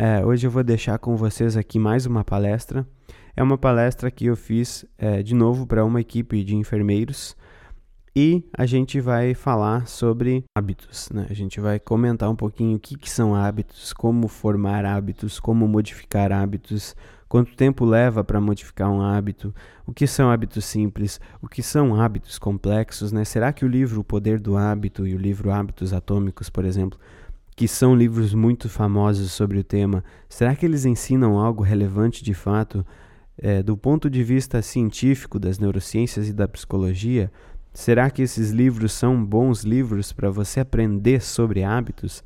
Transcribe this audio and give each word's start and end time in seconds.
É, 0.00 0.24
hoje 0.24 0.46
eu 0.46 0.50
vou 0.52 0.62
deixar 0.62 0.96
com 1.00 1.16
vocês 1.16 1.56
aqui 1.56 1.76
mais 1.76 2.06
uma 2.06 2.22
palestra. 2.22 2.86
É 3.34 3.42
uma 3.42 3.58
palestra 3.58 4.12
que 4.12 4.26
eu 4.26 4.36
fiz 4.36 4.86
é, 4.96 5.24
de 5.24 5.34
novo 5.34 5.66
para 5.66 5.84
uma 5.84 6.00
equipe 6.00 6.44
de 6.44 6.54
enfermeiros 6.54 7.36
e 8.14 8.44
a 8.56 8.64
gente 8.64 9.00
vai 9.00 9.34
falar 9.34 9.88
sobre 9.88 10.44
hábitos. 10.56 11.08
Né? 11.12 11.26
A 11.28 11.34
gente 11.34 11.60
vai 11.60 11.80
comentar 11.80 12.30
um 12.30 12.36
pouquinho 12.36 12.76
o 12.76 12.78
que, 12.78 12.96
que 12.96 13.10
são 13.10 13.34
hábitos, 13.34 13.92
como 13.92 14.28
formar 14.28 14.84
hábitos, 14.84 15.40
como 15.40 15.66
modificar 15.66 16.30
hábitos, 16.30 16.94
quanto 17.28 17.56
tempo 17.56 17.84
leva 17.84 18.22
para 18.22 18.40
modificar 18.40 18.88
um 18.92 19.02
hábito, 19.02 19.52
o 19.84 19.92
que 19.92 20.06
são 20.06 20.30
hábitos 20.30 20.64
simples, 20.64 21.20
o 21.42 21.48
que 21.48 21.60
são 21.60 22.00
hábitos 22.00 22.38
complexos. 22.38 23.10
Né? 23.10 23.24
Será 23.24 23.52
que 23.52 23.64
o 23.64 23.68
livro 23.68 24.00
O 24.02 24.04
Poder 24.04 24.38
do 24.38 24.56
Hábito 24.56 25.04
e 25.08 25.16
o 25.16 25.18
livro 25.18 25.50
Hábitos 25.50 25.92
Atômicos, 25.92 26.48
por 26.48 26.64
exemplo, 26.64 27.00
que 27.58 27.66
são 27.68 27.94
livros 27.94 28.32
muito 28.32 28.68
famosos 28.68 29.32
sobre 29.32 29.58
o 29.58 29.64
tema, 29.64 30.04
será 30.28 30.54
que 30.54 30.64
eles 30.64 30.84
ensinam 30.84 31.36
algo 31.38 31.62
relevante 31.62 32.24
de 32.24 32.32
fato? 32.32 32.86
É, 33.36 33.62
do 33.62 33.76
ponto 33.76 34.08
de 34.08 34.22
vista 34.22 34.62
científico 34.62 35.38
das 35.38 35.58
neurociências 35.58 36.28
e 36.28 36.32
da 36.32 36.48
psicologia, 36.48 37.30
Será 37.78 38.10
que 38.10 38.22
esses 38.22 38.50
livros 38.50 38.92
são 38.92 39.24
bons 39.24 39.62
livros 39.62 40.12
para 40.12 40.28
você 40.30 40.58
aprender 40.58 41.22
sobre 41.22 41.62
hábitos? 41.62 42.24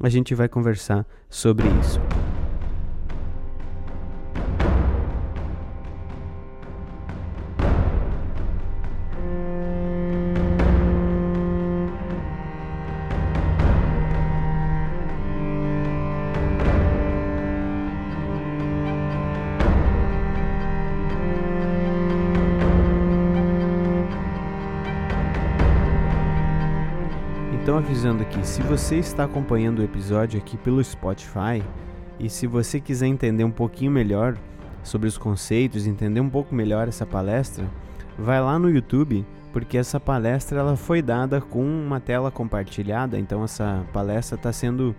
A 0.00 0.08
gente 0.08 0.32
vai 0.32 0.48
conversar 0.48 1.04
sobre 1.28 1.66
isso. 1.80 1.98
Se 28.52 28.60
você 28.60 28.96
está 28.96 29.24
acompanhando 29.24 29.78
o 29.78 29.82
episódio 29.82 30.38
aqui 30.38 30.58
pelo 30.58 30.84
Spotify 30.84 31.64
e 32.20 32.28
se 32.28 32.46
você 32.46 32.78
quiser 32.78 33.06
entender 33.06 33.44
um 33.44 33.50
pouquinho 33.50 33.90
melhor 33.90 34.36
sobre 34.82 35.08
os 35.08 35.16
conceitos, 35.16 35.86
entender 35.86 36.20
um 36.20 36.28
pouco 36.28 36.54
melhor 36.54 36.86
essa 36.86 37.06
palestra, 37.06 37.64
vai 38.18 38.42
lá 38.42 38.58
no 38.58 38.68
YouTube, 38.68 39.24
porque 39.54 39.78
essa 39.78 39.98
palestra 39.98 40.60
ela 40.60 40.76
foi 40.76 41.00
dada 41.00 41.40
com 41.40 41.64
uma 41.64 41.98
tela 41.98 42.30
compartilhada, 42.30 43.18
então 43.18 43.42
essa 43.42 43.86
palestra 43.90 44.36
está 44.36 44.52
sendo. 44.52 44.94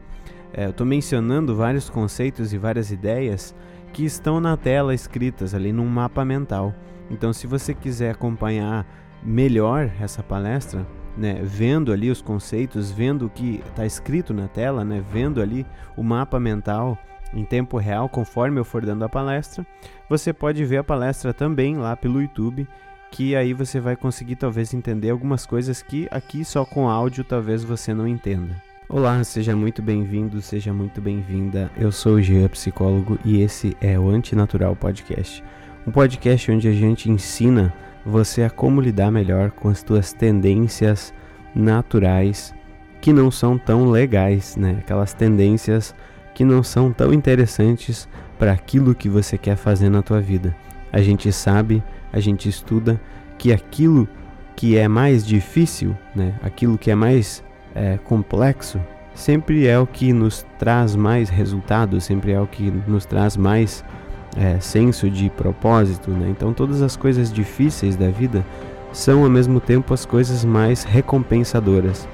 É, 0.51 0.65
eu 0.65 0.71
estou 0.71 0.87
mencionando 0.87 1.55
vários 1.55 1.91
conceitos 1.91 2.53
e 2.53 2.57
várias 2.57 2.89
ideias 2.89 3.53
que 3.93 4.03
estão 4.03 4.39
na 4.41 4.57
tela 4.57 4.95
escritas 4.95 5.53
ali 5.53 5.71
num 5.71 5.85
mapa 5.85 6.25
mental. 6.25 6.73
Então, 7.07 7.31
se 7.31 7.45
você 7.45 7.75
quiser 7.75 8.15
acompanhar 8.15 8.83
melhor 9.23 9.91
essa 10.01 10.23
palestra, 10.23 10.87
né, 11.17 11.39
vendo 11.43 11.91
ali 11.91 12.09
os 12.09 12.21
conceitos, 12.21 12.91
vendo 12.91 13.25
o 13.25 13.29
que 13.29 13.63
está 13.67 13.85
escrito 13.85 14.33
na 14.33 14.47
tela, 14.47 14.83
né, 14.83 15.03
vendo 15.11 15.41
ali 15.41 15.65
o 15.95 16.03
mapa 16.03 16.39
mental 16.39 16.97
em 17.33 17.43
tempo 17.43 17.77
real, 17.77 18.07
conforme 18.07 18.59
eu 18.59 18.65
for 18.65 18.85
dando 18.85 19.03
a 19.03 19.09
palestra, 19.09 19.65
você 20.09 20.31
pode 20.31 20.63
ver 20.65 20.77
a 20.77 20.83
palestra 20.83 21.33
também 21.33 21.77
lá 21.77 21.95
pelo 21.95 22.21
YouTube, 22.21 22.67
que 23.11 23.35
aí 23.35 23.53
você 23.53 23.79
vai 23.79 23.95
conseguir 23.95 24.35
talvez 24.35 24.73
entender 24.73 25.09
algumas 25.09 25.45
coisas 25.45 25.81
que 25.81 26.07
aqui 26.11 26.43
só 26.43 26.65
com 26.65 26.89
áudio 26.89 27.23
talvez 27.23 27.63
você 27.63 27.93
não 27.93 28.07
entenda. 28.07 28.55
Olá, 28.89 29.23
seja 29.23 29.55
muito 29.55 29.81
bem-vindo, 29.81 30.41
seja 30.41 30.73
muito 30.73 31.01
bem-vinda. 31.01 31.71
Eu 31.77 31.91
sou 31.91 32.15
o 32.15 32.21
Jean, 32.21 32.47
psicólogo, 32.49 33.17
e 33.25 33.41
esse 33.41 33.75
é 33.81 33.97
o 33.97 34.09
Antinatural 34.09 34.75
Podcast. 34.75 35.43
Um 35.87 35.91
podcast 35.91 36.51
onde 36.51 36.67
a 36.67 36.73
gente 36.73 37.09
ensina 37.09 37.73
você 38.05 38.43
a 38.43 38.49
como 38.49 38.81
lidar 38.81 39.11
melhor 39.11 39.51
com 39.51 39.69
as 39.69 39.83
tuas 39.83 40.13
tendências 40.13 41.13
naturais 41.55 42.53
que 43.01 43.11
não 43.11 43.29
são 43.29 43.57
tão 43.57 43.89
legais, 43.89 44.55
né? 44.55 44.77
Aquelas 44.79 45.13
tendências 45.13 45.93
que 46.33 46.43
não 46.43 46.63
são 46.63 46.91
tão 46.91 47.13
interessantes 47.13 48.07
para 48.39 48.51
aquilo 48.51 48.95
que 48.95 49.09
você 49.09 49.37
quer 49.37 49.55
fazer 49.55 49.89
na 49.89 50.01
tua 50.01 50.19
vida. 50.19 50.55
A 50.91 51.01
gente 51.01 51.31
sabe, 51.31 51.83
a 52.11 52.19
gente 52.19 52.47
estuda 52.47 52.99
que 53.37 53.51
aquilo 53.51 54.07
que 54.55 54.77
é 54.77 54.87
mais 54.87 55.25
difícil, 55.25 55.97
né? 56.15 56.35
Aquilo 56.41 56.77
que 56.77 56.91
é 56.91 56.95
mais 56.95 57.43
é, 57.75 57.97
complexo, 57.97 58.79
sempre 59.13 59.67
é 59.67 59.77
o 59.77 59.85
que 59.87 60.13
nos 60.13 60.45
traz 60.57 60.95
mais 60.95 61.29
resultados, 61.29 62.03
sempre 62.03 62.31
é 62.31 62.39
o 62.39 62.47
que 62.47 62.71
nos 62.87 63.05
traz 63.05 63.35
mais 63.35 63.83
é, 64.37 64.59
senso 64.59 65.09
de 65.09 65.29
propósito, 65.29 66.11
né? 66.11 66.29
Então 66.29 66.53
todas 66.53 66.81
as 66.81 66.95
coisas 66.95 67.31
difíceis 67.31 67.95
da 67.95 68.09
vida 68.09 68.45
são 68.91 69.23
ao 69.23 69.29
mesmo 69.29 69.59
tempo 69.59 69.93
as 69.93 70.05
coisas 70.05 70.45
mais 70.45 70.83
recompensadoras. 70.83 72.07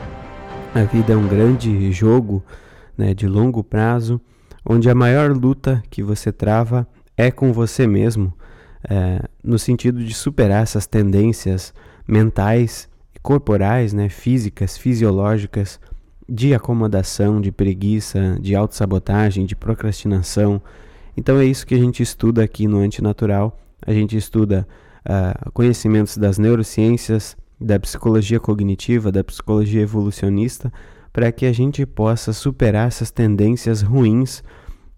A 0.73 0.83
vida 0.83 1.13
é 1.13 1.15
um 1.15 1.27
grande 1.27 1.91
jogo, 1.91 2.43
né, 2.97 3.13
de 3.13 3.27
longo 3.27 3.63
prazo, 3.63 4.21
onde 4.65 4.89
a 4.89 4.95
maior 4.95 5.31
luta 5.31 5.81
que 5.89 6.03
você 6.03 6.31
trava 6.31 6.87
é 7.17 7.31
com 7.31 7.51
você 7.51 7.87
mesmo, 7.87 8.33
é, 8.87 9.21
no 9.43 9.57
sentido 9.57 10.03
de 10.03 10.13
superar 10.13 10.63
essas 10.63 10.85
tendências 10.85 11.73
mentais 12.07 12.87
corporais, 13.21 13.93
né, 13.93 14.09
físicas, 14.09 14.77
fisiológicas, 14.77 15.79
de 16.27 16.53
acomodação, 16.53 17.41
de 17.41 17.51
preguiça, 17.51 18.37
de 18.39 18.55
autossabotagem, 18.55 19.45
de 19.45 19.55
procrastinação, 19.55 20.61
então 21.19 21.37
é 21.37 21.43
isso 21.43 21.67
que 21.67 21.75
a 21.75 21.77
gente 21.77 22.01
estuda 22.01 22.41
aqui 22.41 22.65
no 22.65 22.77
Antinatural. 22.77 23.59
A 23.85 23.91
gente 23.91 24.15
estuda 24.15 24.65
uh, 25.05 25.51
conhecimentos 25.51 26.17
das 26.17 26.37
neurociências, 26.37 27.35
da 27.59 27.77
psicologia 27.77 28.39
cognitiva, 28.39 29.11
da 29.11 29.21
psicologia 29.21 29.81
evolucionista, 29.81 30.71
para 31.11 31.29
que 31.29 31.45
a 31.45 31.51
gente 31.51 31.85
possa 31.85 32.31
superar 32.31 32.87
essas 32.87 33.11
tendências 33.11 33.81
ruins 33.81 34.41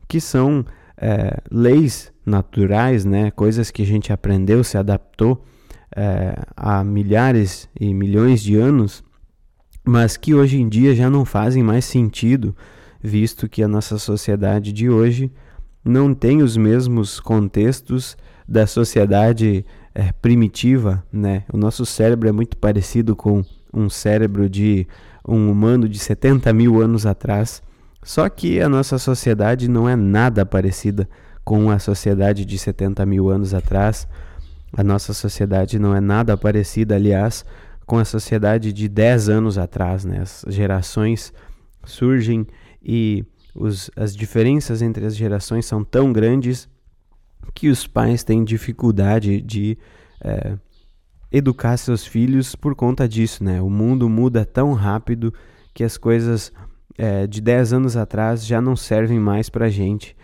que 0.07 0.21
são 0.21 0.59
uh, 0.59 1.41
leis 1.49 2.13
naturais, 2.23 3.03
né? 3.03 3.31
coisas 3.31 3.71
que 3.71 3.81
a 3.81 3.85
gente 3.85 4.13
aprendeu, 4.13 4.63
se 4.63 4.77
adaptou 4.77 5.33
uh, 5.33 6.53
há 6.55 6.83
milhares 6.83 7.67
e 7.79 7.95
milhões 7.95 8.43
de 8.43 8.57
anos, 8.57 9.03
mas 9.83 10.17
que 10.17 10.35
hoje 10.35 10.61
em 10.61 10.69
dia 10.69 10.93
já 10.93 11.09
não 11.09 11.25
fazem 11.25 11.63
mais 11.63 11.83
sentido, 11.83 12.55
visto 13.01 13.49
que 13.49 13.63
a 13.63 13.67
nossa 13.67 13.97
sociedade 13.97 14.71
de 14.71 14.88
hoje 14.88 15.31
não 15.84 16.14
tem 16.14 16.42
os 16.42 16.56
mesmos 16.56 17.19
contextos 17.19 18.16
da 18.47 18.68
sociedade 18.68 19.66
é, 19.94 20.12
primitiva, 20.14 21.03
né? 21.12 21.44
O 21.52 21.58
nosso 21.58 21.86
cérebro 21.86 22.30
é 22.30 22.31
muito 22.31 22.58
parecido 22.58 23.16
com 23.16 23.44
um 23.74 23.90
cérebro 23.90 24.50
de 24.50 24.88
um 25.28 25.50
humano 25.50 25.88
de 25.88 26.00
70 26.00 26.52
mil 26.53 26.81
anos 26.81 27.06
atrás. 27.06 27.62
Só 28.03 28.28
que 28.30 28.59
a 28.59 28.68
nossa 28.68 28.97
sociedade 28.97 29.68
não 29.68 29.88
é 29.88 29.96
nada 29.96 30.46
parecida 30.46 31.08
com 31.44 31.69
a 31.69 31.80
sociedade 31.80 32.46
de 32.46 32.58
70 32.58 33.06
mil 33.06 33.30
anos 33.30 33.53
atrás. 33.53 34.08
A 34.75 34.84
nossa 34.84 35.13
sociedade 35.13 35.78
não 35.78 35.96
é 35.96 36.00
nada 36.00 36.38
parecida, 36.38 36.96
aliás, 36.96 37.46
com 37.86 37.98
a 37.98 38.06
sociedade 38.06 38.74
de 38.74 38.88
10 38.88 39.30
anos 39.30 39.58
atrás. 39.58 40.06
Né? 40.06 40.22
As 40.22 40.46
gerações 40.48 41.34
surgem 41.84 42.48
e 42.81 43.24
os, 43.56 43.91
as 43.95 44.16
diferenças 44.16 44.81
entre 44.81 45.06
as 45.06 45.16
gerações 45.16 45.66
são 45.66 45.84
tão 45.84 46.12
grandes 46.12 46.69
que 47.53 47.69
os 47.69 47.88
pais 47.88 48.23
têm 48.23 48.44
dificuldade 48.44 49.41
de 49.41 49.78
é, 50.23 50.57
educar 51.31 51.78
seus 51.78 52.06
filhos 52.06 52.56
por 52.56 52.75
conta 52.75 53.07
disso, 53.07 53.44
né? 53.44 53.62
O 53.62 53.69
mundo 53.69 54.09
muda 54.09 54.45
tão 54.45 54.73
rápido 54.73 55.34
que 55.73 55.84
as 55.84 55.97
coisas 55.97 56.51
é, 56.97 57.25
de 57.25 57.41
10 57.41 57.73
anos 57.73 57.97
atrás 57.97 58.45
já 58.45 58.62
não 58.62 58.75
servem 58.75 59.19
mais 59.19 59.50
para 59.50 59.69
gente. 59.69 60.16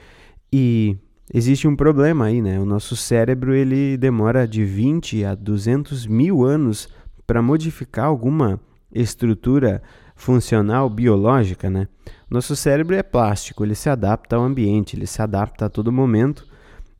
E 0.51 0.97
existe 1.33 1.68
um 1.68 1.75
problema 1.75 2.25
aí, 2.25 2.41
né? 2.41 2.59
O 2.59 2.65
nosso 2.65 2.95
cérebro 2.95 3.53
ele 3.53 3.97
demora 3.97 4.47
de 4.47 4.63
20 4.63 5.25
a 5.25 5.35
200 5.35 6.06
mil 6.06 6.44
anos 6.44 6.88
para 7.25 7.41
modificar 7.41 8.06
alguma 8.06 8.59
estrutura 8.91 9.81
funcional 10.15 10.89
biológica, 10.89 11.69
né? 11.69 11.88
Nosso 12.29 12.57
cérebro 12.57 12.94
é 12.94 13.01
plástico, 13.01 13.63
ele 13.63 13.74
se 13.74 13.89
adapta 13.89 14.35
ao 14.35 14.44
ambiente, 14.44 14.97
ele 14.97 15.07
se 15.07 15.21
adapta 15.21 15.65
a 15.65 15.69
todo 15.69 15.94
momento, 15.94 16.45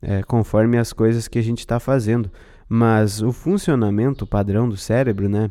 é, 0.00 0.22
conforme 0.22 0.78
as 0.78 0.92
coisas 0.92 1.28
que 1.28 1.38
a 1.38 1.42
gente 1.42 1.58
está 1.58 1.78
fazendo. 1.78 2.30
Mas 2.66 3.20
o 3.20 3.30
funcionamento 3.30 4.26
padrão 4.26 4.68
do 4.68 4.76
cérebro, 4.76 5.28
né? 5.28 5.50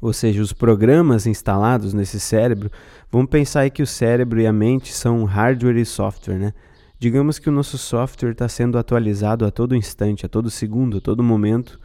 Ou 0.00 0.12
seja, 0.12 0.42
os 0.42 0.52
programas 0.52 1.26
instalados 1.26 1.94
nesse 1.94 2.18
cérebro, 2.18 2.70
vamos 3.10 3.30
pensar 3.30 3.60
aí 3.60 3.70
que 3.70 3.82
o 3.82 3.86
cérebro 3.86 4.40
e 4.40 4.46
a 4.46 4.52
mente 4.52 4.92
são 4.92 5.24
hardware 5.24 5.76
e 5.76 5.84
software, 5.84 6.38
né? 6.38 6.52
Digamos 6.98 7.38
que 7.38 7.48
o 7.48 7.52
nosso 7.52 7.78
software 7.78 8.32
está 8.32 8.48
sendo 8.48 8.78
atualizado 8.78 9.44
a 9.44 9.50
todo 9.50 9.76
instante, 9.76 10.26
a 10.26 10.28
todo 10.28 10.50
segundo, 10.50 10.98
a 10.98 11.00
todo 11.00 11.22
momento, 11.22 11.78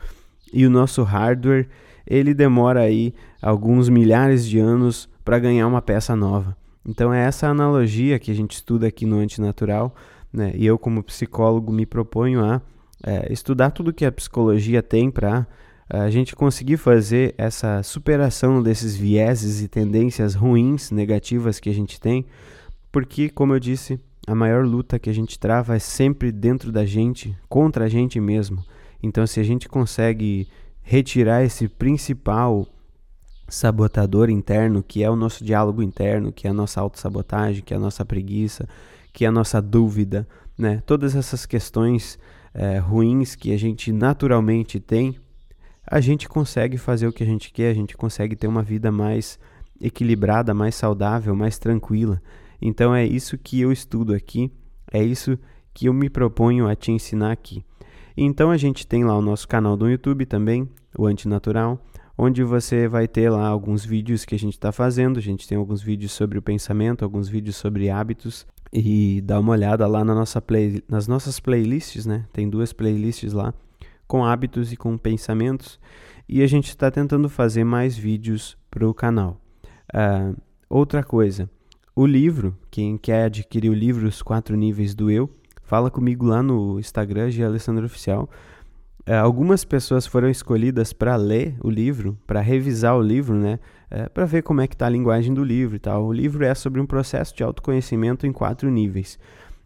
e 0.51 0.65
o 0.65 0.69
nosso 0.69 1.03
hardware 1.03 1.69
ele 2.05 2.33
demora 2.33 2.81
aí 2.81 3.13
alguns 3.39 3.89
milhares 3.89 4.45
de 4.45 4.57
anos 4.57 5.07
para 5.23 5.37
ganhar 5.37 5.67
uma 5.67 5.81
peça 5.81 6.15
nova. 6.15 6.57
Então 6.85 7.13
é 7.13 7.25
essa 7.25 7.47
analogia 7.47 8.19
que 8.19 8.31
a 8.31 8.35
gente 8.35 8.55
estuda 8.55 8.87
aqui 8.87 9.05
no 9.05 9.17
antinatural, 9.17 9.95
né? 10.31 10.51
E 10.55 10.65
eu 10.65 10.77
como 10.77 11.03
psicólogo 11.03 11.71
me 11.71 11.85
proponho 11.85 12.43
a 12.43 12.61
é, 13.05 13.31
estudar 13.31 13.71
tudo 13.71 13.93
que 13.93 14.05
a 14.05 14.11
psicologia 14.11 14.81
tem 14.81 15.11
para 15.11 15.45
é, 15.89 15.99
a 15.99 16.09
gente 16.09 16.35
conseguir 16.35 16.77
fazer 16.77 17.35
essa 17.37 17.83
superação 17.83 18.63
desses 18.63 18.95
vieses 18.95 19.61
e 19.61 19.67
tendências 19.67 20.33
ruins, 20.33 20.91
negativas 20.91 21.59
que 21.59 21.69
a 21.69 21.73
gente 21.73 21.99
tem, 21.99 22.25
porque, 22.91 23.29
como 23.29 23.53
eu 23.53 23.59
disse, 23.59 23.99
a 24.25 24.33
maior 24.33 24.65
luta 24.65 24.99
que 24.99 25.09
a 25.09 25.13
gente 25.13 25.37
trava 25.37 25.75
é 25.75 25.79
sempre 25.79 26.31
dentro 26.31 26.71
da 26.71 26.85
gente, 26.85 27.37
contra 27.49 27.85
a 27.85 27.89
gente 27.89 28.19
mesmo. 28.19 28.63
Então, 29.01 29.27
se 29.27 29.39
a 29.39 29.43
gente 29.43 29.67
consegue 29.67 30.47
retirar 30.81 31.43
esse 31.43 31.67
principal 31.67 32.67
sabotador 33.47 34.29
interno, 34.29 34.83
que 34.83 35.03
é 35.03 35.09
o 35.09 35.15
nosso 35.15 35.43
diálogo 35.43 35.81
interno, 35.81 36.31
que 36.31 36.47
é 36.47 36.49
a 36.49 36.53
nossa 36.53 36.81
autossabotagem, 36.81 37.63
que 37.63 37.73
é 37.73 37.77
a 37.77 37.79
nossa 37.79 38.05
preguiça, 38.05 38.67
que 39.11 39.25
é 39.25 39.27
a 39.27 39.31
nossa 39.31 39.61
dúvida, 39.61 40.27
né? 40.57 40.81
Todas 40.85 41.15
essas 41.15 41.45
questões 41.45 42.17
é, 42.53 42.77
ruins 42.77 43.35
que 43.35 43.53
a 43.53 43.57
gente 43.57 43.91
naturalmente 43.91 44.79
tem, 44.79 45.17
a 45.85 45.99
gente 45.99 46.29
consegue 46.29 46.77
fazer 46.77 47.07
o 47.07 47.13
que 47.13 47.23
a 47.23 47.25
gente 47.25 47.51
quer, 47.51 47.69
a 47.69 47.73
gente 47.73 47.97
consegue 47.97 48.35
ter 48.35 48.47
uma 48.47 48.63
vida 48.63 48.91
mais 48.91 49.37
equilibrada, 49.79 50.53
mais 50.53 50.75
saudável, 50.75 51.35
mais 51.35 51.59
tranquila. 51.59 52.21
Então 52.61 52.95
é 52.95 53.05
isso 53.05 53.37
que 53.37 53.59
eu 53.59 53.71
estudo 53.71 54.13
aqui, 54.13 54.51
é 54.91 55.03
isso 55.03 55.37
que 55.73 55.87
eu 55.87 55.93
me 55.93 56.09
proponho 56.09 56.67
a 56.67 56.75
te 56.75 56.91
ensinar 56.91 57.31
aqui. 57.31 57.63
Então 58.15 58.51
a 58.51 58.57
gente 58.57 58.87
tem 58.87 59.03
lá 59.03 59.17
o 59.17 59.21
nosso 59.21 59.47
canal 59.47 59.75
do 59.75 59.89
YouTube 59.89 60.25
também, 60.25 60.69
o 60.97 61.05
Antinatural, 61.05 61.83
onde 62.17 62.43
você 62.43 62.87
vai 62.87 63.07
ter 63.07 63.29
lá 63.29 63.47
alguns 63.47 63.85
vídeos 63.85 64.25
que 64.25 64.35
a 64.35 64.39
gente 64.39 64.53
está 64.53 64.71
fazendo. 64.71 65.17
A 65.17 65.21
gente 65.21 65.47
tem 65.47 65.57
alguns 65.57 65.81
vídeos 65.81 66.11
sobre 66.11 66.37
o 66.37 66.41
pensamento, 66.41 67.03
alguns 67.03 67.27
vídeos 67.27 67.55
sobre 67.55 67.89
hábitos 67.89 68.45
e 68.71 69.21
dá 69.21 69.39
uma 69.39 69.51
olhada 69.51 69.85
lá 69.87 70.03
na 70.03 70.15
nossa 70.15 70.41
play, 70.41 70.83
nas 70.87 71.07
nossas 71.07 71.39
playlists, 71.39 72.05
né? 72.05 72.25
Tem 72.33 72.49
duas 72.49 72.73
playlists 72.73 73.33
lá 73.33 73.53
com 74.07 74.25
hábitos 74.25 74.71
e 74.71 74.77
com 74.77 74.97
pensamentos 74.97 75.79
e 76.27 76.41
a 76.41 76.47
gente 76.47 76.69
está 76.69 76.89
tentando 76.89 77.29
fazer 77.29 77.63
mais 77.63 77.97
vídeos 77.97 78.57
para 78.69 78.87
o 78.87 78.93
canal. 78.93 79.39
Uh, 79.93 80.35
outra 80.69 81.03
coisa, 81.03 81.49
o 81.95 82.05
livro, 82.05 82.57
quem 82.71 82.97
quer 82.97 83.25
adquirir 83.25 83.69
o 83.69 83.73
livro 83.73 84.07
Os 84.07 84.21
Quatro 84.21 84.55
Níveis 84.55 84.95
do 84.95 85.11
Eu, 85.11 85.29
fala 85.61 85.91
comigo 85.91 86.25
lá 86.25 86.41
no 86.41 86.79
Instagram 86.79 87.29
de 87.29 87.43
Alessandro 87.43 87.85
Oficial. 87.85 88.29
Uh, 89.07 89.15
algumas 89.21 89.65
pessoas 89.65 90.07
foram 90.07 90.29
escolhidas 90.29 90.93
para 90.93 91.15
ler 91.15 91.55
o 91.61 91.69
livro, 91.69 92.17
para 92.25 92.39
revisar 92.39 92.95
o 92.95 93.01
livro, 93.01 93.35
né? 93.35 93.59
é, 93.93 94.09
para 94.09 94.25
ver 94.25 94.41
como 94.41 94.59
é 94.59 94.67
que 94.67 94.73
está 94.73 94.87
a 94.87 94.89
linguagem 94.89 95.31
do 95.35 95.43
livro 95.43 95.75
e 95.75 95.79
tal. 95.79 96.05
O 96.05 96.11
livro 96.11 96.43
é 96.43 96.55
sobre 96.55 96.81
um 96.81 96.85
processo 96.85 97.35
de 97.35 97.43
autoconhecimento 97.43 98.25
em 98.25 98.33
quatro 98.33 98.71
níveis. 98.71 99.19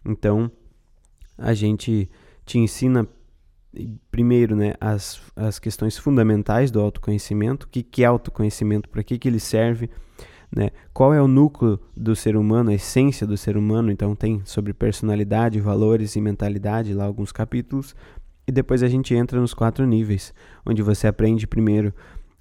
Então, 0.06 0.52
a 1.38 1.54
gente 1.54 2.10
te 2.46 2.60
ensina 2.60 3.08
primeiro 4.12 4.54
né, 4.54 4.74
as, 4.82 5.22
as 5.34 5.60
questões 5.60 5.98
fundamentais 5.98 6.70
do 6.72 6.82
autoconhecimento, 6.82 7.68
o 7.68 7.70
que, 7.70 7.82
que 7.82 8.04
é 8.04 8.08
autoconhecimento, 8.08 8.90
para 8.90 9.02
que, 9.02 9.18
que 9.18 9.30
ele 9.30 9.40
serve, 9.40 9.90
né, 10.54 10.72
qual 10.94 11.14
é 11.14 11.22
o 11.22 11.28
núcleo 11.28 11.80
do 11.96 12.14
ser 12.14 12.36
humano, 12.36 12.70
a 12.70 12.74
essência 12.74 13.26
do 13.26 13.38
ser 13.38 13.56
humano, 13.56 13.92
então 13.92 14.14
tem 14.14 14.42
sobre 14.44 14.74
personalidade, 14.74 15.62
valores 15.62 16.16
e 16.18 16.22
mentalidade 16.22 16.94
lá 16.94 17.06
alguns 17.06 17.32
capítulos, 17.32 17.96
e 18.48 18.52
depois 18.52 18.82
a 18.82 18.88
gente 18.88 19.14
entra 19.14 19.42
nos 19.42 19.54
quatro 19.54 19.86
níveis, 19.86 20.34
onde 20.66 20.82
você 20.82 21.06
aprende 21.06 21.46
primeiro 21.46 21.94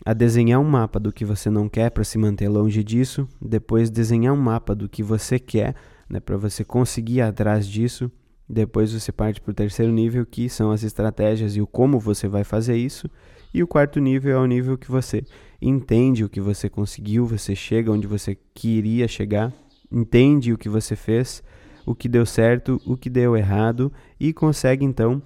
a 0.05 0.13
desenhar 0.13 0.61
um 0.61 0.65
mapa 0.65 1.01
do 1.01 1.13
que 1.13 1.25
você 1.25 1.51
não 1.51 1.69
quer 1.69 1.91
para 1.91 2.05
se 2.05 2.17
manter 2.17 2.49
longe 2.49 2.85
disso, 2.85 3.27
depois 3.43 3.91
desenhar 3.91 4.33
um 4.33 4.41
mapa 4.41 4.75
do 4.75 4.89
que 4.89 5.03
você 5.03 5.39
quer, 5.39 5.75
né, 6.09 6.21
para 6.21 6.37
você 6.37 6.65
conseguir 6.65 7.15
ir 7.15 7.23
atrás 7.23 7.67
disso, 7.67 8.11
depois 8.49 8.93
você 8.93 9.11
parte 9.11 9.41
para 9.41 9.51
o 9.51 9.55
terceiro 9.55 9.91
nível, 9.91 10.25
que 10.25 10.49
são 10.49 10.71
as 10.71 10.85
estratégias 10.85 11.57
e 11.57 11.61
o 11.61 11.67
como 11.67 11.99
você 11.99 12.29
vai 12.29 12.45
fazer 12.45 12.77
isso, 12.77 13.11
e 13.53 13.63
o 13.63 13.67
quarto 13.67 13.99
nível 13.99 14.37
é 14.37 14.41
o 14.41 14.47
nível 14.47 14.79
que 14.79 14.91
você 14.91 15.25
entende 15.61 16.23
o 16.23 16.29
que 16.29 16.41
você 16.41 16.69
conseguiu, 16.69 17.27
você 17.27 17.57
chega 17.57 17.91
onde 17.91 18.07
você 18.07 18.37
queria 18.55 19.09
chegar, 19.09 19.53
entende 19.91 20.53
o 20.53 20.59
que 20.59 20.69
você 20.69 20.95
fez, 20.95 21.43
o 21.85 21.95
que 21.95 22.09
deu 22.09 22.27
certo, 22.27 22.81
o 22.87 22.97
que 22.97 23.09
deu 23.09 23.37
errado 23.37 23.93
e 24.21 24.33
consegue 24.33 24.85
então 24.85 25.23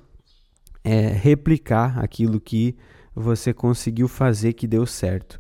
é, 0.84 1.08
replicar 1.08 1.98
aquilo 1.98 2.40
que 2.40 2.76
você 3.14 3.52
conseguiu 3.52 4.08
fazer 4.08 4.52
que 4.52 4.66
deu 4.66 4.86
certo. 4.86 5.38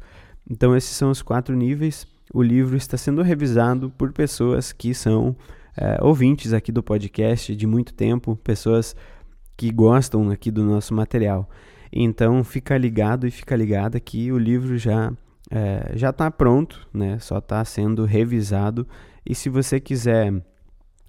Então, 0.48 0.76
esses 0.76 0.96
são 0.96 1.10
os 1.10 1.22
quatro 1.22 1.54
níveis. 1.54 2.06
O 2.32 2.42
livro 2.42 2.76
está 2.76 2.96
sendo 2.96 3.22
revisado 3.22 3.90
por 3.90 4.12
pessoas 4.12 4.72
que 4.72 4.92
são 4.94 5.36
é, 5.76 5.98
ouvintes 6.02 6.52
aqui 6.52 6.72
do 6.72 6.82
podcast 6.82 7.54
de 7.54 7.66
muito 7.66 7.94
tempo, 7.94 8.36
pessoas 8.36 8.94
que 9.56 9.70
gostam 9.70 10.30
aqui 10.30 10.50
do 10.50 10.64
nosso 10.64 10.94
material. 10.94 11.48
Então, 11.92 12.42
fica 12.44 12.76
ligado 12.76 13.26
e 13.26 13.30
fica 13.30 13.56
ligada 13.56 13.98
que 13.98 14.30
o 14.32 14.38
livro 14.38 14.78
já 14.78 15.12
é, 15.50 15.92
já 15.96 16.10
está 16.10 16.30
pronto, 16.30 16.88
né? 16.94 17.18
Só 17.18 17.38
está 17.38 17.64
sendo 17.64 18.04
revisado. 18.04 18.86
E 19.26 19.34
se 19.34 19.48
você 19.48 19.80
quiser 19.80 20.32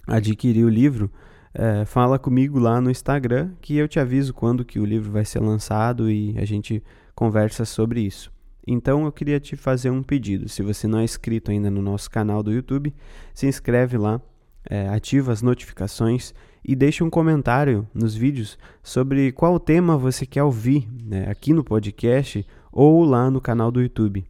adquirir 0.06 0.64
o 0.64 0.68
livro, 0.68 1.10
é, 1.54 1.84
fala 1.84 2.18
comigo 2.18 2.58
lá 2.58 2.80
no 2.80 2.90
Instagram 2.90 3.50
que 3.60 3.76
eu 3.76 3.86
te 3.86 4.00
aviso 4.00 4.32
quando 4.32 4.64
que 4.64 4.78
o 4.78 4.84
livro 4.84 5.10
vai 5.10 5.24
ser 5.24 5.40
lançado 5.40 6.10
e 6.10 6.34
a 6.38 6.44
gente 6.44 6.82
conversa 7.14 7.64
sobre 7.64 8.00
isso. 8.00 8.32
Então 8.66 9.04
eu 9.04 9.12
queria 9.12 9.40
te 9.40 9.56
fazer 9.56 9.90
um 9.90 10.02
pedido. 10.02 10.48
Se 10.48 10.62
você 10.62 10.86
não 10.86 11.00
é 11.00 11.04
inscrito 11.04 11.50
ainda 11.50 11.70
no 11.70 11.82
nosso 11.82 12.10
canal 12.10 12.42
do 12.42 12.52
YouTube, 12.52 12.94
se 13.34 13.46
inscreve 13.46 13.98
lá, 13.98 14.20
é, 14.64 14.88
ativa 14.88 15.32
as 15.32 15.42
notificações 15.42 16.32
e 16.64 16.76
deixa 16.76 17.04
um 17.04 17.10
comentário 17.10 17.86
nos 17.92 18.14
vídeos 18.14 18.56
sobre 18.82 19.32
qual 19.32 19.58
tema 19.58 19.98
você 19.98 20.24
quer 20.24 20.44
ouvir 20.44 20.88
né, 21.04 21.28
aqui 21.28 21.52
no 21.52 21.64
podcast 21.64 22.46
ou 22.70 23.04
lá 23.04 23.30
no 23.30 23.40
canal 23.40 23.70
do 23.70 23.82
YouTube. 23.82 24.24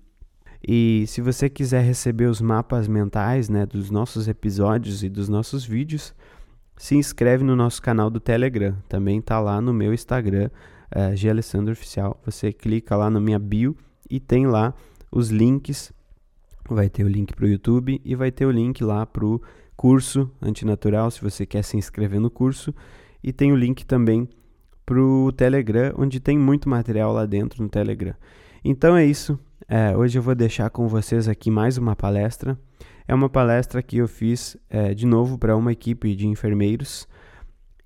E 0.67 1.05
se 1.09 1.21
você 1.21 1.51
quiser 1.51 1.83
receber 1.83 2.27
os 2.27 2.41
mapas 2.41 2.89
mentais 2.89 3.49
né, 3.49 3.67
dos 3.67 3.91
nossos 3.91 4.29
episódios 4.29 5.03
e 5.03 5.09
dos 5.09 5.29
nossos 5.29 5.65
vídeos, 5.65 6.15
se 6.83 6.97
inscreve 6.97 7.45
no 7.45 7.55
nosso 7.55 7.81
canal 7.81 8.11
do 8.11 8.19
Telegram. 8.19 8.77
Também 8.89 9.21
está 9.21 9.39
lá 9.39 9.61
no 9.61 9.73
meu 9.73 9.95
Instagram, 9.95 10.51
uh, 10.91 11.15
G 11.15 11.31
Alessandro 11.31 11.71
Oficial. 11.71 12.21
Você 12.27 12.53
clica 12.53 12.97
lá 12.97 13.09
na 13.09 13.21
minha 13.21 13.39
bio 13.39 13.77
e 14.11 14.19
tem 14.19 14.49
lá 14.49 14.75
os 15.09 15.31
links. 15.31 15.93
Vai 16.69 16.91
ter 16.91 17.05
o 17.05 17.09
link 17.09 17.37
para 17.37 17.45
o 17.45 17.49
YouTube 17.49 18.01
e 18.05 18.17
vai 18.17 18.33
ter 18.33 18.47
o 18.47 18.51
link 18.51 18.83
lá 18.83 19.07
para 19.07 19.25
o 19.25 19.41
curso 19.77 20.29
antinatural, 20.43 21.09
se 21.13 21.23
você 21.23 21.47
quer 21.47 21.63
se 21.63 21.77
inscrever 21.77 22.19
no 22.19 22.29
curso. 22.29 22.75
E 23.23 23.33
tem 23.33 23.53
o 23.53 23.57
link 23.57 23.87
também 23.87 24.29
para 24.85 25.01
o 25.01 25.31
Telegram, 25.31 25.95
onde 25.97 26.19
tem 26.19 26.37
muito 26.37 26.69
material 26.69 27.13
lá 27.13 27.25
dentro 27.27 27.63
no 27.63 27.69
Telegram. 27.69 28.17
Então 28.65 28.97
é 28.97 29.07
isso. 29.07 29.39
É, 29.69 29.97
hoje 29.97 30.19
eu 30.19 30.23
vou 30.23 30.35
deixar 30.35 30.69
com 30.69 30.89
vocês 30.89 31.29
aqui 31.29 31.49
mais 31.49 31.79
uma 31.79 31.95
palestra. 31.95 32.59
É 33.07 33.15
uma 33.15 33.29
palestra 33.29 33.83
que 33.83 33.97
eu 33.99 34.09
fiz 34.09 34.57
é, 34.71 34.95
de 34.95 35.07
novo 35.07 35.39
para 35.39 35.57
uma 35.57 35.73
equipe 35.73 36.15
de 36.15 36.27
enfermeiros 36.27 37.09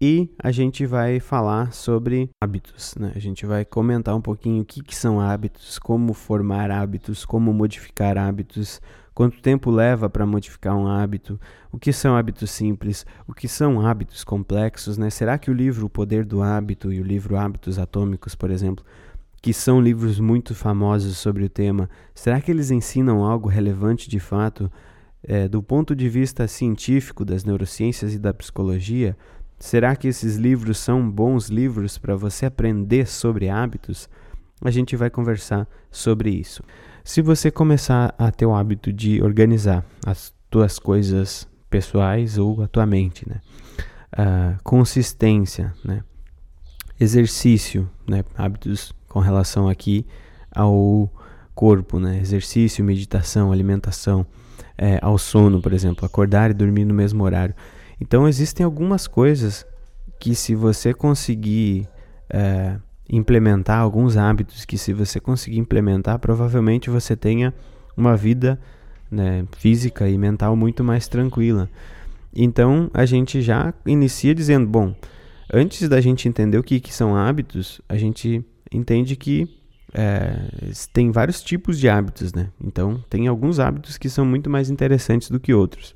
e 0.01 0.29
a 0.39 0.53
gente 0.53 0.85
vai 0.85 1.21
falar 1.21 1.73
sobre 1.73 2.29
hábitos. 2.43 2.95
Né? 2.97 3.13
A 3.15 3.19
gente 3.19 3.47
vai 3.47 3.65
comentar 3.65 4.15
um 4.15 4.21
pouquinho 4.21 4.63
o 4.63 4.65
que, 4.65 4.83
que 4.83 4.95
são 4.95 5.21
hábitos, 5.21 5.79
como 5.79 6.13
formar 6.13 6.71
hábitos, 6.71 7.25
como 7.25 7.53
modificar 7.53 8.19
hábitos, 8.19 8.81
quanto 9.15 9.41
tempo 9.41 9.71
leva 9.71 10.11
para 10.11 10.27
modificar 10.27 10.77
um 10.77 10.87
hábito, 10.87 11.41
o 11.73 11.79
que 11.79 11.95
são 11.95 12.15
hábitos 12.15 12.51
simples, 12.51 13.07
o 13.27 13.33
que 13.33 13.49
são 13.49 13.87
hábitos 13.87 14.23
complexos. 14.23 14.99
Né? 14.99 15.09
Será 15.09 15.39
que 15.39 15.51
o 15.51 15.55
livro 15.55 15.87
O 15.87 15.91
Poder 15.91 16.27
do 16.27 16.43
Hábito 16.43 16.93
e 16.93 17.01
o 17.01 17.05
livro 17.05 17.39
Hábitos 17.39 17.79
Atômicos, 17.79 18.35
por 18.35 18.51
exemplo, 18.51 18.85
que 19.41 19.55
são 19.55 19.81
livros 19.81 20.21
muito 20.21 20.55
famosos 20.55 21.17
sobre 21.17 21.45
o 21.45 21.49
tema, 21.49 21.89
será 22.15 22.39
que 22.41 22.51
eles 22.51 22.71
ensinam 22.71 23.25
algo 23.25 23.49
relevante 23.49 24.11
de 24.11 24.21
fato? 24.21 24.71
É, 25.27 25.49
do 25.49 25.63
ponto 25.63 25.95
de 25.95 26.09
vista 26.09 26.47
científico 26.47 27.25
das 27.25 27.45
neurociências 27.45 28.15
e 28.15 28.19
da 28.19 28.33
psicologia, 28.33 29.17
será 29.59 29.97
que 29.97 30.07
esses 30.07 30.37
livros 30.37 30.79
são 30.79 31.11
bons 31.11 31.49
livros 31.49 31.99
para 31.99 32.15
você 32.15 32.47
aprender 32.47 33.07
sobre 33.07 33.49
hábitos? 33.49 34.09
A 34.63 34.71
gente 34.71 34.95
vai 34.95 35.11
conversar 35.11 35.69
sobre 35.91 36.31
isso. 36.31 36.63
Se 37.03 37.21
você 37.21 37.51
começar 37.51 38.15
a 38.17 38.31
ter 38.31 38.47
o 38.47 38.55
hábito 38.55 38.93
de 38.93 39.21
organizar 39.23 39.85
as 40.07 40.33
tuas 40.49 40.79
coisas 40.79 41.49
pessoais 41.69 42.39
ou 42.39 42.63
a 42.63 42.69
tua 42.69 42.87
mente, 42.87 43.29
né? 43.29 43.41
Uh, 44.19 44.63
consistência, 44.63 45.75
né? 45.85 46.03
exercício, 46.99 47.89
né? 48.09 48.25
hábitos 48.35 48.93
com 49.09 49.19
relação 49.19 49.69
aqui 49.69 50.07
ao 50.51 51.13
corpo, 51.55 51.99
né? 51.99 52.19
exercício, 52.19 52.83
meditação, 52.85 53.53
alimentação 53.53 54.25
é, 54.79 54.99
ao 55.03 55.19
sono, 55.19 55.61
por 55.61 55.73
exemplo, 55.73 56.05
acordar 56.05 56.51
e 56.51 56.55
dormir 56.55 56.85
no 56.85 56.95
mesmo 56.95 57.23
horário. 57.25 57.55
Então 58.01 58.29
existem 58.29 58.65
algumas 58.65 59.07
coisas 59.07 59.67
que 60.19 60.35
se 60.35 60.55
você 60.55 60.93
conseguir 60.93 61.89
é, 62.31 62.77
implementar, 63.09 63.81
alguns 63.81 64.17
hábitos 64.17 64.65
que 64.65 64.77
se 64.77 64.93
você 64.93 65.21
conseguir 65.21 65.59
implementar, 65.59 66.19
provavelmente 66.19 66.91
você 66.91 67.17
tenha 67.17 67.55
uma 67.97 68.17
vida 68.17 68.59
né, 69.11 69.47
física 69.57 70.09
e 70.09 70.19
mental 70.19 70.57
muito 70.57 70.83
mais 70.83 71.09
tranquila. 71.09 71.69
Então 72.35 72.91
a 72.93 73.07
gente 73.07 73.41
já 73.41 73.73
inicia 73.87 74.35
dizendo, 74.35 74.67
bom, 74.67 74.95
antes 75.53 75.89
da 75.89 76.01
gente 76.01 76.29
entender 76.29 76.59
o 76.59 76.63
que, 76.63 76.81
que 76.81 76.93
são 76.93 77.17
hábitos, 77.17 77.81
a 77.89 77.97
gente 77.97 78.45
entende 78.71 79.17
que 79.17 79.49
é, 79.95 80.37
tem 80.93 81.11
vários 81.11 81.43
tipos 81.43 81.79
de 81.79 81.89
hábitos, 81.89 82.33
né? 82.33 82.51
Então 82.63 83.03
tem 83.09 83.27
alguns 83.27 83.59
hábitos 83.59 83.97
que 83.97 84.09
são 84.09 84.25
muito 84.25 84.51
mais 84.51 84.71
interessantes 84.71 85.31
do 85.31 85.41
que 85.41 85.55
outros. 85.55 85.95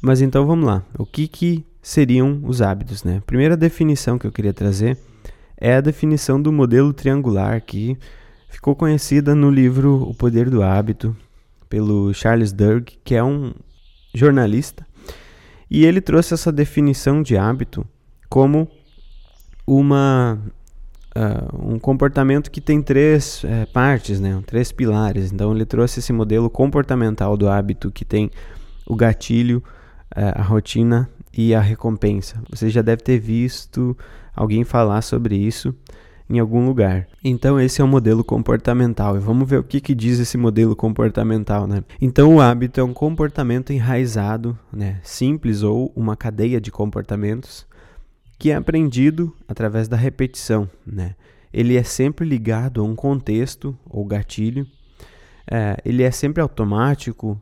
Mas 0.00 0.20
então 0.20 0.46
vamos 0.46 0.66
lá, 0.66 0.84
o 0.96 1.04
que, 1.04 1.26
que 1.26 1.66
seriam 1.82 2.40
os 2.44 2.62
hábitos, 2.62 3.04
né? 3.04 3.22
Primeira 3.26 3.56
definição 3.56 4.18
que 4.18 4.26
eu 4.26 4.32
queria 4.32 4.52
trazer 4.52 4.96
é 5.56 5.74
a 5.74 5.80
definição 5.80 6.40
do 6.40 6.52
modelo 6.52 6.92
triangular 6.92 7.60
que 7.60 7.96
ficou 8.48 8.76
conhecida 8.76 9.34
no 9.34 9.50
livro 9.50 10.02
O 10.08 10.14
Poder 10.14 10.48
do 10.48 10.62
Hábito 10.62 11.16
pelo 11.68 12.12
Charles 12.14 12.52
Duhigg, 12.52 12.98
que 13.04 13.14
é 13.14 13.22
um 13.22 13.52
jornalista, 14.14 14.86
e 15.70 15.84
ele 15.84 16.00
trouxe 16.00 16.32
essa 16.32 16.50
definição 16.50 17.22
de 17.22 17.36
hábito 17.36 17.86
como 18.28 18.68
uma 19.66 20.40
uh, 21.18 21.74
um 21.74 21.78
comportamento 21.78 22.50
que 22.50 22.60
tem 22.60 22.80
três 22.80 23.42
uh, 23.44 23.70
partes, 23.72 24.20
né? 24.20 24.40
três 24.46 24.70
pilares. 24.70 25.32
Então 25.32 25.54
ele 25.54 25.66
trouxe 25.66 25.98
esse 25.98 26.12
modelo 26.12 26.48
comportamental 26.48 27.36
do 27.36 27.48
hábito 27.48 27.90
que 27.90 28.04
tem 28.04 28.30
o 28.86 28.94
gatilho, 28.94 29.62
uh, 30.16 30.38
a 30.38 30.42
rotina 30.42 31.08
e 31.36 31.54
a 31.54 31.60
recompensa. 31.60 32.40
Você 32.50 32.70
já 32.70 32.82
deve 32.82 33.02
ter 33.02 33.18
visto 33.18 33.96
alguém 34.34 34.64
falar 34.64 35.02
sobre 35.02 35.36
isso 35.36 35.74
em 36.30 36.38
algum 36.38 36.66
lugar. 36.66 37.08
Então 37.24 37.58
esse 37.58 37.80
é 37.80 37.84
o 37.84 37.88
modelo 37.88 38.22
comportamental 38.22 39.16
e 39.16 39.20
vamos 39.20 39.48
ver 39.48 39.58
o 39.58 39.64
que, 39.64 39.80
que 39.80 39.94
diz 39.94 40.18
esse 40.18 40.36
modelo 40.36 40.76
comportamental, 40.76 41.66
né? 41.66 41.82
Então 42.00 42.36
o 42.36 42.40
hábito 42.40 42.80
é 42.80 42.84
um 42.84 42.92
comportamento 42.92 43.72
enraizado, 43.72 44.58
né, 44.70 45.00
simples 45.02 45.62
ou 45.62 45.90
uma 45.96 46.16
cadeia 46.16 46.60
de 46.60 46.70
comportamentos 46.70 47.66
que 48.38 48.50
é 48.50 48.54
aprendido 48.54 49.34
através 49.48 49.88
da 49.88 49.96
repetição, 49.96 50.70
né? 50.86 51.14
Ele 51.52 51.76
é 51.76 51.82
sempre 51.82 52.28
ligado 52.28 52.80
a 52.80 52.84
um 52.84 52.94
contexto 52.94 53.76
ou 53.88 54.04
gatilho. 54.04 54.66
É, 55.50 55.76
ele 55.84 56.02
é 56.02 56.10
sempre 56.10 56.42
automático 56.42 57.40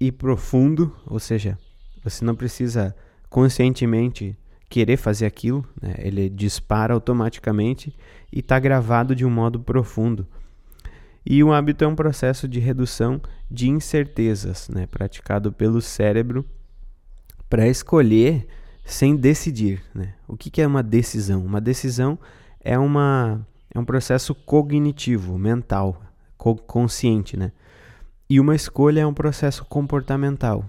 e 0.00 0.10
profundo, 0.10 0.94
ou 1.06 1.18
seja, 1.18 1.56
você 2.02 2.24
não 2.24 2.34
precisa 2.34 2.94
conscientemente 3.28 4.36
querer 4.68 4.96
fazer 4.96 5.26
aquilo, 5.26 5.64
né? 5.80 5.94
ele 5.98 6.28
dispara 6.28 6.94
automaticamente 6.94 7.94
e 8.32 8.40
está 8.40 8.58
gravado 8.58 9.14
de 9.14 9.24
um 9.24 9.30
modo 9.30 9.60
profundo. 9.60 10.26
E 11.24 11.42
o 11.44 11.52
hábito 11.52 11.84
é 11.84 11.86
um 11.88 11.94
processo 11.94 12.48
de 12.48 12.58
redução 12.58 13.20
de 13.50 13.68
incertezas, 13.68 14.68
né? 14.68 14.86
praticado 14.86 15.52
pelo 15.52 15.80
cérebro 15.80 16.44
para 17.48 17.68
escolher 17.68 18.46
sem 18.90 19.16
decidir. 19.16 19.82
Né? 19.94 20.14
O 20.26 20.36
que, 20.36 20.50
que 20.50 20.60
é 20.60 20.66
uma 20.66 20.82
decisão? 20.82 21.44
Uma 21.44 21.60
decisão 21.60 22.18
é, 22.60 22.78
uma, 22.78 23.46
é 23.74 23.78
um 23.78 23.84
processo 23.84 24.34
cognitivo, 24.34 25.38
mental, 25.38 26.02
co 26.36 26.56
consciente. 26.56 27.36
Né? 27.36 27.52
E 28.28 28.40
uma 28.40 28.54
escolha 28.54 29.00
é 29.00 29.06
um 29.06 29.14
processo 29.14 29.64
comportamental. 29.64 30.64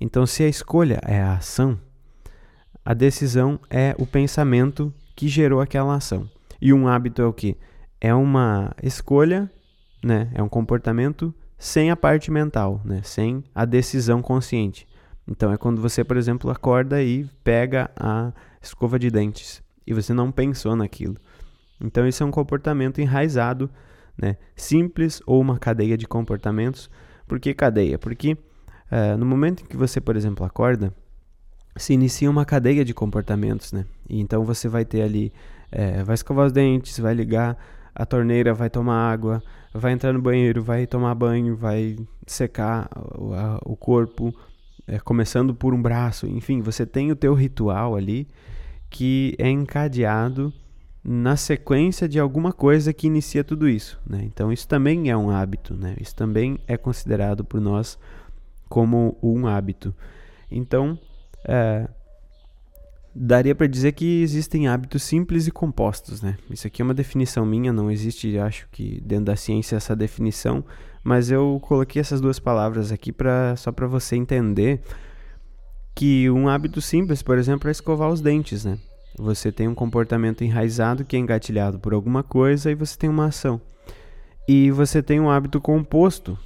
Então, 0.00 0.26
se 0.26 0.42
a 0.42 0.48
escolha 0.48 1.00
é 1.04 1.20
a 1.20 1.34
ação, 1.34 1.78
a 2.84 2.94
decisão 2.94 3.60
é 3.68 3.94
o 3.98 4.06
pensamento 4.06 4.92
que 5.14 5.28
gerou 5.28 5.60
aquela 5.60 5.94
ação. 5.94 6.28
E 6.60 6.72
um 6.72 6.88
hábito 6.88 7.20
é 7.20 7.26
o 7.26 7.32
que? 7.32 7.56
É 8.00 8.14
uma 8.14 8.74
escolha, 8.82 9.50
né? 10.02 10.30
É 10.32 10.42
um 10.42 10.48
comportamento 10.48 11.34
sem 11.58 11.90
a 11.90 11.96
parte 11.96 12.30
mental, 12.30 12.80
né? 12.84 13.02
Sem 13.04 13.44
a 13.54 13.64
decisão 13.64 14.22
consciente. 14.22 14.87
Então 15.28 15.52
é 15.52 15.58
quando 15.58 15.80
você, 15.80 16.02
por 16.02 16.16
exemplo, 16.16 16.50
acorda 16.50 17.02
e 17.02 17.26
pega 17.44 17.90
a 17.94 18.32
escova 18.62 18.98
de 18.98 19.10
dentes 19.10 19.62
e 19.86 19.92
você 19.92 20.14
não 20.14 20.32
pensou 20.32 20.74
naquilo. 20.74 21.16
Então 21.80 22.06
isso 22.08 22.22
é 22.22 22.26
um 22.26 22.30
comportamento 22.30 23.00
enraizado, 23.00 23.70
né? 24.16 24.36
Simples 24.56 25.22
ou 25.26 25.40
uma 25.40 25.58
cadeia 25.58 25.96
de 25.98 26.06
comportamentos. 26.06 26.90
Por 27.26 27.38
que 27.38 27.52
cadeia? 27.52 27.98
Porque 27.98 28.32
uh, 28.32 29.18
no 29.18 29.26
momento 29.26 29.62
em 29.62 29.66
que 29.66 29.76
você, 29.76 30.00
por 30.00 30.16
exemplo, 30.16 30.44
acorda, 30.46 30.92
se 31.76 31.92
inicia 31.92 32.30
uma 32.30 32.44
cadeia 32.44 32.84
de 32.84 32.94
comportamentos, 32.94 33.72
né? 33.72 33.84
E 34.08 34.20
então 34.20 34.44
você 34.44 34.66
vai 34.66 34.84
ter 34.84 35.02
ali, 35.02 35.32
é, 35.70 36.02
vai 36.02 36.14
escovar 36.14 36.46
os 36.46 36.52
dentes, 36.52 36.98
vai 36.98 37.14
ligar 37.14 37.56
a 37.94 38.06
torneira, 38.06 38.54
vai 38.54 38.70
tomar 38.70 39.12
água, 39.12 39.42
vai 39.74 39.92
entrar 39.92 40.12
no 40.12 40.20
banheiro, 40.20 40.62
vai 40.62 40.86
tomar 40.86 41.14
banho, 41.14 41.54
vai 41.54 41.96
secar 42.26 42.88
o, 43.16 43.34
a, 43.34 43.58
o 43.64 43.76
corpo, 43.76 44.34
é, 44.88 44.98
começando 44.98 45.54
por 45.54 45.74
um 45.74 45.80
braço, 45.80 46.26
enfim, 46.26 46.62
você 46.62 46.86
tem 46.86 47.12
o 47.12 47.16
teu 47.16 47.34
ritual 47.34 47.94
ali 47.94 48.26
que 48.88 49.36
é 49.38 49.50
encadeado 49.50 50.52
na 51.04 51.36
sequência 51.36 52.08
de 52.08 52.18
alguma 52.18 52.52
coisa 52.52 52.92
que 52.92 53.06
inicia 53.06 53.44
tudo 53.44 53.68
isso, 53.68 54.00
né? 54.06 54.22
Então 54.24 54.50
isso 54.50 54.66
também 54.66 55.10
é 55.10 55.16
um 55.16 55.30
hábito, 55.30 55.74
né? 55.74 55.94
Isso 56.00 56.14
também 56.14 56.58
é 56.66 56.76
considerado 56.76 57.44
por 57.44 57.60
nós 57.60 57.98
como 58.68 59.16
um 59.22 59.46
hábito. 59.46 59.94
Então 60.50 60.98
é, 61.44 61.86
daria 63.14 63.54
para 63.54 63.66
dizer 63.66 63.92
que 63.92 64.22
existem 64.22 64.68
hábitos 64.68 65.02
simples 65.02 65.46
e 65.46 65.50
compostos, 65.50 66.22
né? 66.22 66.38
Isso 66.50 66.66
aqui 66.66 66.80
é 66.80 66.84
uma 66.84 66.94
definição 66.94 67.44
minha, 67.44 67.72
não 67.72 67.90
existe, 67.90 68.38
acho 68.38 68.68
que 68.70 69.00
dentro 69.02 69.26
da 69.26 69.36
ciência 69.36 69.76
essa 69.76 69.94
definição, 69.94 70.64
mas 71.02 71.30
eu 71.30 71.58
coloquei 71.62 72.00
essas 72.00 72.20
duas 72.20 72.38
palavras 72.38 72.92
aqui 72.92 73.12
para 73.12 73.56
só 73.56 73.72
para 73.72 73.86
você 73.86 74.16
entender 74.16 74.80
que 75.94 76.30
um 76.30 76.48
hábito 76.48 76.80
simples, 76.80 77.22
por 77.22 77.38
exemplo, 77.38 77.68
é 77.68 77.72
escovar 77.72 78.08
os 78.08 78.20
dentes, 78.20 78.64
né? 78.64 78.78
Você 79.18 79.50
tem 79.50 79.66
um 79.66 79.74
comportamento 79.74 80.44
enraizado 80.44 81.04
que 81.04 81.16
é 81.16 81.18
engatilhado 81.18 81.78
por 81.78 81.92
alguma 81.92 82.22
coisa 82.22 82.70
e 82.70 82.74
você 82.74 82.96
tem 82.96 83.10
uma 83.10 83.26
ação. 83.26 83.60
E 84.46 84.70
você 84.70 85.02
tem 85.02 85.18
um 85.18 85.28
hábito 85.28 85.60
composto, 85.60 86.38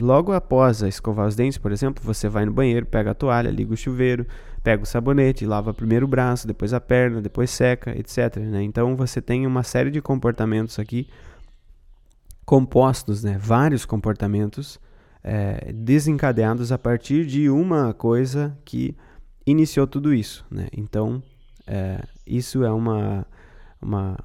logo 0.00 0.32
após 0.32 0.82
escovar 0.82 1.26
os 1.26 1.36
dentes, 1.36 1.58
por 1.58 1.72
exemplo, 1.72 2.02
você 2.02 2.28
vai 2.28 2.44
no 2.44 2.52
banheiro, 2.52 2.86
pega 2.86 3.10
a 3.10 3.14
toalha, 3.14 3.50
liga 3.50 3.72
o 3.72 3.76
chuveiro, 3.76 4.26
pega 4.62 4.82
o 4.82 4.86
sabonete, 4.86 5.46
lava 5.46 5.72
primeiro 5.72 6.06
o 6.06 6.08
braço, 6.08 6.46
depois 6.46 6.72
a 6.72 6.80
perna, 6.80 7.20
depois 7.20 7.50
seca, 7.50 7.96
etc. 7.96 8.36
Né? 8.38 8.62
Então 8.62 8.96
você 8.96 9.20
tem 9.20 9.46
uma 9.46 9.62
série 9.62 9.90
de 9.90 10.00
comportamentos 10.00 10.78
aqui 10.78 11.06
compostos, 12.46 13.22
né? 13.22 13.36
vários 13.38 13.84
comportamentos 13.84 14.80
é, 15.22 15.72
desencadeados 15.72 16.72
a 16.72 16.78
partir 16.78 17.26
de 17.26 17.50
uma 17.50 17.92
coisa 17.92 18.56
que 18.64 18.96
iniciou 19.44 19.86
tudo 19.86 20.14
isso. 20.14 20.46
Né? 20.50 20.68
Então 20.72 21.22
é, 21.66 22.00
isso 22.26 22.64
é 22.64 22.70
uma, 22.70 23.26
uma 23.82 24.16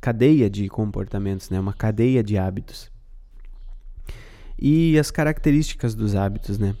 cadeia 0.00 0.50
de 0.50 0.66
comportamentos, 0.68 1.50
né? 1.50 1.60
uma 1.60 1.74
cadeia 1.74 2.24
de 2.24 2.36
hábitos 2.36 2.92
e 4.58 4.98
as 4.98 5.10
características 5.10 5.94
dos 5.94 6.14
hábitos, 6.14 6.58
né? 6.58 6.74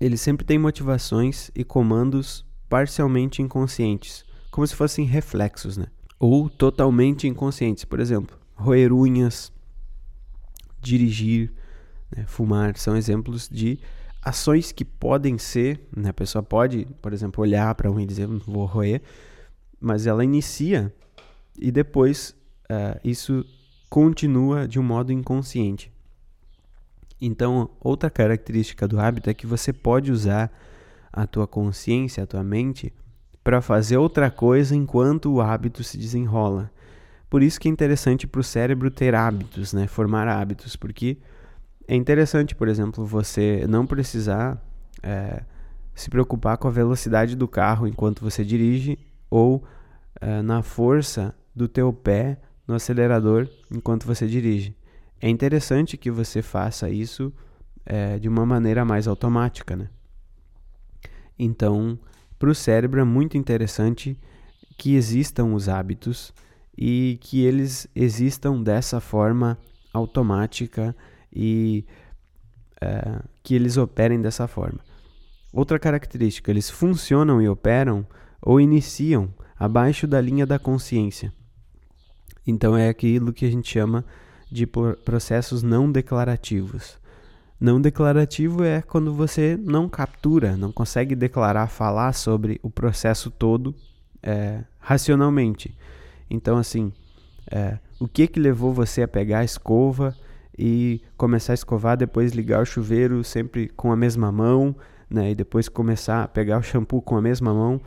Ele 0.00 0.16
sempre 0.16 0.44
tem 0.44 0.58
motivações 0.58 1.50
e 1.54 1.64
comandos 1.64 2.44
parcialmente 2.68 3.42
inconscientes, 3.42 4.24
como 4.50 4.66
se 4.66 4.74
fossem 4.74 5.04
reflexos, 5.04 5.76
né? 5.76 5.86
Ou 6.18 6.48
totalmente 6.48 7.26
inconscientes, 7.26 7.84
por 7.84 8.00
exemplo, 8.00 8.38
roer 8.56 8.92
unhas, 8.92 9.52
dirigir, 10.80 11.52
né? 12.14 12.24
fumar, 12.26 12.76
são 12.76 12.96
exemplos 12.96 13.48
de 13.48 13.78
ações 14.22 14.72
que 14.72 14.84
podem 14.84 15.38
ser, 15.38 15.80
né? 15.96 16.08
A 16.08 16.14
pessoa 16.14 16.42
pode, 16.42 16.86
por 17.00 17.12
exemplo, 17.12 17.42
olhar 17.42 17.72
para 17.76 17.90
um 17.90 18.00
e 18.00 18.06
dizer, 18.06 18.26
vou 18.26 18.64
roer, 18.64 19.00
mas 19.80 20.06
ela 20.06 20.24
inicia 20.24 20.92
e 21.58 21.70
depois 21.70 22.34
uh, 22.70 22.98
isso 23.04 23.44
continua 23.88 24.66
de 24.66 24.80
um 24.80 24.82
modo 24.82 25.12
inconsciente. 25.12 25.92
Então, 27.20 27.70
outra 27.80 28.10
característica 28.10 28.86
do 28.86 29.00
hábito 29.00 29.30
é 29.30 29.34
que 29.34 29.46
você 29.46 29.72
pode 29.72 30.12
usar 30.12 30.52
a 31.12 31.26
tua 31.26 31.46
consciência, 31.46 32.22
a 32.22 32.26
tua 32.26 32.44
mente, 32.44 32.92
para 33.42 33.62
fazer 33.62 33.96
outra 33.96 34.30
coisa 34.30 34.74
enquanto 34.74 35.32
o 35.32 35.40
hábito 35.40 35.82
se 35.82 35.96
desenrola. 35.96 36.70
Por 37.28 37.42
isso 37.42 37.60
que 37.60 37.68
é 37.68 37.70
interessante 37.70 38.26
para 38.26 38.40
o 38.40 38.44
cérebro 38.44 38.90
ter 38.90 39.14
hábitos, 39.14 39.72
né? 39.72 39.86
formar 39.86 40.28
hábitos, 40.28 40.76
porque 40.76 41.18
é 41.88 41.94
interessante, 41.94 42.54
por 42.54 42.68
exemplo, 42.68 43.04
você 43.04 43.66
não 43.68 43.86
precisar 43.86 44.62
é, 45.02 45.42
se 45.94 46.08
preocupar 46.08 46.56
com 46.58 46.68
a 46.68 46.70
velocidade 46.70 47.34
do 47.34 47.48
carro 47.48 47.86
enquanto 47.86 48.22
você 48.22 48.44
dirige 48.44 48.98
ou 49.28 49.64
é, 50.20 50.42
na 50.42 50.62
força 50.62 51.34
do 51.54 51.66
teu 51.68 51.92
pé 51.92 52.38
no 52.66 52.74
acelerador 52.74 53.48
enquanto 53.70 54.06
você 54.06 54.26
dirige 54.26 54.76
é 55.20 55.28
interessante 55.28 55.96
que 55.96 56.10
você 56.10 56.42
faça 56.42 56.90
isso 56.90 57.32
é, 57.84 58.18
de 58.18 58.28
uma 58.28 58.44
maneira 58.44 58.84
mais 58.84 59.08
automática, 59.08 59.76
né? 59.76 59.88
Então, 61.38 61.98
para 62.38 62.50
o 62.50 62.54
cérebro 62.54 63.00
é 63.00 63.04
muito 63.04 63.36
interessante 63.36 64.18
que 64.76 64.94
existam 64.94 65.54
os 65.54 65.68
hábitos 65.68 66.32
e 66.76 67.18
que 67.20 67.42
eles 67.44 67.88
existam 67.94 68.62
dessa 68.62 69.00
forma 69.00 69.58
automática 69.92 70.94
e 71.32 71.84
é, 72.80 73.22
que 73.42 73.54
eles 73.54 73.76
operem 73.76 74.20
dessa 74.20 74.46
forma. 74.46 74.80
Outra 75.52 75.78
característica, 75.78 76.50
eles 76.50 76.68
funcionam 76.68 77.40
e 77.40 77.48
operam 77.48 78.06
ou 78.42 78.60
iniciam 78.60 79.32
abaixo 79.58 80.06
da 80.06 80.20
linha 80.20 80.44
da 80.46 80.58
consciência. 80.58 81.32
Então 82.46 82.76
é 82.76 82.88
aquilo 82.88 83.32
que 83.32 83.46
a 83.46 83.50
gente 83.50 83.68
chama 83.68 84.04
de 84.50 84.66
processos 84.66 85.62
não 85.62 85.90
declarativos. 85.90 86.98
Não 87.58 87.80
declarativo 87.80 88.62
é 88.62 88.82
quando 88.82 89.14
você 89.14 89.58
não 89.58 89.88
captura, 89.88 90.56
não 90.56 90.70
consegue 90.70 91.14
declarar, 91.14 91.68
falar 91.68 92.12
sobre 92.12 92.60
o 92.62 92.68
processo 92.68 93.30
todo 93.30 93.74
é, 94.22 94.62
racionalmente. 94.78 95.74
Então, 96.28 96.56
assim, 96.56 96.92
é, 97.50 97.78
o 98.00 98.08
que 98.08 98.26
que 98.26 98.40
levou 98.40 98.72
você 98.72 99.02
a 99.02 99.08
pegar 99.08 99.40
a 99.40 99.44
escova 99.44 100.14
e 100.58 101.00
começar 101.16 101.52
a 101.52 101.54
escovar, 101.54 101.96
depois 101.96 102.32
ligar 102.32 102.62
o 102.62 102.66
chuveiro 102.66 103.22
sempre 103.22 103.68
com 103.68 103.92
a 103.92 103.96
mesma 103.96 104.32
mão, 104.32 104.74
né? 105.08 105.30
E 105.30 105.34
depois 105.34 105.68
começar 105.68 106.24
a 106.24 106.28
pegar 106.28 106.58
o 106.58 106.62
shampoo 106.62 107.02
com 107.02 107.16
a 107.16 107.22
mesma 107.22 107.52
mão. 107.52 107.80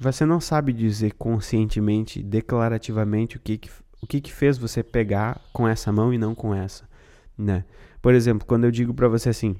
Você 0.00 0.24
não 0.24 0.40
sabe 0.40 0.72
dizer 0.72 1.12
conscientemente, 1.14 2.22
declarativamente 2.22 3.36
o 3.36 3.40
que 3.40 3.58
que, 3.58 3.70
o 4.00 4.06
que, 4.06 4.20
que 4.20 4.32
fez 4.32 4.56
você 4.56 4.82
pegar 4.82 5.40
com 5.52 5.66
essa 5.66 5.92
mão 5.92 6.12
e 6.12 6.18
não 6.18 6.34
com 6.34 6.54
essa, 6.54 6.88
né? 7.36 7.64
Por 8.00 8.14
exemplo, 8.14 8.46
quando 8.46 8.64
eu 8.64 8.70
digo 8.70 8.94
para 8.94 9.08
você 9.08 9.28
assim, 9.28 9.56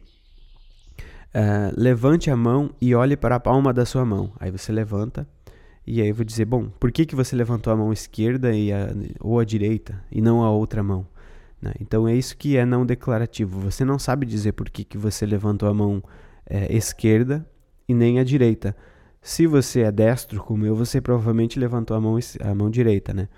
uh, 1.35 1.73
levante 1.77 2.31
a 2.31 2.37
mão 2.37 2.71
e 2.81 2.95
olhe 2.95 3.17
para 3.17 3.37
a 3.37 3.41
palma 3.41 3.73
da 3.73 3.85
sua 3.85 4.05
mão. 4.05 4.33
Aí 4.39 4.51
você 4.51 4.73
levanta 4.73 5.27
e 5.91 6.03
aí 6.03 6.09
eu 6.09 6.15
vou 6.15 6.25
dizer, 6.25 6.45
bom, 6.45 6.69
por 6.79 6.93
que, 6.93 7.07
que 7.07 7.17
você 7.17 7.35
levantou 7.35 7.73
a 7.73 7.77
mão 7.77 7.91
esquerda 7.93 8.55
e 8.55 8.71
a, 8.71 8.89
ou 9.21 9.41
a 9.41 9.45
direita 9.45 10.05
e 10.13 10.21
não 10.21 10.43
a 10.43 10.51
outra 10.51 10.83
mão? 10.83 11.07
Né? 11.63 11.73
Então 11.81 12.07
é 12.07 12.15
isso 12.15 12.37
que 12.37 12.59
é 12.59 12.67
não 12.67 12.85
declarativo. 12.85 13.59
Você 13.61 13.87
não 13.87 13.99
sabe 13.99 14.27
dizer 14.27 14.53
por 14.53 14.69
que, 14.69 14.85
que 14.85 14.99
você 14.99 15.25
levantou 15.25 15.67
a 15.67 15.73
mão 15.73 16.03
é, 16.45 16.71
esquerda 16.77 17.47
e 17.89 17.95
nem 17.95 18.19
a 18.21 18.25
direita. 18.25 18.77
Se 19.23 19.47
você 19.47 19.81
é 19.81 19.91
destro 19.91 20.43
como 20.43 20.67
eu, 20.67 20.77
você 20.77 21.01
provavelmente 21.01 21.59
levantou 21.59 21.97
a 21.97 22.01
mão, 22.01 22.19
a 22.41 22.55
mão 22.55 22.71
direita, 22.71 23.15
né? 23.15 23.29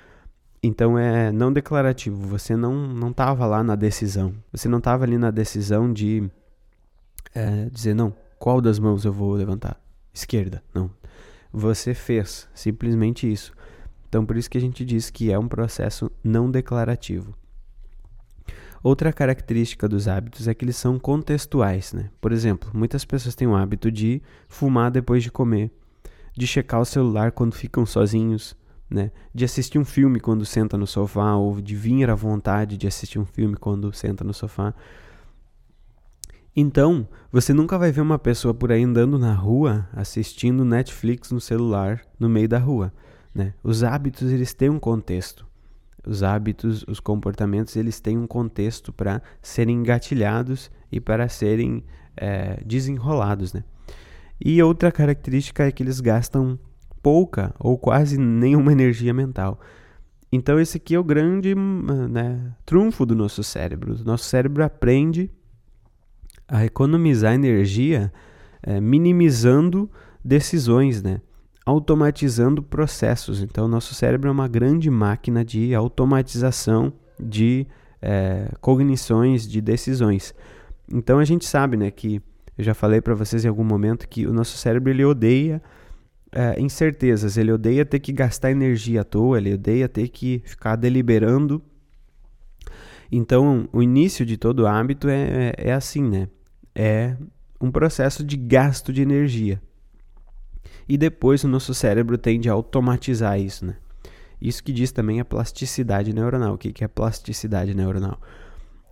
Então 0.62 0.98
é 0.98 1.32
não 1.32 1.52
declarativo, 1.52 2.16
você 2.26 2.54
não 2.54 2.74
não 2.88 3.10
estava 3.10 3.46
lá 3.46 3.62
na 3.62 3.76
decisão. 3.76 4.34
Você 4.52 4.68
não 4.68 4.78
estava 4.78 5.04
ali 5.04 5.16
na 5.16 5.30
decisão 5.30 5.90
de 5.92 6.28
é, 7.34 7.66
dizer 7.70 7.94
não, 7.94 8.12
qual 8.38 8.60
das 8.60 8.78
mãos 8.78 9.04
eu 9.04 9.12
vou 9.12 9.34
levantar? 9.34 9.80
Esquerda, 10.12 10.62
não. 10.74 10.90
Você 11.52 11.94
fez 11.94 12.48
simplesmente 12.54 13.30
isso. 13.30 13.52
Então 14.08 14.24
por 14.24 14.36
isso 14.36 14.50
que 14.50 14.58
a 14.58 14.60
gente 14.60 14.84
diz 14.84 15.10
que 15.10 15.32
é 15.32 15.38
um 15.38 15.48
processo 15.48 16.10
não 16.22 16.50
declarativo. 16.50 17.34
Outra 18.82 19.12
característica 19.12 19.86
dos 19.86 20.08
hábitos 20.08 20.48
é 20.48 20.54
que 20.54 20.64
eles 20.64 20.76
são 20.76 20.98
contextuais, 20.98 21.92
né? 21.92 22.08
Por 22.18 22.32
exemplo, 22.32 22.70
muitas 22.72 23.04
pessoas 23.04 23.34
têm 23.34 23.46
o 23.46 23.54
hábito 23.54 23.90
de 23.90 24.22
fumar 24.48 24.90
depois 24.90 25.22
de 25.22 25.30
comer, 25.30 25.70
de 26.34 26.46
checar 26.46 26.80
o 26.80 26.84
celular 26.86 27.30
quando 27.30 27.54
ficam 27.54 27.84
sozinhos, 27.84 28.56
né? 28.88 29.12
De 29.34 29.44
assistir 29.44 29.78
um 29.78 29.84
filme 29.84 30.18
quando 30.18 30.46
senta 30.46 30.78
no 30.78 30.86
sofá 30.86 31.36
ou 31.36 31.60
de 31.60 31.76
vir 31.76 32.08
à 32.08 32.14
vontade 32.14 32.78
de 32.78 32.86
assistir 32.86 33.18
um 33.18 33.26
filme 33.26 33.54
quando 33.54 33.92
senta 33.92 34.24
no 34.24 34.32
sofá. 34.32 34.74
Então, 36.54 37.08
você 37.30 37.52
nunca 37.52 37.78
vai 37.78 37.92
ver 37.92 38.00
uma 38.00 38.18
pessoa 38.18 38.52
por 38.52 38.72
aí 38.72 38.82
andando 38.82 39.18
na 39.18 39.32
rua 39.32 39.88
assistindo 39.92 40.64
Netflix 40.64 41.30
no 41.30 41.40
celular 41.40 42.02
no 42.18 42.28
meio 42.28 42.48
da 42.48 42.58
rua, 42.58 42.92
né? 43.34 43.54
Os 43.62 43.84
hábitos 43.84 44.32
eles 44.32 44.52
têm 44.52 44.68
um 44.68 44.78
contexto. 44.78 45.46
Os 46.04 46.22
hábitos, 46.22 46.84
os 46.88 46.98
comportamentos, 46.98 47.76
eles 47.76 48.00
têm 48.00 48.18
um 48.18 48.26
contexto 48.26 48.92
para 48.92 49.22
serem 49.40 49.76
engatilhados 49.76 50.70
e 50.90 50.98
para 50.98 51.28
serem 51.28 51.84
é, 52.16 52.60
desenrolados, 52.64 53.52
né? 53.52 53.62
E 54.40 54.60
outra 54.62 54.90
característica 54.90 55.64
é 55.64 55.70
que 55.70 55.82
eles 55.82 56.00
gastam 56.00 56.58
pouca 57.02 57.54
ou 57.58 57.78
quase 57.78 58.18
nenhuma 58.18 58.72
energia 58.72 59.12
mental. 59.14 59.60
Então 60.32 60.58
esse 60.58 60.78
aqui 60.78 60.94
é 60.94 60.98
o 60.98 61.04
grande 61.04 61.54
né, 61.54 62.54
trunfo 62.64 63.04
do 63.04 63.14
nosso 63.14 63.42
cérebro. 63.42 63.94
O 63.94 64.04
nosso 64.04 64.24
cérebro 64.24 64.64
aprende 64.64 65.30
a 66.50 66.64
economizar 66.64 67.32
energia 67.32 68.12
é, 68.62 68.80
minimizando 68.80 69.88
decisões, 70.22 71.02
né? 71.02 71.20
automatizando 71.64 72.62
processos. 72.62 73.40
Então 73.40 73.68
nosso 73.68 73.94
cérebro 73.94 74.28
é 74.28 74.32
uma 74.32 74.48
grande 74.48 74.90
máquina 74.90 75.44
de 75.44 75.74
automatização 75.74 76.92
de 77.18 77.66
é, 78.02 78.50
cognições, 78.60 79.46
de 79.48 79.60
decisões. 79.60 80.34
Então 80.92 81.18
a 81.20 81.24
gente 81.24 81.44
sabe 81.44 81.76
né, 81.76 81.90
que, 81.90 82.20
eu 82.58 82.64
já 82.64 82.74
falei 82.74 83.00
para 83.00 83.14
vocês 83.14 83.44
em 83.44 83.48
algum 83.48 83.64
momento, 83.64 84.08
que 84.08 84.26
o 84.26 84.32
nosso 84.32 84.56
cérebro 84.56 84.90
ele 84.90 85.04
odeia 85.04 85.62
é, 86.32 86.60
incertezas, 86.60 87.36
ele 87.36 87.52
odeia 87.52 87.84
ter 87.84 88.00
que 88.00 88.12
gastar 88.12 88.50
energia 88.50 89.02
à 89.02 89.04
toa, 89.04 89.38
ele 89.38 89.54
odeia 89.54 89.88
ter 89.88 90.08
que 90.08 90.42
ficar 90.44 90.74
deliberando. 90.74 91.62
Então, 93.12 93.68
o 93.72 93.82
início 93.82 94.24
de 94.24 94.36
todo 94.36 94.66
hábito 94.66 95.08
é, 95.08 95.52
é, 95.56 95.68
é 95.68 95.72
assim, 95.72 96.02
né? 96.02 96.28
É 96.74 97.16
um 97.60 97.70
processo 97.70 98.24
de 98.24 98.36
gasto 98.36 98.92
de 98.92 99.02
energia. 99.02 99.60
E 100.88 100.96
depois 100.96 101.44
o 101.44 101.48
nosso 101.48 101.74
cérebro 101.74 102.16
tende 102.16 102.48
a 102.48 102.52
automatizar 102.52 103.38
isso, 103.38 103.66
né? 103.66 103.76
Isso 104.40 104.64
que 104.64 104.72
diz 104.72 104.90
também 104.90 105.20
a 105.20 105.24
plasticidade 105.24 106.12
neuronal. 106.12 106.54
O 106.54 106.58
que 106.58 106.82
é 106.82 106.88
plasticidade 106.88 107.74
neuronal? 107.74 108.18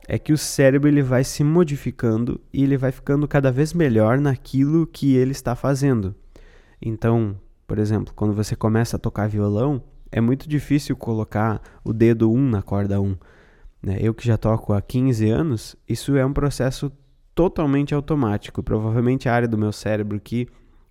É 0.07 0.19
que 0.19 0.33
o 0.33 0.38
cérebro 0.38 0.88
ele 0.88 1.03
vai 1.03 1.25
se 1.25 1.43
modificando 1.43 2.41
e 2.53 2.62
ele 2.62 2.77
vai 2.77 2.93
ficando 2.93 3.27
cada 3.27 3.51
vez 3.51 3.73
melhor 3.73 4.21
naquilo 4.21 4.87
que 4.87 5.17
ele 5.17 5.33
está 5.33 5.55
fazendo. 5.55 6.14
Então, 6.81 7.37
por 7.67 7.79
exemplo, 7.79 8.12
quando 8.14 8.35
você 8.35 8.55
começa 8.55 8.97
a 8.97 8.99
tocar 8.99 9.29
violão, 9.29 9.83
é 10.12 10.21
muito 10.21 10.49
difícil 10.49 10.97
colocar 10.97 11.61
o 11.83 11.93
dedo 11.93 12.31
1 12.31 12.37
um 12.37 12.51
na 12.51 12.62
corda 12.62 13.01
1. 13.01 13.05
Um, 13.05 13.17
né? 13.83 13.99
Eu 14.01 14.14
que 14.14 14.27
já 14.27 14.37
toco 14.37 14.73
há 14.73 14.81
15 14.81 15.29
anos, 15.29 15.77
isso 15.88 16.17
é 16.17 16.25
um 16.25 16.33
processo 16.33 16.93
totalmente 17.38 17.94
automático. 17.94 18.64
Provavelmente 18.64 19.29
a 19.29 19.33
área 19.33 19.46
do 19.46 19.57
meu 19.57 19.70
cérebro 19.70 20.18
que 20.18 20.48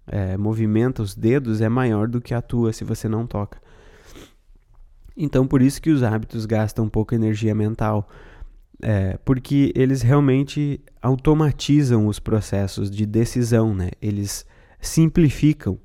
é, 0.07 0.37
movimenta 0.37 1.03
os 1.03 1.13
dedos 1.13 1.59
é 1.59 1.67
maior 1.67 2.07
do 2.07 2.21
que 2.21 2.33
a 2.33 2.41
tua 2.41 2.71
se 2.71 2.85
você 2.85 3.09
não 3.09 3.27
toca. 3.27 3.61
Então, 5.17 5.45
por 5.45 5.61
isso 5.61 5.81
que 5.81 5.89
os 5.89 6.03
hábitos 6.03 6.45
gastam 6.45 6.87
pouca 6.87 7.15
energia 7.15 7.53
mental. 7.53 8.07
É, 8.81 9.17
porque 9.25 9.73
eles 9.75 10.01
realmente 10.01 10.79
automatizam 11.01 12.07
os 12.07 12.17
processos 12.17 12.89
de 12.89 13.05
decisão, 13.05 13.73
né? 13.75 13.89
Eles 14.01 14.45
simplificam 14.79 15.77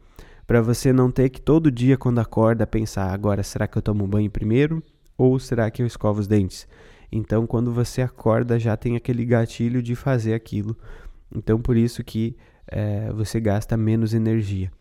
para 0.46 0.62
você 0.62 0.92
não 0.92 1.11
ter 1.11 1.29
que 1.31 1.40
todo 1.40 1.72
dia 1.72 1.96
quando 1.96 2.20
acorda 2.20 2.66
pensar 2.68 3.12
agora 3.12 3.42
será 3.42 3.66
que 3.66 3.79
eu 3.79 3.83
tomo 3.83 4.07
banho 4.07 4.31
primeiro 4.31 4.83
ou 5.16 5.38
será 5.40 5.70
que 5.70 5.83
eu 5.83 5.87
escovo 5.87 6.20
os 6.20 6.29
dentes? 6.29 6.68
Então 7.12 7.46
quando 7.46 7.72
você 7.72 8.03
acorda 8.03 8.59
já 8.59 8.77
tem 8.77 8.96
aquele 8.96 9.25
gatilho 9.25 9.83
de 9.83 9.94
fazer 9.94 10.35
aquilo. 10.35 10.77
Então 11.35 11.61
por 11.61 11.77
isso 11.77 12.03
que 12.03 12.35
é, 12.66 13.12
você 13.12 13.38
gasta 13.38 13.77
menos 13.77 14.14
energia. 14.14 14.72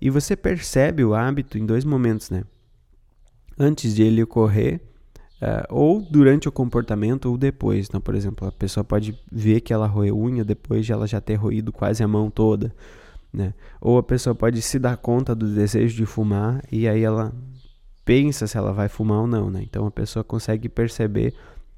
E 0.00 0.08
você 0.10 0.36
percebe 0.36 1.04
o 1.04 1.14
hábito 1.14 1.58
em 1.58 1.66
dois 1.66 1.84
momentos, 1.84 2.30
né? 2.30 2.44
Antes 3.58 3.94
de 3.94 4.02
ele 4.02 4.22
ocorrer, 4.22 4.80
é, 5.40 5.66
ou 5.68 6.00
durante 6.00 6.48
o 6.48 6.52
comportamento, 6.52 7.26
ou 7.26 7.36
depois. 7.36 7.86
Então, 7.88 8.00
por 8.00 8.14
exemplo, 8.14 8.46
a 8.46 8.52
pessoa 8.52 8.84
pode 8.84 9.18
ver 9.30 9.60
que 9.60 9.72
ela 9.72 9.86
roeu 9.86 10.18
unha 10.18 10.44
depois 10.44 10.86
de 10.86 10.92
ela 10.92 11.06
já 11.06 11.20
ter 11.20 11.34
roído 11.34 11.72
quase 11.72 12.02
a 12.02 12.08
mão 12.08 12.30
toda. 12.30 12.74
Né? 13.32 13.52
Ou 13.80 13.98
a 13.98 14.02
pessoa 14.02 14.34
pode 14.34 14.62
se 14.62 14.78
dar 14.78 14.96
conta 14.96 15.34
do 15.34 15.52
desejo 15.52 15.96
de 15.96 16.06
fumar 16.06 16.62
e 16.70 16.86
aí 16.86 17.02
ela 17.02 17.32
pensa 18.04 18.46
se 18.46 18.56
ela 18.56 18.72
vai 18.72 18.88
fumar 18.88 19.20
ou 19.20 19.26
não, 19.26 19.50
né? 19.50 19.60
Então 19.62 19.86
a 19.86 19.90
pessoa 19.90 20.22
consegue 20.22 20.68
perceber 20.68 21.34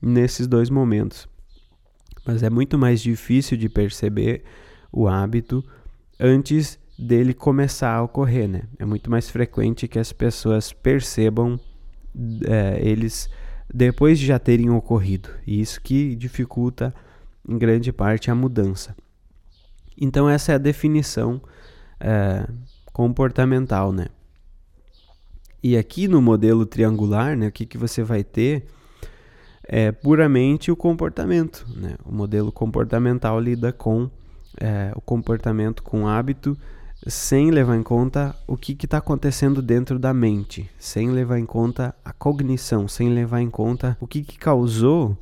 nesses 0.06 0.46
dois 0.46 0.70
momentos. 0.70 1.28
Mas 2.24 2.42
é 2.42 2.50
muito 2.50 2.78
mais 2.78 3.00
difícil 3.00 3.56
de 3.56 3.68
perceber 3.68 4.44
o 4.92 5.08
hábito 5.08 5.64
antes 6.18 6.78
dele 6.98 7.34
começar 7.34 7.92
a 7.92 8.02
ocorrer, 8.02 8.48
né? 8.48 8.62
É 8.78 8.84
muito 8.84 9.10
mais 9.10 9.28
frequente 9.28 9.88
que 9.88 9.98
as 9.98 10.12
pessoas 10.12 10.72
percebam 10.72 11.58
é, 12.46 12.80
eles 12.80 13.28
depois 13.72 14.18
de 14.18 14.26
já 14.26 14.38
terem 14.38 14.70
ocorrido. 14.70 15.28
E 15.46 15.60
isso 15.60 15.80
que 15.80 16.14
dificulta 16.14 16.94
em 17.46 17.58
grande 17.58 17.92
parte 17.92 18.30
a 18.30 18.34
mudança. 18.34 18.96
Então 19.98 20.28
essa 20.28 20.52
é 20.52 20.54
a 20.54 20.58
definição 20.58 21.40
é, 22.00 22.46
comportamental, 22.92 23.92
né? 23.92 24.06
E 25.62 25.76
aqui 25.76 26.06
no 26.06 26.22
modelo 26.22 26.64
triangular, 26.64 27.36
né, 27.36 27.48
o 27.48 27.52
que, 27.52 27.66
que 27.66 27.76
você 27.76 28.02
vai 28.02 28.22
ter 28.22 28.66
é 29.68 29.90
puramente 29.92 30.70
o 30.70 30.76
comportamento. 30.76 31.66
Né? 31.76 31.96
O 32.04 32.12
modelo 32.12 32.52
comportamental 32.52 33.38
lida 33.40 33.72
com 33.72 34.10
é, 34.58 34.92
o 34.94 35.00
comportamento 35.00 35.82
com 35.82 36.06
hábito 36.06 36.56
sem 37.06 37.50
levar 37.50 37.76
em 37.76 37.82
conta 37.82 38.34
o 38.46 38.56
que 38.56 38.72
está 38.72 38.98
acontecendo 38.98 39.60
dentro 39.60 39.98
da 39.98 40.14
mente, 40.14 40.68
sem 40.78 41.10
levar 41.10 41.38
em 41.38 41.44
conta 41.44 41.94
a 42.04 42.12
cognição, 42.12 42.88
sem 42.88 43.10
levar 43.10 43.40
em 43.40 43.50
conta 43.50 43.96
o 44.00 44.06
que, 44.06 44.22
que 44.22 44.38
causou 44.38 45.16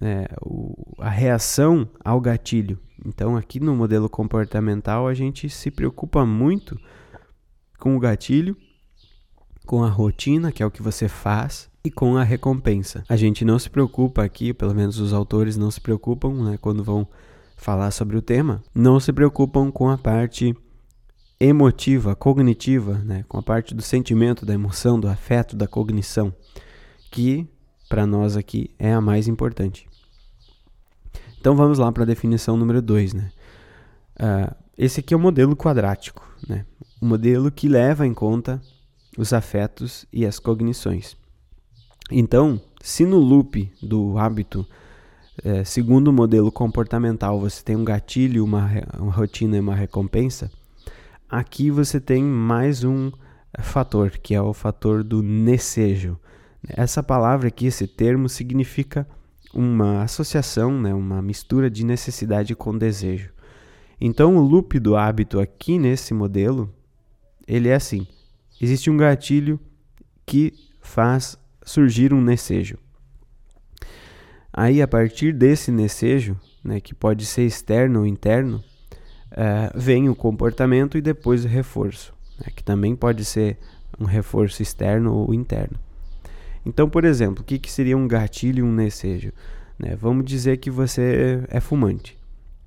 é, 0.00 0.28
o, 0.40 0.94
a 0.98 1.10
reação 1.10 1.88
ao 2.04 2.20
gatilho. 2.20 2.78
Então, 3.04 3.36
aqui 3.36 3.60
no 3.60 3.74
modelo 3.74 4.08
comportamental, 4.08 5.06
a 5.06 5.14
gente 5.14 5.48
se 5.50 5.70
preocupa 5.70 6.24
muito 6.24 6.78
com 7.78 7.96
o 7.96 8.00
gatilho, 8.00 8.56
com 9.66 9.84
a 9.84 9.88
rotina, 9.88 10.52
que 10.52 10.62
é 10.62 10.66
o 10.66 10.70
que 10.70 10.82
você 10.82 11.08
faz, 11.08 11.68
e 11.86 11.90
com 11.90 12.16
a 12.16 12.24
recompensa. 12.24 13.04
A 13.08 13.16
gente 13.16 13.44
não 13.44 13.60
se 13.60 13.70
preocupa 13.70 14.24
aqui, 14.24 14.52
pelo 14.52 14.74
menos 14.74 14.98
os 14.98 15.12
autores 15.12 15.56
não 15.56 15.70
se 15.70 15.80
preocupam, 15.80 16.32
né, 16.42 16.58
quando 16.60 16.82
vão 16.82 17.06
falar 17.56 17.92
sobre 17.92 18.16
o 18.16 18.22
tema, 18.22 18.60
não 18.74 18.98
se 18.98 19.12
preocupam 19.12 19.70
com 19.70 19.88
a 19.88 19.96
parte 19.96 20.52
emotiva, 21.38 22.16
cognitiva, 22.16 22.94
né, 23.04 23.24
com 23.28 23.38
a 23.38 23.42
parte 23.42 23.72
do 23.72 23.82
sentimento, 23.82 24.44
da 24.44 24.52
emoção, 24.52 24.98
do 24.98 25.06
afeto, 25.06 25.54
da 25.54 25.68
cognição, 25.68 26.34
que 27.08 27.46
para 27.88 28.04
nós 28.04 28.36
aqui 28.36 28.70
é 28.78 28.92
a 28.92 29.00
mais 29.00 29.28
importante. 29.28 29.88
Então 31.38 31.54
vamos 31.54 31.78
lá 31.78 31.92
para 31.92 32.02
a 32.02 32.06
definição 32.06 32.56
número 32.56 32.82
2. 32.82 33.14
Né? 33.14 33.30
Uh, 34.18 34.52
esse 34.76 34.98
aqui 34.98 35.14
é 35.14 35.16
o 35.16 35.20
modelo 35.20 35.54
quadrático, 35.54 36.28
né? 36.48 36.66
o 37.00 37.06
modelo 37.06 37.48
que 37.48 37.68
leva 37.68 38.04
em 38.04 38.12
conta 38.12 38.60
os 39.16 39.32
afetos 39.32 40.04
e 40.12 40.26
as 40.26 40.40
cognições. 40.40 41.16
Então, 42.10 42.60
se 42.80 43.04
no 43.04 43.18
loop 43.18 43.70
do 43.82 44.16
hábito, 44.16 44.66
é, 45.42 45.64
segundo 45.64 46.08
o 46.08 46.12
modelo 46.12 46.52
comportamental, 46.52 47.40
você 47.40 47.62
tem 47.62 47.74
um 47.74 47.84
gatilho, 47.84 48.44
uma, 48.44 48.70
uma 48.98 49.12
rotina 49.12 49.56
e 49.56 49.60
uma 49.60 49.74
recompensa, 49.74 50.50
aqui 51.28 51.70
você 51.70 52.00
tem 52.00 52.22
mais 52.22 52.84
um 52.84 53.10
fator, 53.58 54.10
que 54.10 54.34
é 54.34 54.40
o 54.40 54.54
fator 54.54 55.02
do 55.02 55.22
necejo. 55.22 56.16
Essa 56.68 57.02
palavra 57.02 57.48
aqui, 57.48 57.66
esse 57.66 57.86
termo, 57.86 58.28
significa 58.28 59.06
uma 59.52 60.02
associação, 60.02 60.80
né, 60.80 60.94
uma 60.94 61.20
mistura 61.20 61.70
de 61.70 61.84
necessidade 61.84 62.54
com 62.54 62.76
desejo. 62.76 63.30
Então, 64.00 64.36
o 64.36 64.40
loop 64.40 64.78
do 64.78 64.94
hábito 64.94 65.40
aqui 65.40 65.78
nesse 65.78 66.12
modelo, 66.12 66.72
ele 67.48 67.68
é 67.68 67.74
assim: 67.74 68.06
existe 68.60 68.90
um 68.90 68.96
gatilho 68.96 69.58
que 70.24 70.52
faz 70.80 71.38
surgir 71.66 72.14
um 72.14 72.22
necejo. 72.22 72.78
Aí, 74.52 74.80
a 74.80 74.88
partir 74.88 75.32
desse 75.32 75.70
necejo, 75.70 76.40
né, 76.64 76.80
que 76.80 76.94
pode 76.94 77.26
ser 77.26 77.42
externo 77.42 78.00
ou 78.00 78.06
interno, 78.06 78.64
uh, 79.32 79.78
vem 79.78 80.08
o 80.08 80.14
comportamento 80.14 80.96
e 80.96 81.02
depois 81.02 81.44
o 81.44 81.48
reforço, 81.48 82.14
né, 82.38 82.46
que 82.54 82.62
também 82.62 82.96
pode 82.96 83.24
ser 83.24 83.58
um 84.00 84.04
reforço 84.04 84.62
externo 84.62 85.12
ou 85.12 85.34
interno. 85.34 85.78
Então, 86.64 86.88
por 86.88 87.04
exemplo, 87.04 87.42
o 87.42 87.44
que, 87.44 87.58
que 87.58 87.70
seria 87.70 87.96
um 87.96 88.08
gatilho 88.08 88.60
e 88.60 88.62
um 88.62 88.72
necejo? 88.72 89.32
Né? 89.78 89.94
Vamos 89.96 90.24
dizer 90.24 90.56
que 90.56 90.70
você 90.70 91.44
é 91.48 91.60
fumante. 91.60 92.16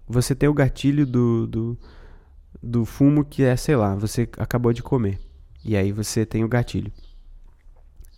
Você 0.07 0.35
tem 0.35 0.47
o 0.47 0.53
gatilho 0.53 1.05
do, 1.05 1.47
do, 1.47 1.77
do 2.61 2.85
fumo 2.85 3.25
que 3.25 3.43
é, 3.43 3.55
sei 3.55 3.75
lá, 3.75 3.95
você 3.95 4.27
acabou 4.37 4.73
de 4.73 4.83
comer. 4.83 5.19
E 5.63 5.75
aí 5.75 5.91
você 5.91 6.25
tem 6.25 6.43
o 6.43 6.47
gatilho. 6.47 6.91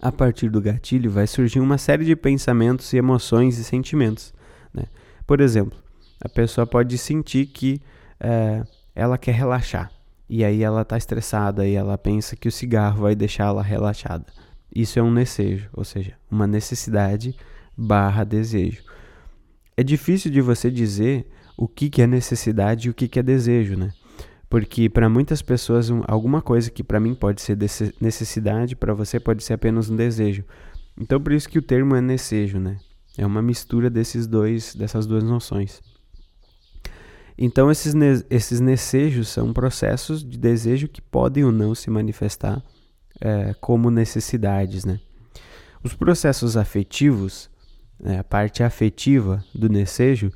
A 0.02 0.12
partir 0.12 0.50
do 0.50 0.60
gatilho 0.60 1.12
vai 1.12 1.28
surgir 1.28 1.60
uma 1.60 1.78
série 1.78 2.04
de 2.04 2.16
pensamentos 2.16 2.92
e 2.92 2.98
emoções 2.98 3.60
e 3.60 3.64
sentimentos. 3.64 4.34
Né? 4.74 4.86
Por 5.28 5.40
exemplo, 5.40 5.78
a 6.20 6.28
pessoa 6.28 6.66
pode 6.66 6.98
sentir 6.98 7.46
que 7.46 7.80
é, 8.20 8.64
ela 8.96 9.18
quer 9.18 9.36
relaxar. 9.36 9.92
E 10.28 10.44
aí 10.44 10.64
ela 10.64 10.82
está 10.82 10.98
estressada 10.98 11.68
e 11.68 11.76
ela 11.76 11.98
pensa 11.98 12.36
que 12.36 12.48
o 12.48 12.52
cigarro 12.52 13.02
vai 13.02 13.16
deixá-la 13.16 13.62
relaxada. 13.62 14.26
Isso 14.74 14.98
é 14.98 15.04
um 15.04 15.14
desejo, 15.14 15.70
ou 15.74 15.84
seja, 15.84 16.14
uma 16.32 16.48
necessidade 16.48 17.36
barra 17.78 18.24
desejo. 18.24 18.84
É 19.76 19.84
difícil 19.84 20.32
de 20.32 20.42
você 20.42 20.72
dizer 20.72 21.30
o 21.58 21.68
que, 21.68 21.90
que 21.90 22.02
é 22.02 22.08
necessidade 22.08 22.88
e 22.88 22.92
o 22.92 22.94
que, 22.94 23.08
que 23.08 23.20
é 23.20 23.24
desejo, 23.24 23.76
né? 23.76 23.92
Porque 24.52 24.90
para 24.90 25.08
muitas 25.08 25.42
pessoas, 25.42 25.90
um, 25.90 26.04
alguma 26.06 26.42
coisa 26.42 26.70
que 26.70 26.84
para 26.84 27.00
mim 27.00 27.16
pode 27.16 27.42
ser 27.42 27.58
necessidade, 28.02 28.76
para 28.76 28.94
você 28.94 29.18
pode 29.18 29.46
ser 29.46 29.54
apenas 29.54 29.90
um 29.90 29.96
desejo. 29.96 30.44
Então 31.00 31.22
por 31.22 31.32
isso 31.32 31.48
que 31.48 31.58
o 31.58 31.62
termo 31.62 31.96
é 31.96 32.02
desejo, 32.02 32.60
né? 32.60 32.76
É 33.18 33.26
uma 33.26 33.42
mistura 33.42 33.90
desses 33.90 34.28
dois, 34.28 34.76
dessas 34.76 35.08
duas 35.08 35.24
noções. 35.24 35.82
Então 37.38 37.72
esses, 37.72 37.96
esses 38.30 38.60
desejos 38.60 39.30
são 39.30 39.54
processos 39.54 40.22
de 40.22 40.38
desejo 40.38 40.90
que 40.90 41.02
podem 41.02 41.46
ou 41.46 41.52
não 41.54 41.74
se 41.74 41.90
manifestar 41.90 42.62
é, 43.22 43.56
como 43.62 43.90
necessidades, 43.90 44.84
né? 44.84 45.00
Os 45.82 45.94
processos 45.94 46.58
afetivos, 46.58 47.50
né, 47.98 48.20
a 48.20 48.24
parte 48.24 48.64
afetiva 48.64 49.46
do 49.56 49.70
desejo, 49.70 50.30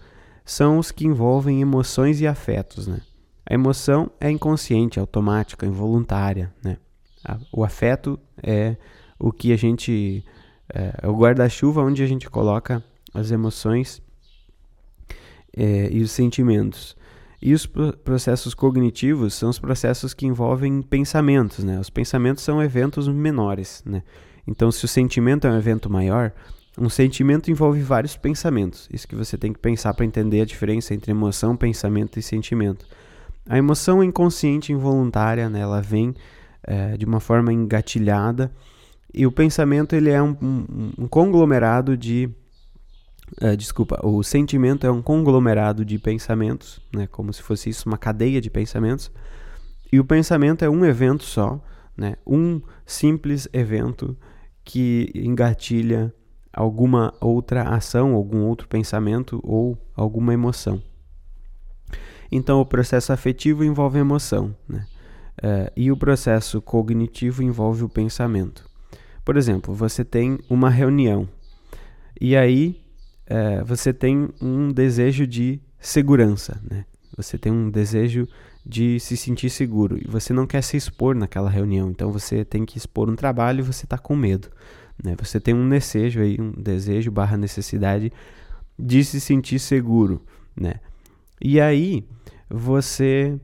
são 0.46 0.78
os 0.78 0.90
que 0.90 1.06
envolvem 1.06 1.60
emoções 1.60 2.22
e 2.22 2.28
afetos, 2.28 2.88
né? 2.88 3.02
A 3.46 3.54
emoção 3.54 4.10
é 4.20 4.30
inconsciente, 4.30 5.00
automática, 5.00 5.66
involuntária, 5.66 6.54
né? 6.64 6.78
O 7.52 7.64
afeto 7.64 8.20
é 8.42 8.76
o 9.20 9.32
que 9.32 9.52
a 9.52 9.56
gente 9.56 10.24
é, 10.74 11.00
é 11.04 11.08
o 11.08 11.16
guarda-chuva 11.16 11.82
onde 11.82 12.04
a 12.04 12.08
gente 12.08 12.30
coloca 12.30 12.84
as 13.14 13.32
emoções 13.32 14.02
é, 15.56 15.90
e 15.92 16.02
os 16.02 16.12
sentimentos. 16.12 16.96
E 17.42 17.54
os 17.54 17.66
processos 17.66 18.54
cognitivos 18.54 19.36
são 19.36 19.50
os 19.50 19.60
processos 19.60 20.14
que 20.14 20.26
envolvem 20.26 20.82
pensamentos, 20.82 21.64
né? 21.64 21.80
Os 21.80 21.90
pensamentos 21.90 22.44
são 22.44 22.64
eventos 22.64 23.08
menores, 23.08 23.84
né? 23.86 24.02
Então, 24.48 24.72
se 24.72 24.86
o 24.86 24.88
sentimento 24.88 25.46
é 25.46 25.52
um 25.52 25.58
evento 25.58 25.90
maior, 25.90 26.32
um 26.78 26.90
sentimento 26.90 27.52
envolve 27.52 27.82
vários 27.82 28.16
pensamentos. 28.16 28.88
Isso 28.92 29.08
que 29.08 29.16
você 29.16 29.38
tem 29.38 29.54
que 29.54 29.60
pensar 29.60 29.94
para 29.94 30.06
entender 30.06 30.42
a 30.42 30.46
diferença 30.46 30.94
entre 30.94 31.12
emoção, 31.12 31.56
pensamento 31.56 32.18
e 32.18 32.22
sentimento. 32.22 32.86
A 33.48 33.58
emoção 33.58 34.04
inconsciente 34.04 34.72
involuntária, 34.72 35.50
né? 35.50 35.60
ela 35.60 35.82
vem 35.82 36.16
é, 36.64 36.98
de 36.98 37.06
uma 37.06 37.20
forma 37.20 37.54
engatilhada, 37.54 38.52
e 39.14 39.26
o 39.26 39.32
pensamento 39.32 39.96
ele 39.96 40.10
é 40.10 40.22
um, 40.22 40.36
um, 40.42 40.92
um 41.00 41.08
conglomerado 41.08 41.96
de 41.96 42.30
Uh, 43.42 43.58
desculpa, 43.58 44.00
o 44.06 44.22
sentimento 44.22 44.86
é 44.86 44.92
um 44.92 45.02
conglomerado 45.02 45.84
de 45.84 45.98
pensamentos, 45.98 46.80
né, 46.94 47.08
como 47.08 47.34
se 47.34 47.42
fosse 47.42 47.72
isso, 47.72 47.90
uma 47.90 47.98
cadeia 47.98 48.40
de 48.40 48.52
pensamentos, 48.52 49.12
e 49.92 50.00
o 50.00 50.06
pensamento 50.06 50.64
é 50.64 50.70
um 50.70 50.86
evento 50.86 51.24
só, 51.24 51.60
né, 51.98 52.16
um 52.26 52.62
simples 52.86 53.48
evento 53.52 54.16
que 54.64 55.12
engatilha 55.16 56.14
alguma 56.54 57.14
outra 57.20 57.64
ação, 57.64 58.14
algum 58.14 58.46
outro 58.46 58.68
pensamento 58.68 59.40
ou 59.44 59.76
alguma 59.96 60.34
emoção. 60.34 60.82
Então, 62.36 62.60
o 62.60 62.66
processo 62.66 63.14
afetivo 63.14 63.64
envolve 63.64 64.00
emoção, 64.00 64.56
né, 64.68 64.86
uh, 65.44 65.72
e 65.76 65.92
o 65.92 65.98
processo 65.98 66.62
cognitivo 66.62 67.42
envolve 67.42 67.84
o 67.84 67.90
pensamento. 67.90 68.70
Por 69.24 69.38
exemplo, 69.38 69.74
você 69.74 70.04
tem 70.04 70.38
uma 70.50 70.70
reunião, 70.70 71.28
e 72.20 72.36
aí 72.36 72.86
é, 73.26 73.64
você 73.64 73.92
tem 73.92 74.30
um 74.42 74.72
desejo 74.72 75.26
de 75.26 75.60
segurança, 75.80 76.62
né? 76.70 76.86
Você 77.18 77.38
tem 77.38 77.52
um 77.52 77.70
desejo 77.70 78.28
de 78.66 79.00
se 79.00 79.16
sentir 79.16 79.50
seguro 79.50 79.98
e 79.98 80.08
você 80.08 80.34
não 80.34 80.46
quer 80.46 80.62
se 80.62 80.76
expor 80.76 81.16
naquela 81.16 81.50
reunião, 81.50 81.90
então 81.90 82.12
você 82.12 82.44
tem 82.44 82.66
que 82.66 82.78
expor 82.78 83.10
um 83.10 83.16
trabalho 83.16 83.60
e 83.60 83.64
você 83.64 83.86
está 83.86 83.98
com 83.98 84.16
medo, 84.16 84.50
né? 85.04 85.16
Você 85.20 85.40
tem 85.40 85.54
um 85.54 85.68
desejo 85.68 86.22
aí, 86.22 86.38
um 86.40 86.52
desejo 86.52 87.12
barra 87.12 87.38
necessidade 87.38 88.12
de 88.78 89.04
se 89.04 89.20
sentir 89.20 89.60
seguro, 89.60 90.22
né? 90.56 90.76
E 91.42 91.60
aí 91.60 92.08
você, 92.50 93.40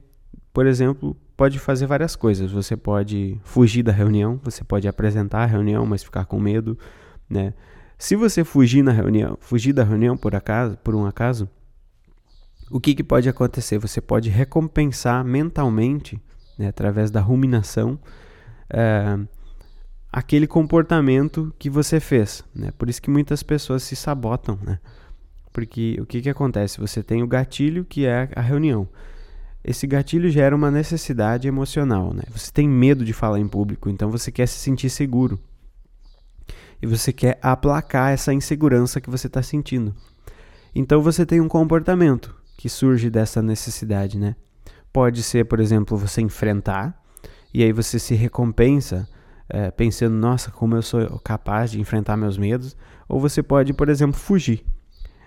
por 0.53 0.65
exemplo, 0.65 1.15
pode 1.35 1.57
fazer 1.57 1.87
várias 1.87 2.15
coisas. 2.15 2.51
Você 2.51 2.77
pode 2.77 3.39
fugir 3.43 3.83
da 3.83 3.91
reunião, 3.91 4.39
você 4.43 4.63
pode 4.63 4.87
apresentar 4.87 5.43
a 5.43 5.47
reunião, 5.47 5.85
mas 5.85 6.03
ficar 6.03 6.25
com 6.25 6.39
medo, 6.39 6.77
né? 7.29 7.53
Se 7.97 8.15
você 8.15 8.43
fugir 8.43 8.83
na 8.83 8.91
reunião, 8.91 9.37
fugir 9.39 9.73
da 9.73 9.83
reunião 9.83 10.17
por 10.17 10.35
acaso, 10.35 10.77
por 10.83 10.95
um 10.95 11.05
acaso, 11.05 11.47
o 12.69 12.79
que, 12.79 12.95
que 12.95 13.03
pode 13.03 13.27
acontecer? 13.27 13.77
Você 13.77 14.01
pode 14.01 14.29
recompensar 14.29 15.23
mentalmente, 15.23 16.19
né, 16.57 16.67
através 16.67 17.11
da 17.11 17.21
ruminação, 17.21 17.99
é, 18.69 19.19
aquele 20.11 20.47
comportamento 20.47 21.53
que 21.59 21.69
você 21.69 21.99
fez. 21.99 22.43
Né? 22.55 22.71
Por 22.77 22.89
isso 22.89 23.01
que 23.01 23.09
muitas 23.09 23.43
pessoas 23.43 23.83
se 23.83 23.95
sabotam, 23.95 24.57
né? 24.63 24.79
Porque 25.51 25.97
o 25.99 26.05
que, 26.05 26.21
que 26.21 26.29
acontece? 26.29 26.79
Você 26.79 27.03
tem 27.03 27.21
o 27.21 27.27
gatilho, 27.27 27.85
que 27.85 28.05
é 28.05 28.29
a 28.35 28.41
reunião. 28.41 28.87
Esse 29.63 29.85
gatilho 29.85 30.29
gera 30.29 30.55
uma 30.55 30.71
necessidade 30.71 31.47
emocional, 31.47 32.13
né? 32.13 32.23
Você 32.31 32.51
tem 32.51 32.67
medo 32.67 33.05
de 33.05 33.13
falar 33.13 33.39
em 33.39 33.47
público, 33.47 33.89
então 33.89 34.09
você 34.09 34.31
quer 34.31 34.47
se 34.47 34.57
sentir 34.57 34.89
seguro 34.89 35.39
e 36.81 36.87
você 36.87 37.13
quer 37.13 37.37
aplacar 37.41 38.11
essa 38.11 38.33
insegurança 38.33 38.99
que 38.99 39.09
você 39.09 39.27
está 39.27 39.43
sentindo. 39.43 39.93
Então 40.73 41.01
você 41.01 41.25
tem 41.25 41.39
um 41.39 41.47
comportamento 41.47 42.35
que 42.57 42.67
surge 42.69 43.09
dessa 43.09 43.41
necessidade, 43.41 44.17
né? 44.17 44.35
Pode 44.91 45.21
ser, 45.21 45.45
por 45.45 45.59
exemplo, 45.59 45.95
você 45.95 46.21
enfrentar 46.21 46.99
e 47.53 47.63
aí 47.63 47.71
você 47.71 47.99
se 47.99 48.15
recompensa 48.15 49.07
é, 49.47 49.69
pensando, 49.69 50.15
nossa, 50.15 50.49
como 50.49 50.75
eu 50.75 50.81
sou 50.81 51.19
capaz 51.19 51.71
de 51.71 51.79
enfrentar 51.79 52.15
meus 52.15 52.37
medos. 52.37 52.75
Ou 53.07 53.19
você 53.19 53.43
pode, 53.43 53.73
por 53.73 53.89
exemplo, 53.89 54.17
fugir. 54.17 54.65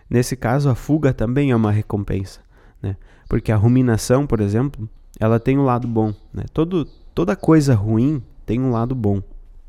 Nesse 0.09 0.37
caso, 0.37 0.69
a 0.69 0.75
fuga 0.75 1.13
também 1.13 1.51
é 1.51 1.57
uma 1.57 1.73
recompensa, 1.73 2.41
né? 2.83 2.97
Porque 3.29 3.51
a 3.51 3.57
ruminação, 3.57 4.27
por 4.27 4.41
exemplo, 4.41 4.89
ela 5.19 5.41
tem 5.41 5.59
um 5.59 5.65
lado 5.65 5.89
bom, 5.89 6.15
né? 6.33 6.45
Todo, 6.53 6.85
toda 7.15 7.35
coisa 7.35 7.75
ruim 7.75 8.23
tem 8.45 8.61
um 8.61 8.71
lado 8.71 8.95
bom, 8.95 9.23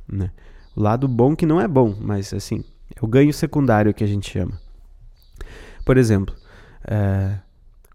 né? 0.08 0.32
O 0.76 0.82
lado 0.82 1.08
bom 1.08 1.36
que 1.36 1.46
não 1.46 1.60
é 1.62 1.68
bom, 1.68 1.96
mas 2.00 2.34
assim, 2.34 2.64
é 2.94 3.04
o 3.04 3.08
ganho 3.08 3.34
secundário 3.34 3.94
que 3.94 4.04
a 4.04 4.08
gente 4.08 4.30
chama. 4.30 4.60
Por 5.86 5.98
exemplo, 5.98 6.36
é, 6.86 7.40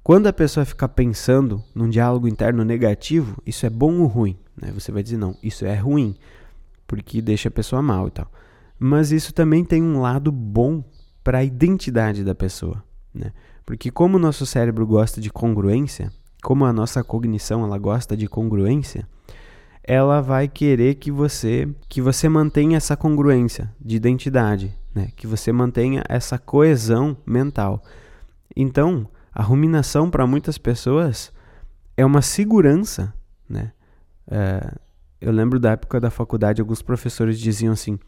quando 0.02 0.26
a 0.26 0.32
pessoa 0.32 0.64
fica 0.64 0.88
pensando 0.88 1.62
num 1.74 1.88
diálogo 1.88 2.26
interno 2.26 2.64
negativo, 2.64 3.40
isso 3.44 3.66
é 3.66 3.70
bom 3.70 4.00
ou 4.00 4.06
ruim? 4.06 4.38
Né? 4.56 4.72
Você 4.72 4.90
vai 4.90 5.02
dizer, 5.02 5.16
não, 5.16 5.36
isso 5.42 5.66
é 5.66 5.74
ruim, 5.74 6.16
porque 6.86 7.20
deixa 7.20 7.48
a 7.48 7.52
pessoa 7.52 7.82
mal 7.82 8.08
e 8.08 8.10
tal. 8.10 8.30
Mas 8.78 9.12
isso 9.12 9.34
também 9.34 9.64
tem 9.64 9.82
um 9.82 10.00
lado 10.00 10.32
bom 10.32 10.82
para 11.22 11.38
a 11.38 11.44
identidade 11.44 12.24
da 12.24 12.34
pessoa. 12.34 12.82
Né? 13.14 13.32
Porque 13.64 13.90
como 13.90 14.16
o 14.16 14.20
nosso 14.20 14.46
cérebro 14.46 14.86
gosta 14.86 15.20
de 15.20 15.30
congruência, 15.30 16.12
como 16.42 16.64
a 16.64 16.72
nossa 16.72 17.04
cognição 17.04 17.64
ela 17.64 17.78
gosta 17.78 18.16
de 18.16 18.26
congruência, 18.26 19.06
ela 19.82 20.20
vai 20.20 20.48
querer 20.48 20.94
que 20.96 21.10
você 21.10 21.68
que 21.88 22.00
você 22.00 22.28
mantenha 22.28 22.76
essa 22.76 22.96
congruência 22.96 23.72
de 23.80 23.96
identidade, 23.96 24.76
né? 24.94 25.10
que 25.16 25.26
você 25.26 25.52
mantenha 25.52 26.02
essa 26.08 26.38
coesão 26.38 27.16
mental. 27.26 27.82
Então, 28.54 29.08
a 29.32 29.42
ruminação 29.42 30.10
para 30.10 30.26
muitas 30.26 30.58
pessoas 30.58 31.32
é 31.96 32.04
uma 32.04 32.22
segurança. 32.22 33.12
Né? 33.48 33.72
É, 34.30 34.74
eu 35.20 35.32
lembro 35.32 35.58
da 35.58 35.72
época 35.72 36.00
da 36.00 36.10
faculdade, 36.10 36.60
alguns 36.60 36.82
professores 36.82 37.38
diziam 37.38 37.72
assim: 37.72 37.98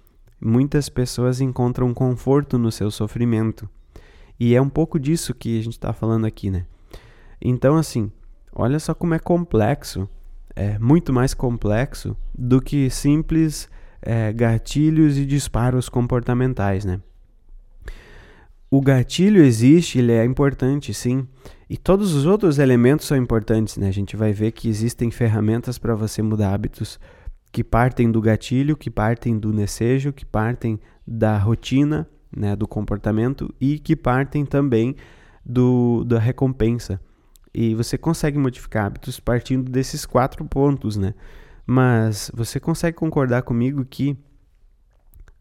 muitas 0.45 0.89
pessoas 0.89 1.41
encontram 1.41 1.95
conforto 1.95 2.59
no 2.59 2.73
seu 2.73 2.91
sofrimento. 2.91 3.69
E 4.39 4.55
é 4.55 4.61
um 4.61 4.69
pouco 4.69 4.99
disso 4.99 5.35
que 5.35 5.59
a 5.59 5.63
gente 5.63 5.75
está 5.75 5.93
falando 5.93 6.27
aqui, 6.27 6.51
né? 6.51 6.67
Então, 7.41 7.77
assim, 7.77 8.11
olha 8.53 8.79
só 8.79 8.95
como 8.95 9.15
é 9.15 9.19
complexo, 9.19 10.09
é 10.55 10.79
muito 10.79 11.13
mais 11.13 11.35
complexo 11.35 12.17
do 12.37 12.61
que 12.61 12.91
simples 12.91 13.69
é, 14.01 14.33
gatilhos 14.33 15.17
e 15.17 15.25
disparos 15.25 15.89
comportamentais, 15.89 16.85
né? 16.85 17.01
O 18.71 18.81
gatilho 18.81 19.43
existe, 19.43 19.99
ele 19.99 20.13
é 20.13 20.25
importante, 20.25 20.95
sim, 20.95 21.27
e 21.69 21.77
todos 21.77 22.15
os 22.15 22.27
outros 22.27 22.59
elementos 22.59 23.07
são 23.07 23.17
importantes, 23.17 23.77
né? 23.77 23.89
A 23.89 23.93
gente 23.93 24.17
vai 24.17 24.33
ver 24.33 24.53
que 24.53 24.69
existem 24.69 25.11
ferramentas 25.11 25.79
para 25.79 25.95
você 25.95 26.23
mudar 26.23 26.55
hábitos 26.55 26.99
que 27.53 27.63
partem 27.63 28.11
do 28.11 28.21
gatilho, 28.21 28.77
que 28.77 28.91
partem 28.91 29.39
do 29.39 29.53
desejo, 29.53 30.13
que 30.13 30.25
partem 30.25 30.81
da 31.07 31.37
rotina, 31.37 32.09
né, 32.35 32.57
do 32.57 32.67
comportamento 32.67 33.55
e 33.61 33.79
que 33.79 33.95
partem 33.95 34.47
também 34.47 34.97
do, 35.45 36.03
da 36.05 36.19
recompensa. 36.19 36.99
E 37.53 37.75
você 37.75 37.99
consegue 37.99 38.39
modificar 38.39 38.87
hábitos 38.87 39.21
partindo 39.21 39.71
desses 39.71 40.07
quatro 40.07 40.43
pontos, 40.47 40.97
né? 40.97 41.13
Mas 41.67 42.31
você 42.35 42.59
consegue 42.59 42.97
concordar 42.97 43.43
comigo 43.43 43.85
que 43.85 44.17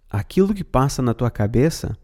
aquilo 0.10 0.54
que 0.54 0.63
passa 0.63 1.02
na 1.02 1.13
tua 1.13 1.32
cabeça, 1.32 1.97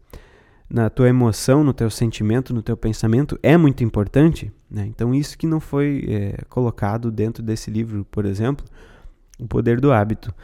na 0.70 0.88
tua 0.88 1.08
emoção, 1.08 1.62
no 1.62 1.74
teu 1.74 1.90
sentimento, 1.90 2.54
no 2.54 2.62
teu 2.62 2.76
pensamento 2.76 3.38
é 3.42 3.56
muito 3.58 3.84
importante, 3.84 4.50
né? 4.70 4.86
Então 4.86 5.14
isso 5.14 5.36
que 5.36 5.46
não 5.46 5.60
foi 5.60 6.06
é, 6.08 6.44
colocado 6.48 7.10
dentro 7.10 7.42
desse 7.42 7.70
livro, 7.70 8.06
por 8.10 8.24
exemplo, 8.24 8.64
o 9.38 9.46
poder 9.46 9.80
do 9.80 9.92
hábito. 9.92 10.34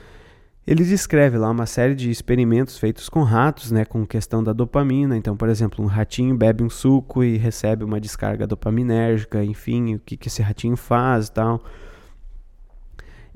Ele 0.66 0.82
descreve 0.82 1.36
lá 1.36 1.50
uma 1.50 1.66
série 1.66 1.94
de 1.94 2.10
experimentos 2.10 2.78
feitos 2.78 3.10
com 3.10 3.22
ratos, 3.22 3.70
né, 3.70 3.84
com 3.84 4.06
questão 4.06 4.42
da 4.42 4.52
dopamina. 4.52 5.14
Então, 5.14 5.36
por 5.36 5.50
exemplo, 5.50 5.84
um 5.84 5.86
ratinho 5.86 6.34
bebe 6.34 6.64
um 6.64 6.70
suco 6.70 7.22
e 7.22 7.36
recebe 7.36 7.84
uma 7.84 8.00
descarga 8.00 8.46
dopaminérgica, 8.46 9.44
enfim, 9.44 9.96
o 9.96 9.98
que, 9.98 10.16
que 10.16 10.28
esse 10.28 10.40
ratinho 10.40 10.76
faz 10.76 11.26
e 11.26 11.32
tal. 11.32 11.62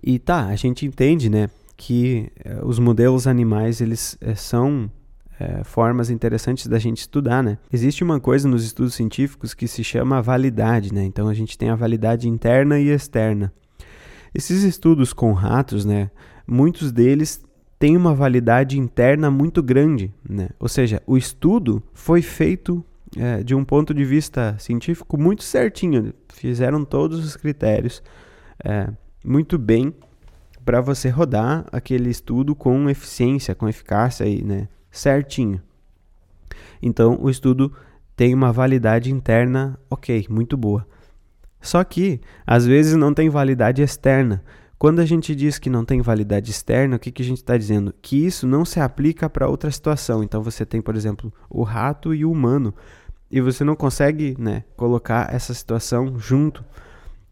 E 0.02 0.18
tá, 0.18 0.46
a 0.46 0.56
gente 0.56 0.86
entende, 0.86 1.28
né, 1.28 1.50
que 1.76 2.32
eh, 2.42 2.60
os 2.62 2.78
modelos 2.78 3.26
animais, 3.26 3.80
eles 3.82 4.16
eh, 4.22 4.34
são 4.34 4.90
eh, 5.38 5.62
formas 5.64 6.08
interessantes 6.08 6.66
da 6.66 6.78
gente 6.78 6.98
estudar, 6.98 7.42
né. 7.42 7.58
Existe 7.70 8.02
uma 8.02 8.18
coisa 8.18 8.48
nos 8.48 8.64
estudos 8.64 8.94
científicos 8.94 9.52
que 9.52 9.68
se 9.68 9.84
chama 9.84 10.22
validade, 10.22 10.94
né. 10.94 11.04
Então, 11.04 11.28
a 11.28 11.34
gente 11.34 11.58
tem 11.58 11.68
a 11.68 11.74
validade 11.74 12.26
interna 12.26 12.78
e 12.78 12.88
externa. 12.88 13.52
Esses 14.34 14.62
estudos 14.62 15.12
com 15.12 15.32
ratos, 15.32 15.84
né, 15.84 16.10
muitos 16.46 16.92
deles 16.92 17.42
têm 17.78 17.96
uma 17.96 18.14
validade 18.14 18.78
interna 18.78 19.30
muito 19.30 19.62
grande, 19.62 20.12
né? 20.28 20.48
Ou 20.58 20.68
seja, 20.68 21.02
o 21.06 21.16
estudo 21.16 21.82
foi 21.94 22.22
feito 22.22 22.84
é, 23.16 23.42
de 23.42 23.54
um 23.54 23.64
ponto 23.64 23.94
de 23.94 24.04
vista 24.04 24.56
científico 24.58 25.16
muito 25.16 25.42
certinho, 25.42 26.12
fizeram 26.28 26.84
todos 26.84 27.24
os 27.24 27.36
critérios 27.36 28.02
é, 28.64 28.88
muito 29.24 29.58
bem 29.58 29.94
para 30.64 30.80
você 30.80 31.08
rodar 31.08 31.64
aquele 31.72 32.10
estudo 32.10 32.54
com 32.54 32.90
eficiência, 32.90 33.54
com 33.54 33.68
eficácia 33.68 34.26
aí, 34.26 34.42
né? 34.42 34.68
Certinho. 34.90 35.62
Então, 36.82 37.18
o 37.20 37.30
estudo 37.30 37.72
tem 38.16 38.34
uma 38.34 38.52
validade 38.52 39.10
interna, 39.12 39.78
ok, 39.88 40.26
muito 40.28 40.56
boa. 40.56 40.86
Só 41.60 41.82
que, 41.84 42.20
às 42.46 42.66
vezes, 42.66 42.94
não 42.94 43.12
tem 43.12 43.28
validade 43.28 43.82
externa. 43.82 44.42
Quando 44.78 45.00
a 45.00 45.04
gente 45.04 45.34
diz 45.34 45.58
que 45.58 45.68
não 45.68 45.84
tem 45.84 46.00
validade 46.00 46.50
externa, 46.50 46.96
o 46.96 46.98
que, 46.98 47.10
que 47.10 47.22
a 47.22 47.24
gente 47.24 47.38
está 47.38 47.56
dizendo? 47.56 47.92
Que 48.00 48.24
isso 48.24 48.46
não 48.46 48.64
se 48.64 48.78
aplica 48.78 49.28
para 49.28 49.48
outra 49.48 49.70
situação. 49.70 50.22
Então, 50.22 50.42
você 50.42 50.64
tem, 50.64 50.80
por 50.80 50.94
exemplo, 50.94 51.32
o 51.50 51.62
rato 51.62 52.14
e 52.14 52.24
o 52.24 52.30
humano, 52.30 52.72
e 53.30 53.40
você 53.40 53.64
não 53.64 53.74
consegue 53.74 54.36
né, 54.38 54.64
colocar 54.76 55.34
essa 55.34 55.52
situação 55.52 56.18
junto. 56.18 56.64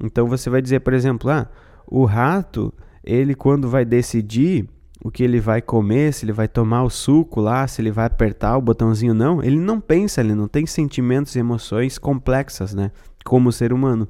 Então, 0.00 0.26
você 0.26 0.50
vai 0.50 0.60
dizer, 0.60 0.80
por 0.80 0.92
exemplo, 0.92 1.30
ah, 1.30 1.48
o 1.86 2.04
rato, 2.04 2.74
ele 3.04 3.34
quando 3.34 3.68
vai 3.68 3.84
decidir 3.84 4.68
o 5.02 5.10
que 5.10 5.22
ele 5.22 5.38
vai 5.38 5.62
comer, 5.62 6.12
se 6.12 6.24
ele 6.24 6.32
vai 6.32 6.48
tomar 6.48 6.82
o 6.82 6.90
suco 6.90 7.40
lá, 7.40 7.66
se 7.66 7.80
ele 7.80 7.92
vai 7.92 8.06
apertar 8.06 8.56
o 8.56 8.62
botãozinho 8.62 9.14
não, 9.14 9.42
ele 9.42 9.58
não 9.58 9.80
pensa, 9.80 10.20
ele 10.20 10.34
não 10.34 10.48
tem 10.48 10.66
sentimentos 10.66 11.36
e 11.36 11.38
emoções 11.38 11.96
complexas, 11.96 12.74
né? 12.74 12.90
Como 13.24 13.48
o 13.48 13.52
ser 13.52 13.72
humano. 13.72 14.08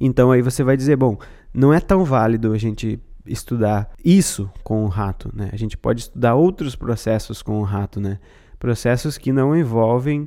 Então 0.00 0.32
aí 0.32 0.40
você 0.40 0.64
vai 0.64 0.76
dizer, 0.76 0.96
bom, 0.96 1.18
não 1.52 1.72
é 1.72 1.80
tão 1.80 2.04
válido 2.04 2.52
a 2.52 2.58
gente 2.58 2.98
estudar 3.26 3.90
isso 4.02 4.50
com 4.64 4.84
o 4.84 4.88
rato, 4.88 5.30
né? 5.34 5.50
A 5.52 5.56
gente 5.56 5.76
pode 5.76 6.00
estudar 6.00 6.34
outros 6.34 6.74
processos 6.74 7.42
com 7.42 7.60
o 7.60 7.62
rato, 7.62 8.00
né? 8.00 8.18
Processos 8.58 9.18
que 9.18 9.32
não 9.32 9.54
envolvem 9.56 10.26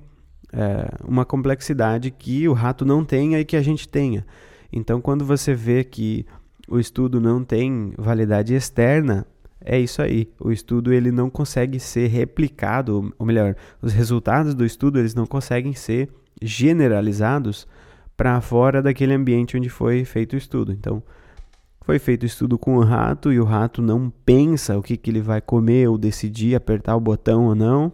é, 0.52 0.88
uma 1.04 1.26
complexidade 1.26 2.12
que 2.12 2.48
o 2.48 2.54
rato 2.54 2.86
não 2.86 3.04
tenha 3.04 3.40
e 3.40 3.46
que 3.46 3.56
a 3.56 3.62
gente 3.62 3.88
tenha. 3.88 4.26
Então, 4.72 5.02
quando 5.02 5.26
você 5.26 5.54
vê 5.54 5.84
que 5.84 6.26
o 6.68 6.80
estudo 6.80 7.20
não 7.20 7.44
tem 7.44 7.94
validade 7.98 8.54
externa, 8.54 9.26
é 9.64 9.80
isso 9.80 10.02
aí. 10.02 10.30
O 10.40 10.52
estudo 10.52 10.94
ele 10.94 11.12
não 11.12 11.30
consegue 11.30 11.80
ser 11.80 12.08
replicado, 12.08 13.14
ou 13.18 13.26
melhor, 13.26 13.56
os 13.82 13.94
resultados 13.94 14.54
do 14.54 14.66
estudo 14.66 15.00
eles 15.00 15.16
não 15.16 15.26
conseguem 15.26 15.74
ser 15.74 16.10
generalizados 16.42 17.68
para 18.16 18.40
fora 18.42 18.82
daquele 18.82 19.14
ambiente 19.14 19.58
onde 19.58 19.70
foi 19.70 20.06
feito 20.06 20.34
o 20.34 20.38
estudo. 20.38 20.72
Então, 20.72 21.02
foi 21.82 22.00
feito 22.00 22.24
o 22.24 22.26
estudo 22.26 22.58
com 22.58 22.78
o 22.78 22.84
rato 22.84 23.32
e 23.32 23.40
o 23.40 23.44
rato 23.44 23.82
não 23.82 24.10
pensa 24.26 24.78
o 24.78 24.82
que, 24.82 24.96
que 24.96 25.10
ele 25.10 25.22
vai 25.22 25.42
comer 25.42 25.90
ou 25.90 25.98
decidir 25.98 26.56
apertar 26.56 26.96
o 26.96 27.02
botão 27.02 27.46
ou 27.46 27.56
não. 27.56 27.92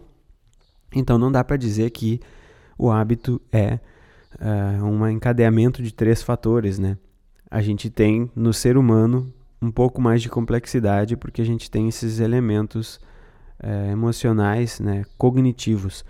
Então, 0.94 1.18
não 1.18 1.30
dá 1.30 1.42
para 1.42 1.56
dizer 1.56 1.90
que 1.90 2.20
o 2.78 2.90
hábito 2.90 3.40
é 3.52 3.78
uh, 4.40 4.84
um 4.84 5.06
encadeamento 5.08 5.82
de 5.82 5.92
três 5.92 6.22
fatores, 6.22 6.78
né? 6.78 6.96
A 7.50 7.60
gente 7.60 7.90
tem 7.90 8.30
no 8.34 8.52
ser 8.52 8.76
humano 8.76 9.32
um 9.60 9.70
pouco 9.70 10.00
mais 10.00 10.22
de 10.22 10.28
complexidade 10.28 11.16
porque 11.16 11.42
a 11.42 11.44
gente 11.44 11.70
tem 11.70 11.88
esses 11.88 12.20
elementos 12.20 13.00
uh, 13.62 13.90
emocionais, 13.90 14.80
né, 14.80 15.04
cognitivos. 15.18 16.04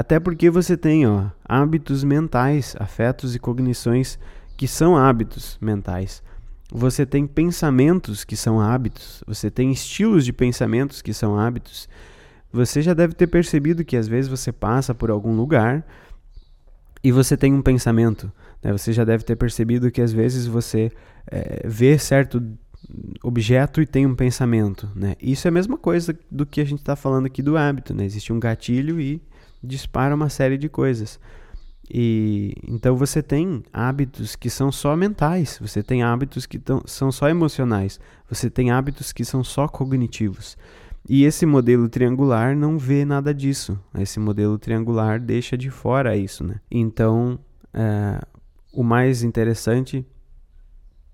Até 0.00 0.18
porque 0.18 0.48
você 0.48 0.78
tem 0.78 1.06
ó, 1.06 1.26
hábitos 1.44 2.02
mentais, 2.02 2.74
afetos 2.80 3.34
e 3.34 3.38
cognições 3.38 4.18
que 4.56 4.66
são 4.66 4.96
hábitos 4.96 5.58
mentais. 5.60 6.22
Você 6.72 7.04
tem 7.04 7.26
pensamentos 7.26 8.24
que 8.24 8.34
são 8.34 8.58
hábitos, 8.58 9.22
você 9.26 9.50
tem 9.50 9.70
estilos 9.70 10.24
de 10.24 10.32
pensamentos 10.32 11.02
que 11.02 11.12
são 11.12 11.38
hábitos. 11.38 11.86
Você 12.50 12.80
já 12.80 12.94
deve 12.94 13.12
ter 13.12 13.26
percebido 13.26 13.84
que 13.84 13.94
às 13.94 14.08
vezes 14.08 14.30
você 14.30 14.50
passa 14.50 14.94
por 14.94 15.10
algum 15.10 15.36
lugar 15.36 15.86
e 17.04 17.12
você 17.12 17.36
tem 17.36 17.52
um 17.52 17.60
pensamento. 17.60 18.32
Né? 18.62 18.72
Você 18.72 18.94
já 18.94 19.04
deve 19.04 19.22
ter 19.22 19.36
percebido 19.36 19.90
que 19.90 20.00
às 20.00 20.14
vezes 20.14 20.46
você 20.46 20.90
é, 21.30 21.60
vê 21.68 21.98
certo 21.98 22.42
objeto 23.22 23.82
e 23.82 23.86
tem 23.86 24.06
um 24.06 24.14
pensamento. 24.14 24.88
Né? 24.96 25.14
Isso 25.20 25.46
é 25.46 25.50
a 25.50 25.52
mesma 25.52 25.76
coisa 25.76 26.18
do 26.30 26.46
que 26.46 26.62
a 26.62 26.64
gente 26.64 26.80
está 26.80 26.96
falando 26.96 27.26
aqui 27.26 27.42
do 27.42 27.58
hábito. 27.58 27.92
Né? 27.92 28.06
Existe 28.06 28.32
um 28.32 28.40
gatilho 28.40 28.98
e 28.98 29.20
dispara 29.62 30.14
uma 30.14 30.28
série 30.28 30.58
de 30.58 30.68
coisas. 30.68 31.18
E 31.92 32.54
então 32.68 32.96
você 32.96 33.20
tem 33.20 33.64
hábitos 33.72 34.36
que 34.36 34.48
são 34.48 34.70
só 34.70 34.94
mentais, 34.94 35.58
você 35.60 35.82
tem 35.82 36.04
hábitos 36.04 36.46
que 36.46 36.58
tão, 36.58 36.82
são 36.86 37.10
só 37.10 37.28
emocionais, 37.28 37.98
você 38.28 38.48
tem 38.48 38.70
hábitos 38.70 39.12
que 39.12 39.24
são 39.24 39.42
só 39.42 39.66
cognitivos. 39.66 40.56
E 41.08 41.24
esse 41.24 41.44
modelo 41.44 41.88
triangular 41.88 42.54
não 42.54 42.78
vê 42.78 43.04
nada 43.04 43.34
disso. 43.34 43.76
Esse 43.98 44.20
modelo 44.20 44.58
triangular 44.58 45.18
deixa 45.18 45.56
de 45.56 45.70
fora 45.70 46.16
isso, 46.16 46.44
né? 46.44 46.60
Então, 46.70 47.38
é, 47.74 48.20
o 48.72 48.84
mais 48.84 49.22
interessante 49.24 50.06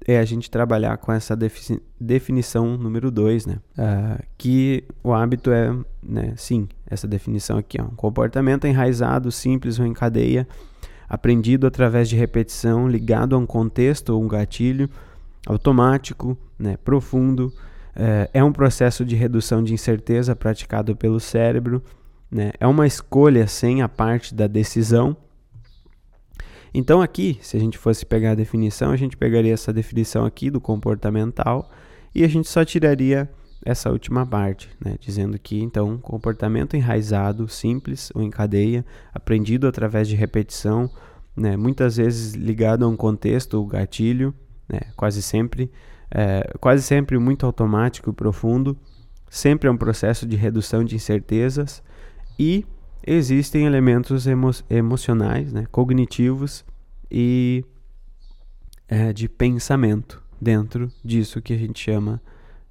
é 0.06 0.18
a 0.18 0.24
gente 0.24 0.50
trabalhar 0.50 0.98
com 0.98 1.12
essa 1.12 1.36
definição 2.00 2.76
número 2.76 3.10
2, 3.10 3.46
né? 3.46 3.58
Uh, 3.78 4.22
que 4.36 4.84
o 5.02 5.12
hábito 5.12 5.50
é, 5.50 5.74
né, 6.02 6.34
sim, 6.36 6.68
essa 6.88 7.06
definição 7.06 7.58
aqui, 7.58 7.80
um 7.80 7.94
comportamento 7.94 8.66
enraizado, 8.66 9.30
simples 9.32 9.78
ou 9.78 9.86
em 9.86 9.92
cadeia, 9.92 10.46
aprendido 11.08 11.66
através 11.66 12.08
de 12.08 12.16
repetição, 12.16 12.88
ligado 12.88 13.34
a 13.34 13.38
um 13.38 13.46
contexto 13.46 14.10
ou 14.10 14.22
um 14.22 14.28
gatilho, 14.28 14.88
automático, 15.46 16.36
né, 16.58 16.76
profundo, 16.84 17.46
uh, 17.96 18.28
é 18.32 18.42
um 18.42 18.52
processo 18.52 19.04
de 19.04 19.14
redução 19.14 19.62
de 19.62 19.72
incerteza 19.72 20.34
praticado 20.34 20.96
pelo 20.96 21.20
cérebro, 21.20 21.82
né, 22.30 22.52
é 22.58 22.66
uma 22.66 22.86
escolha 22.86 23.46
sem 23.46 23.82
a 23.82 23.88
parte 23.88 24.34
da 24.34 24.46
decisão, 24.46 25.16
então 26.78 27.00
aqui, 27.00 27.38
se 27.40 27.56
a 27.56 27.60
gente 27.60 27.78
fosse 27.78 28.04
pegar 28.04 28.32
a 28.32 28.34
definição, 28.34 28.90
a 28.90 28.96
gente 28.96 29.16
pegaria 29.16 29.54
essa 29.54 29.72
definição 29.72 30.26
aqui 30.26 30.50
do 30.50 30.60
comportamental 30.60 31.70
e 32.14 32.22
a 32.22 32.28
gente 32.28 32.48
só 32.48 32.66
tiraria 32.66 33.30
essa 33.66 33.90
última 33.90 34.24
parte, 34.24 34.70
né, 34.82 34.94
dizendo 35.00 35.36
que 35.40 35.60
então 35.60 35.98
comportamento 35.98 36.76
enraizado, 36.76 37.48
simples 37.48 38.12
ou 38.14 38.22
em 38.22 38.30
cadeia, 38.30 38.86
aprendido 39.12 39.66
através 39.66 40.06
de 40.06 40.14
repetição, 40.14 40.88
né, 41.36 41.56
muitas 41.56 41.96
vezes 41.96 42.34
ligado 42.34 42.84
a 42.84 42.88
um 42.88 42.96
contexto 42.96 43.54
ou 43.54 43.66
gatilho, 43.66 44.32
né, 44.68 44.78
quase 44.96 45.20
sempre, 45.20 45.68
é, 46.08 46.48
quase 46.60 46.84
sempre 46.84 47.18
muito 47.18 47.44
automático 47.44 48.08
e 48.10 48.12
profundo, 48.12 48.78
sempre 49.28 49.68
é 49.68 49.72
um 49.72 49.76
processo 49.76 50.24
de 50.24 50.36
redução 50.36 50.84
de 50.84 50.94
incertezas. 50.94 51.82
E 52.38 52.64
existem 53.04 53.66
elementos 53.66 54.28
emo 54.28 54.52
emocionais, 54.70 55.52
né, 55.52 55.66
cognitivos 55.72 56.64
e 57.10 57.64
é, 58.86 59.12
de 59.12 59.28
pensamento 59.28 60.22
dentro 60.40 60.88
disso 61.04 61.42
que 61.42 61.52
a 61.52 61.58
gente 61.58 61.80
chama 61.80 62.22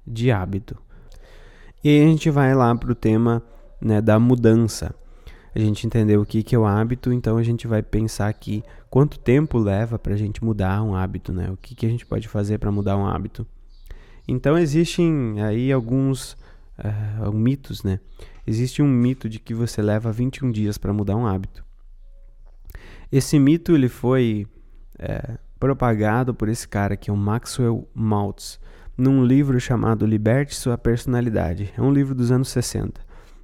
de 0.06 0.30
hábito. 0.30 0.85
E 1.86 1.88
aí 1.88 2.02
a 2.02 2.08
gente 2.08 2.28
vai 2.30 2.52
lá 2.52 2.74
para 2.74 2.90
o 2.90 2.96
tema 2.96 3.40
né, 3.80 4.00
da 4.00 4.18
mudança. 4.18 4.92
A 5.54 5.58
gente 5.60 5.86
entendeu 5.86 6.20
o 6.20 6.26
que, 6.26 6.42
que 6.42 6.52
é 6.52 6.58
o 6.58 6.66
hábito, 6.66 7.12
então 7.12 7.36
a 7.36 7.44
gente 7.44 7.68
vai 7.68 7.80
pensar 7.80 8.26
aqui 8.26 8.64
quanto 8.90 9.20
tempo 9.20 9.56
leva 9.56 9.96
para 9.96 10.12
a 10.12 10.16
gente 10.16 10.42
mudar 10.42 10.82
um 10.82 10.96
hábito, 10.96 11.32
né? 11.32 11.48
O 11.48 11.56
que, 11.56 11.76
que 11.76 11.86
a 11.86 11.88
gente 11.88 12.04
pode 12.04 12.26
fazer 12.26 12.58
para 12.58 12.72
mudar 12.72 12.96
um 12.96 13.06
hábito. 13.06 13.46
Então 14.26 14.58
existem 14.58 15.40
aí 15.40 15.70
alguns 15.70 16.32
uh, 16.76 17.32
mitos, 17.32 17.84
né? 17.84 18.00
Existe 18.44 18.82
um 18.82 18.88
mito 18.88 19.28
de 19.28 19.38
que 19.38 19.54
você 19.54 19.80
leva 19.80 20.10
21 20.10 20.50
dias 20.50 20.76
para 20.76 20.92
mudar 20.92 21.14
um 21.14 21.24
hábito. 21.24 21.64
Esse 23.12 23.38
mito 23.38 23.76
ele 23.76 23.88
foi 23.88 24.44
é, 24.98 25.38
propagado 25.60 26.34
por 26.34 26.48
esse 26.48 26.66
cara 26.66 26.96
que 26.96 27.10
é 27.10 27.12
o 27.12 27.16
Maxwell 27.16 27.88
Maltz 27.94 28.58
num 28.96 29.24
livro 29.24 29.60
chamado 29.60 30.06
Liberte 30.06 30.54
Sua 30.54 30.78
Personalidade. 30.78 31.72
É 31.76 31.82
um 31.82 31.92
livro 31.92 32.14
dos 32.14 32.30
anos 32.30 32.48
60. 32.48 33.00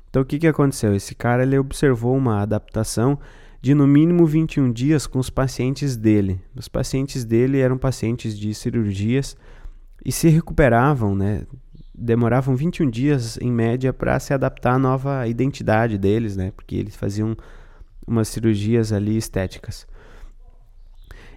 Então 0.09 0.23
o 0.23 0.25
que, 0.25 0.39
que 0.39 0.47
aconteceu? 0.47 0.95
Esse 0.95 1.15
cara 1.15 1.43
ele 1.43 1.59
observou 1.59 2.17
uma 2.17 2.41
adaptação 2.41 3.19
de 3.61 3.75
no 3.75 3.87
mínimo 3.87 4.27
21 4.27 4.73
dias 4.73 5.07
com 5.07 5.19
os 5.19 5.31
pacientes 5.31 5.97
dele. 5.97 6.41
Os 6.57 6.69
pacientes 6.69 7.25
dele 7.25 7.59
eram 7.59 7.79
pacientes 7.79 8.39
de 8.39 8.53
cirurgias 8.55 9.37
e 10.05 10.11
se 10.11 10.29
recuperavam, 10.29 11.15
né? 11.15 11.47
demoravam 11.95 12.57
21 12.57 12.91
dias 12.91 13.39
em 13.41 13.53
média 13.53 13.93
para 13.93 14.19
se 14.19 14.33
adaptar 14.33 14.75
à 14.75 14.79
nova 14.79 15.27
identidade 15.29 15.99
deles, 15.99 16.37
né? 16.37 16.51
Porque 16.51 16.75
eles 16.75 16.97
faziam 16.97 17.37
umas 18.07 18.29
cirurgias 18.29 18.93
ali 18.93 19.17
estéticas. 19.17 19.87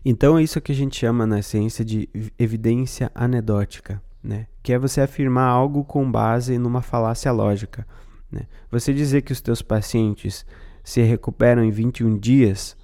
Então 0.03 0.37
é 0.37 0.43
isso 0.43 0.61
que 0.61 0.71
a 0.71 0.75
gente 0.75 0.97
chama 0.97 1.25
na 1.25 1.41
ciência 1.41 1.83
de 1.83 2.09
evidência 2.37 3.11
anedótica, 3.13 4.01
né? 4.25 4.47
Que 4.63 4.73
é 4.73 4.79
você 4.79 5.01
afirmar 5.01 5.47
algo 5.47 5.83
com 5.83 6.09
base 6.09 6.57
numa 6.57 6.81
falácia 6.81 7.31
lógica, 7.31 7.85
né? 8.31 8.41
Você 8.71 8.93
dizer 8.93 9.21
que 9.21 9.31
os 9.31 9.39
teus 9.39 9.61
pacientes 9.61 10.45
se 10.83 11.01
recuperam 11.01 11.63
em 11.63 11.69
21 11.69 12.17
dias 12.17 12.75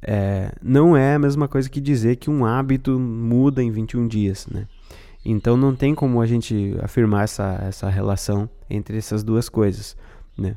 é, 0.00 0.52
não 0.62 0.96
é 0.96 1.14
a 1.14 1.18
mesma 1.18 1.48
coisa 1.48 1.68
que 1.68 1.80
dizer 1.80 2.16
que 2.16 2.30
um 2.30 2.46
hábito 2.46 2.98
muda 2.98 3.62
em 3.62 3.70
21 3.70 4.06
dias, 4.06 4.46
né? 4.46 4.66
Então 5.24 5.56
não 5.56 5.74
tem 5.74 5.94
como 5.94 6.22
a 6.22 6.26
gente 6.26 6.76
afirmar 6.82 7.24
essa, 7.24 7.58
essa 7.62 7.88
relação 7.88 8.48
entre 8.70 8.96
essas 8.96 9.22
duas 9.22 9.48
coisas, 9.48 9.96
né? 10.36 10.56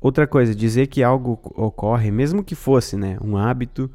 Outra 0.00 0.26
coisa, 0.28 0.54
dizer 0.54 0.86
que 0.86 1.02
algo 1.02 1.40
ocorre, 1.56 2.10
mesmo 2.12 2.44
que 2.44 2.54
fosse 2.54 2.96
né, 2.96 3.18
um 3.20 3.36
hábito 3.36 3.90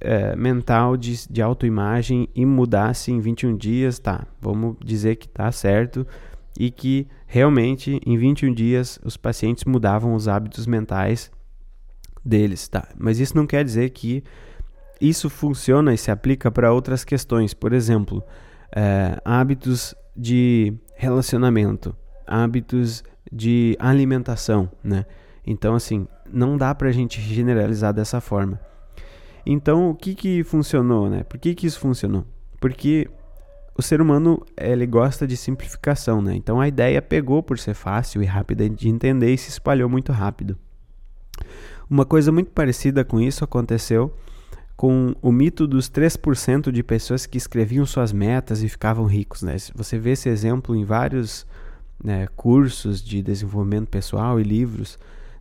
é, 0.00 0.36
mental 0.36 0.96
de, 0.96 1.28
de 1.28 1.42
autoimagem 1.42 2.28
e 2.34 2.44
mudasse 2.44 3.10
em 3.10 3.20
21 3.20 3.56
dias, 3.56 3.98
tá, 3.98 4.26
vamos 4.40 4.76
dizer 4.84 5.16
que 5.16 5.28
tá 5.28 5.50
certo 5.50 6.06
e 6.58 6.70
que 6.70 7.06
realmente 7.26 8.00
em 8.04 8.16
21 8.16 8.52
dias 8.52 8.98
os 9.04 9.16
pacientes 9.16 9.64
mudavam 9.64 10.14
os 10.14 10.28
hábitos 10.28 10.66
mentais 10.66 11.30
deles, 12.24 12.68
tá? 12.68 12.88
Mas 12.96 13.18
isso 13.18 13.36
não 13.36 13.46
quer 13.46 13.64
dizer 13.64 13.90
que 13.90 14.22
isso 15.00 15.30
funciona 15.30 15.94
e 15.94 15.98
se 15.98 16.10
aplica 16.10 16.50
para 16.50 16.72
outras 16.72 17.04
questões. 17.04 17.54
Por 17.54 17.72
exemplo, 17.72 18.22
é, 18.74 19.20
hábitos 19.24 19.94
de 20.16 20.74
relacionamento, 20.96 21.94
hábitos 22.26 23.04
de 23.32 23.76
alimentação, 23.78 24.68
né? 24.82 25.06
Então, 25.46 25.74
assim, 25.74 26.06
não 26.30 26.58
dá 26.58 26.74
para 26.74 26.88
a 26.88 26.92
gente 26.92 27.20
generalizar 27.20 27.94
dessa 27.94 28.20
forma. 28.20 28.60
Então, 29.44 29.90
o 29.90 29.94
que 29.94 30.14
que 30.14 30.44
funcionou, 30.44 31.08
né? 31.08 31.22
Por 31.24 31.38
que 31.38 31.54
que 31.54 31.66
isso 31.66 31.80
funcionou? 31.80 32.24
Porque 32.60 33.08
o 33.76 33.82
ser 33.82 34.00
humano, 34.00 34.44
ele 34.56 34.86
gosta 34.86 35.26
de 35.26 35.36
simplificação, 35.36 36.20
né? 36.20 36.34
Então, 36.34 36.60
a 36.60 36.68
ideia 36.68 37.00
pegou 37.00 37.42
por 37.42 37.58
ser 37.58 37.74
fácil 37.74 38.22
e 38.22 38.26
rápida 38.26 38.68
de 38.68 38.88
entender 38.88 39.32
e 39.32 39.38
se 39.38 39.50
espalhou 39.50 39.88
muito 39.88 40.12
rápido. 40.12 40.58
Uma 41.88 42.04
coisa 42.04 42.30
muito 42.30 42.50
parecida 42.50 43.04
com 43.04 43.20
isso 43.20 43.44
aconteceu 43.44 44.12
com 44.78 45.12
o 45.20 45.32
mito 45.32 45.66
dos 45.66 45.90
3% 45.90 46.70
de 46.70 46.84
pessoas 46.84 47.26
que 47.26 47.36
escreviam 47.36 47.84
suas 47.84 48.12
metas 48.12 48.62
e 48.62 48.68
ficavam 48.68 49.06
ricos. 49.06 49.42
Né? 49.42 49.56
Você 49.74 49.98
vê 49.98 50.12
esse 50.12 50.28
exemplo 50.28 50.76
em 50.76 50.84
vários 50.84 51.44
né, 52.02 52.28
cursos 52.36 53.02
de 53.02 53.20
desenvolvimento 53.20 53.88
pessoal 53.88 54.38
e 54.38 54.44
livros. 54.44 54.96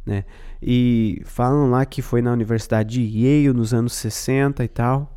Né? 0.07 0.23
E 0.61 1.21
falam 1.25 1.69
lá 1.69 1.85
que 1.85 2.01
foi 2.01 2.21
na 2.21 2.31
Universidade 2.31 2.91
de 2.91 3.19
Yale 3.19 3.53
nos 3.53 3.73
anos 3.73 3.91
60 3.91 4.63
e 4.63 4.67
tal 4.69 5.13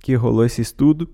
que 0.00 0.14
rolou 0.14 0.44
esse 0.44 0.60
estudo. 0.60 1.08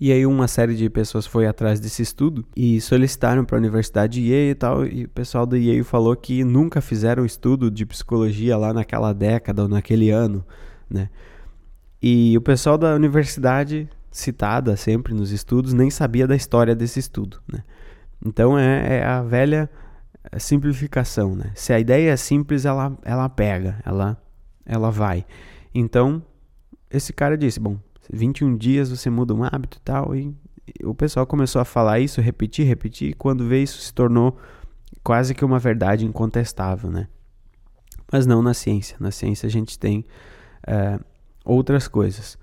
E 0.00 0.10
aí 0.10 0.26
uma 0.26 0.48
série 0.48 0.74
de 0.74 0.88
pessoas 0.90 1.26
foi 1.26 1.46
atrás 1.46 1.78
desse 1.78 2.02
estudo 2.02 2.44
e 2.56 2.80
solicitaram 2.80 3.44
para 3.44 3.56
a 3.56 3.60
Universidade 3.60 4.20
de 4.20 4.30
Yale 4.30 4.50
e 4.50 4.54
tal, 4.54 4.86
e 4.86 5.04
o 5.04 5.08
pessoal 5.08 5.46
da 5.46 5.56
Yale 5.56 5.82
falou 5.82 6.14
que 6.16 6.42
nunca 6.42 6.80
fizeram 6.80 7.24
estudo 7.24 7.70
de 7.70 7.86
psicologia 7.86 8.56
lá 8.56 8.72
naquela 8.74 9.12
década 9.12 9.62
ou 9.62 9.68
naquele 9.68 10.10
ano, 10.10 10.44
né? 10.88 11.08
E 12.02 12.36
o 12.36 12.40
pessoal 12.42 12.76
da 12.76 12.94
universidade, 12.94 13.88
citada 14.10 14.76
sempre 14.76 15.14
nos 15.14 15.30
estudos, 15.30 15.72
nem 15.72 15.90
sabia 15.90 16.26
da 16.26 16.36
história 16.36 16.74
desse 16.74 17.00
estudo. 17.00 17.40
Né? 17.50 17.64
Então 18.24 18.58
é, 18.58 18.98
é, 18.98 19.04
a 19.04 19.22
velha 19.22 19.68
simplificação. 20.38 21.34
Né? 21.34 21.52
Se 21.54 21.72
a 21.72 21.80
ideia 21.80 22.10
é 22.10 22.16
simples, 22.16 22.64
ela, 22.64 22.96
ela 23.02 23.28
pega, 23.28 23.80
ela, 23.84 24.20
ela 24.64 24.90
vai. 24.90 25.24
Então, 25.74 26.22
esse 26.90 27.12
cara 27.12 27.36
disse: 27.36 27.60
Bom, 27.60 27.78
21 28.12 28.56
dias 28.56 28.90
você 28.90 29.10
muda 29.10 29.34
um 29.34 29.44
hábito 29.44 29.78
e 29.78 29.80
tal. 29.80 30.14
E, 30.14 30.34
o 30.82 30.94
pessoal 30.94 31.26
começou 31.26 31.60
a 31.60 31.64
falar 31.64 32.00
isso, 32.00 32.20
repetir, 32.20 32.66
repetir. 32.66 33.10
E 33.10 33.14
quando 33.14 33.46
veio, 33.46 33.64
isso 33.64 33.80
se 33.80 33.94
tornou 33.94 34.36
quase 35.02 35.34
que 35.34 35.44
uma 35.44 35.58
verdade 35.58 36.04
incontestável. 36.04 36.90
Né? 36.90 37.06
Mas 38.12 38.26
não 38.26 38.42
na 38.42 38.52
ciência. 38.52 38.96
Na 38.98 39.10
ciência 39.10 39.46
a 39.46 39.50
gente 39.50 39.78
tem. 39.78 40.04
Uh, 40.66 41.04
outras 41.46 41.86
coisas. 41.86 42.36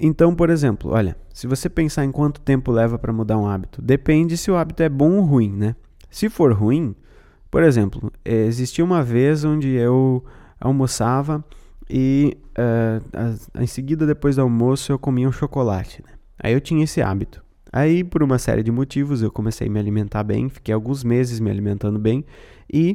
Então, 0.00 0.34
por 0.34 0.50
exemplo, 0.50 0.90
olha, 0.90 1.16
se 1.32 1.46
você 1.46 1.68
pensar 1.68 2.04
em 2.04 2.10
quanto 2.10 2.40
tempo 2.40 2.72
leva 2.72 2.98
para 2.98 3.12
mudar 3.12 3.38
um 3.38 3.46
hábito, 3.46 3.80
depende 3.80 4.36
se 4.36 4.50
o 4.50 4.56
hábito 4.56 4.82
é 4.82 4.88
bom 4.88 5.18
ou 5.18 5.24
ruim, 5.24 5.52
né? 5.52 5.76
Se 6.12 6.28
for 6.28 6.52
ruim, 6.52 6.94
por 7.50 7.62
exemplo, 7.64 8.12
eh, 8.22 8.44
existia 8.44 8.84
uma 8.84 9.02
vez 9.02 9.44
onde 9.44 9.70
eu 9.70 10.22
almoçava 10.60 11.42
e 11.88 12.36
uh, 12.58 13.60
em 13.60 13.66
seguida, 13.66 14.06
depois 14.06 14.36
do 14.36 14.42
almoço, 14.42 14.92
eu 14.92 14.98
comia 14.98 15.26
um 15.26 15.32
chocolate. 15.32 16.02
Né? 16.06 16.12
Aí 16.38 16.52
eu 16.52 16.60
tinha 16.60 16.84
esse 16.84 17.00
hábito. 17.00 17.42
Aí, 17.72 18.04
por 18.04 18.22
uma 18.22 18.38
série 18.38 18.62
de 18.62 18.70
motivos, 18.70 19.22
eu 19.22 19.32
comecei 19.32 19.66
a 19.66 19.70
me 19.70 19.80
alimentar 19.80 20.22
bem, 20.22 20.50
fiquei 20.50 20.74
alguns 20.74 21.02
meses 21.02 21.40
me 21.40 21.50
alimentando 21.50 21.98
bem 21.98 22.24
e 22.70 22.94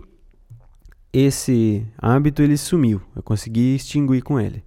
esse 1.11 1.83
hábito 1.97 2.43
ele 2.43 2.55
sumiu. 2.55 3.01
Eu 3.15 3.23
consegui 3.23 3.75
extinguir 3.75 4.21
com 4.21 4.39
ele. 4.39 4.63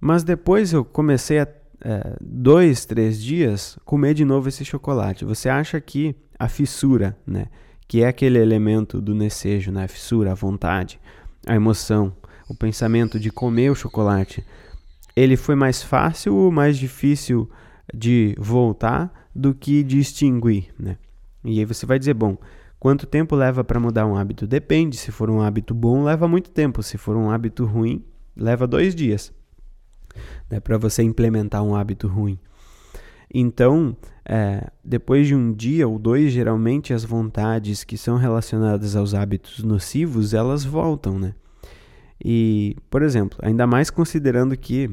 Mas 0.00 0.22
depois 0.22 0.72
eu 0.72 0.84
comecei 0.84 1.40
a 1.40 1.48
é, 1.88 2.16
dois, 2.20 2.84
três 2.84 3.22
dias 3.22 3.78
comer 3.84 4.12
de 4.12 4.24
novo 4.24 4.48
esse 4.48 4.64
chocolate. 4.64 5.24
Você 5.24 5.48
acha 5.48 5.80
que 5.80 6.16
a 6.36 6.48
fissura, 6.48 7.16
né, 7.24 7.46
que 7.86 8.02
é 8.02 8.08
aquele 8.08 8.40
elemento 8.40 9.00
do 9.00 9.14
desejo, 9.16 9.70
né? 9.70 9.84
a 9.84 9.88
fissura, 9.88 10.32
a 10.32 10.34
vontade, 10.34 10.98
a 11.46 11.54
emoção, 11.54 12.12
o 12.48 12.56
pensamento 12.56 13.20
de 13.20 13.30
comer 13.30 13.70
o 13.70 13.76
chocolate, 13.76 14.44
ele 15.14 15.36
foi 15.36 15.54
mais 15.54 15.80
fácil 15.80 16.34
ou 16.34 16.50
mais 16.50 16.76
difícil 16.76 17.48
de 17.94 18.34
voltar 18.36 19.28
do 19.32 19.54
que 19.54 19.84
de 19.84 20.00
extinguir, 20.00 20.74
né? 20.76 20.96
E 21.44 21.60
aí 21.60 21.64
você 21.64 21.86
vai 21.86 22.00
dizer, 22.00 22.14
bom, 22.14 22.36
quanto 22.80 23.06
tempo 23.06 23.36
leva 23.36 23.62
para 23.62 23.78
mudar 23.78 24.04
um 24.06 24.16
hábito? 24.16 24.44
Depende. 24.44 24.96
Se 24.96 25.12
for 25.12 25.30
um 25.30 25.40
hábito 25.40 25.72
bom, 25.72 26.02
leva 26.02 26.26
muito 26.26 26.50
tempo. 26.50 26.82
Se 26.82 26.98
for 26.98 27.16
um 27.16 27.30
hábito 27.30 27.64
ruim, 27.64 28.04
leva 28.36 28.66
dois 28.66 28.92
dias 28.92 29.32
né, 30.50 30.60
para 30.60 30.78
você 30.78 31.02
implementar 31.02 31.62
um 31.62 31.74
hábito 31.74 32.08
ruim. 32.08 32.38
Então, 33.32 33.96
é, 34.24 34.70
depois 34.84 35.26
de 35.26 35.34
um 35.34 35.52
dia 35.52 35.86
ou 35.86 35.98
dois, 35.98 36.32
geralmente 36.32 36.92
as 36.92 37.04
vontades 37.04 37.84
que 37.84 37.98
são 37.98 38.16
relacionadas 38.16 38.96
aos 38.96 39.14
hábitos 39.14 39.62
nocivos, 39.62 40.34
elas 40.34 40.64
voltam, 40.64 41.18
né? 41.18 41.34
E, 42.24 42.76
por 42.88 43.02
exemplo, 43.02 43.38
ainda 43.42 43.66
mais 43.66 43.90
considerando 43.90 44.56
que 44.56 44.90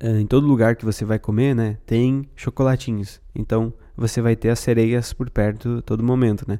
é, 0.00 0.20
em 0.20 0.26
todo 0.26 0.46
lugar 0.46 0.74
que 0.74 0.84
você 0.84 1.04
vai 1.04 1.18
comer, 1.18 1.54
né, 1.54 1.78
tem 1.86 2.28
chocolatinhos. 2.34 3.20
Então, 3.34 3.72
você 3.96 4.20
vai 4.20 4.34
ter 4.34 4.48
as 4.48 4.58
sereias 4.58 5.12
por 5.12 5.30
perto 5.30 5.80
todo 5.82 6.02
momento, 6.02 6.44
né? 6.48 6.58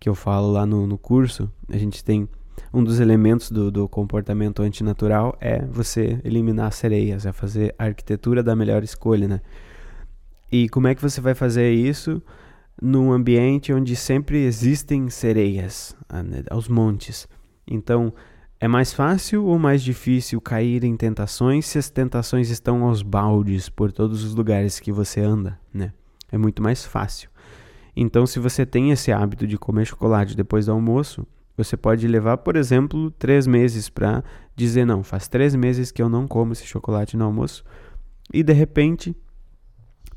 Que 0.00 0.08
eu 0.08 0.14
falo 0.14 0.50
lá 0.50 0.66
no, 0.66 0.86
no 0.86 0.98
curso, 0.98 1.50
a 1.68 1.78
gente 1.78 2.02
tem 2.02 2.28
um 2.72 2.82
dos 2.82 3.00
elementos 3.00 3.50
do, 3.50 3.70
do 3.70 3.88
comportamento 3.88 4.62
antinatural 4.62 5.36
é 5.40 5.64
você 5.66 6.20
eliminar 6.24 6.68
as 6.68 6.76
sereias, 6.76 7.26
é 7.26 7.32
fazer 7.32 7.74
a 7.78 7.84
arquitetura 7.84 8.42
da 8.42 8.56
melhor 8.56 8.82
escolha, 8.82 9.28
né? 9.28 9.40
E 10.50 10.68
como 10.68 10.88
é 10.88 10.94
que 10.94 11.02
você 11.02 11.20
vai 11.20 11.34
fazer 11.34 11.72
isso 11.72 12.22
num 12.80 13.12
ambiente 13.12 13.72
onde 13.72 13.94
sempre 13.96 14.44
existem 14.44 15.08
sereias 15.08 15.96
ah, 16.08 16.22
né, 16.22 16.42
aos 16.50 16.68
montes? 16.68 17.26
Então, 17.66 18.12
é 18.60 18.68
mais 18.68 18.92
fácil 18.92 19.44
ou 19.44 19.58
mais 19.58 19.82
difícil 19.82 20.40
cair 20.40 20.84
em 20.84 20.96
tentações 20.96 21.66
se 21.66 21.78
as 21.78 21.90
tentações 21.90 22.48
estão 22.48 22.84
aos 22.84 23.02
baldes 23.02 23.68
por 23.68 23.90
todos 23.90 24.22
os 24.24 24.34
lugares 24.34 24.78
que 24.78 24.92
você 24.92 25.20
anda, 25.20 25.58
né? 25.72 25.92
É 26.30 26.38
muito 26.38 26.62
mais 26.62 26.84
fácil. 26.84 27.28
Então, 27.94 28.26
se 28.26 28.38
você 28.38 28.64
tem 28.64 28.90
esse 28.90 29.12
hábito 29.12 29.46
de 29.46 29.58
comer 29.58 29.84
chocolate 29.84 30.36
depois 30.36 30.66
do 30.66 30.72
almoço, 30.72 31.26
você 31.56 31.76
pode 31.76 32.06
levar, 32.08 32.38
por 32.38 32.56
exemplo, 32.56 33.10
três 33.12 33.46
meses 33.46 33.88
para 33.88 34.24
dizer: 34.56 34.84
não, 34.84 35.02
faz 35.02 35.28
três 35.28 35.54
meses 35.54 35.90
que 35.90 36.02
eu 36.02 36.08
não 36.08 36.26
como 36.26 36.52
esse 36.52 36.66
chocolate 36.66 37.16
no 37.16 37.24
almoço. 37.24 37.64
E 38.32 38.42
de 38.42 38.52
repente, 38.52 39.14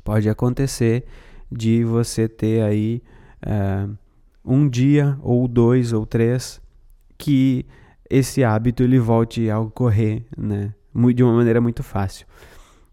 pode 0.02 0.28
acontecer 0.28 1.04
de 1.50 1.84
você 1.84 2.28
ter 2.28 2.62
aí 2.62 3.02
uh, 3.44 3.96
um 4.44 4.68
dia, 4.68 5.18
ou 5.20 5.46
dois, 5.46 5.92
ou 5.92 6.06
três, 6.06 6.60
que 7.18 7.66
esse 8.08 8.44
hábito 8.44 8.82
ele 8.82 8.98
volte 8.98 9.50
a 9.50 9.58
ocorrer 9.58 10.24
né, 10.36 10.72
de 11.14 11.22
uma 11.22 11.34
maneira 11.34 11.60
muito 11.60 11.82
fácil. 11.82 12.26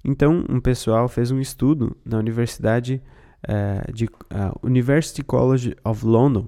Então, 0.04 0.44
um 0.50 0.60
pessoal 0.60 1.08
fez 1.08 1.32
um 1.32 1.40
estudo 1.40 1.96
na 2.04 2.18
Universidade 2.18 3.02
uh, 3.48 3.92
de 3.92 4.06
uh, 4.06 4.60
University 4.62 5.24
College 5.24 5.76
of 5.86 6.06
London? 6.06 6.48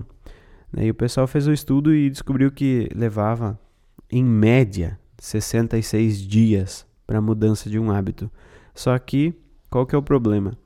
E 0.77 0.89
o 0.89 0.93
pessoal 0.93 1.27
fez 1.27 1.47
o 1.47 1.53
estudo 1.53 1.93
e 1.93 2.09
descobriu 2.09 2.51
que 2.51 2.89
levava, 2.93 3.59
em 4.11 4.23
média, 4.23 4.99
66 5.19 6.21
dias 6.21 6.85
para 7.07 7.19
a 7.19 7.21
mudança 7.21 7.69
de 7.69 7.79
um 7.79 7.91
hábito. 7.91 8.29
Só 8.73 8.97
que, 8.99 9.33
qual 9.69 9.85
que 9.85 9.95
é 9.95 9.97
o 9.97 10.03
problema? 10.03 10.57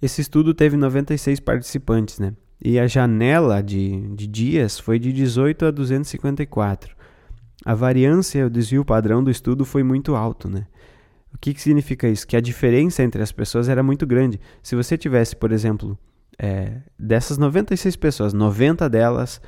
Esse 0.00 0.20
estudo 0.20 0.54
teve 0.54 0.76
96 0.76 1.40
participantes, 1.40 2.18
né? 2.18 2.34
E 2.64 2.78
a 2.78 2.86
janela 2.86 3.60
de, 3.60 4.08
de 4.14 4.26
dias 4.26 4.78
foi 4.78 4.98
de 4.98 5.12
18 5.12 5.66
a 5.66 5.70
254. 5.70 6.94
A 7.64 7.74
variância, 7.74 8.46
o 8.46 8.50
desvio 8.50 8.84
padrão 8.84 9.22
do 9.22 9.30
estudo 9.30 9.64
foi 9.64 9.82
muito 9.82 10.14
alto, 10.14 10.48
né? 10.48 10.66
O 11.34 11.38
que, 11.38 11.54
que 11.54 11.60
significa 11.60 12.08
isso? 12.08 12.26
Que 12.26 12.36
a 12.36 12.40
diferença 12.40 13.02
entre 13.02 13.22
as 13.22 13.32
pessoas 13.32 13.68
era 13.68 13.82
muito 13.82 14.06
grande. 14.06 14.40
Se 14.62 14.76
você 14.76 14.96
tivesse, 14.98 15.34
por 15.34 15.50
exemplo, 15.50 15.98
é, 16.42 16.78
dessas 16.98 17.38
96 17.38 17.94
pessoas, 17.94 18.32
90 18.32 18.90
delas 18.90 19.40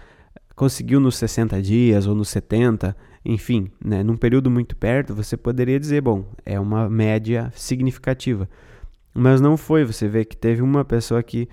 conseguiu 0.54 1.00
nos 1.00 1.16
60 1.16 1.60
dias 1.60 2.06
ou 2.06 2.14
nos 2.14 2.28
70, 2.28 2.96
enfim, 3.24 3.68
né, 3.84 4.04
num 4.04 4.16
período 4.16 4.48
muito 4.48 4.76
perto, 4.76 5.12
você 5.12 5.36
poderia 5.36 5.80
dizer, 5.80 6.00
bom, 6.00 6.24
é 6.46 6.58
uma 6.60 6.88
média 6.88 7.52
significativa. 7.56 8.48
Mas 9.12 9.40
não 9.40 9.56
foi, 9.56 9.84
você 9.84 10.06
vê 10.06 10.24
que 10.24 10.36
teve 10.36 10.62
uma 10.62 10.84
pessoa 10.84 11.20
que 11.20 11.48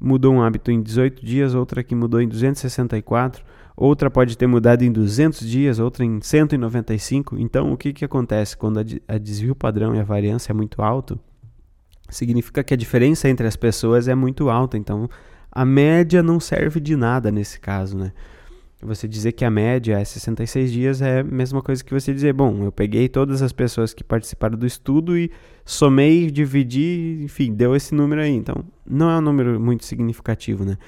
mudou 0.00 0.34
um 0.34 0.42
hábito 0.42 0.72
em 0.72 0.82
18 0.82 1.24
dias, 1.24 1.54
outra 1.54 1.84
que 1.84 1.94
mudou 1.94 2.20
em 2.20 2.26
264, 2.26 3.44
outra 3.76 4.10
pode 4.10 4.36
ter 4.36 4.48
mudado 4.48 4.82
em 4.82 4.90
200 4.90 5.48
dias, 5.48 5.78
outra 5.78 6.04
em 6.04 6.20
195. 6.20 7.38
Então, 7.38 7.72
o 7.72 7.76
que, 7.76 7.92
que 7.92 8.04
acontece 8.04 8.56
quando 8.56 8.80
a, 8.80 8.84
a 9.06 9.18
desvio 9.18 9.54
padrão 9.54 9.94
e 9.94 10.00
a 10.00 10.04
variância 10.04 10.50
é 10.50 10.54
muito 10.54 10.82
alto? 10.82 11.16
Significa 12.10 12.62
que 12.62 12.74
a 12.74 12.76
diferença 12.76 13.28
entre 13.28 13.46
as 13.46 13.56
pessoas 13.56 14.08
é 14.08 14.14
muito 14.14 14.50
alta. 14.50 14.76
Então, 14.76 15.08
a 15.50 15.64
média 15.64 16.22
não 16.22 16.38
serve 16.38 16.80
de 16.80 16.96
nada 16.96 17.30
nesse 17.30 17.58
caso, 17.58 17.96
né? 17.96 18.12
Você 18.82 19.06
dizer 19.06 19.32
que 19.32 19.44
a 19.44 19.50
média 19.50 19.98
é 19.98 20.04
66 20.04 20.72
dias 20.72 21.02
é 21.02 21.20
a 21.20 21.24
mesma 21.24 21.60
coisa 21.60 21.84
que 21.84 21.92
você 21.92 22.14
dizer, 22.14 22.32
bom, 22.32 22.64
eu 22.64 22.72
peguei 22.72 23.10
todas 23.10 23.42
as 23.42 23.52
pessoas 23.52 23.92
que 23.92 24.02
participaram 24.02 24.56
do 24.56 24.66
estudo 24.66 25.18
e 25.18 25.30
somei, 25.66 26.30
dividi, 26.30 27.20
enfim, 27.22 27.52
deu 27.52 27.76
esse 27.76 27.94
número 27.94 28.22
aí. 28.22 28.34
Então, 28.34 28.64
não 28.86 29.10
é 29.10 29.18
um 29.18 29.20
número 29.20 29.60
muito 29.60 29.84
significativo, 29.84 30.64
né? 30.64 30.78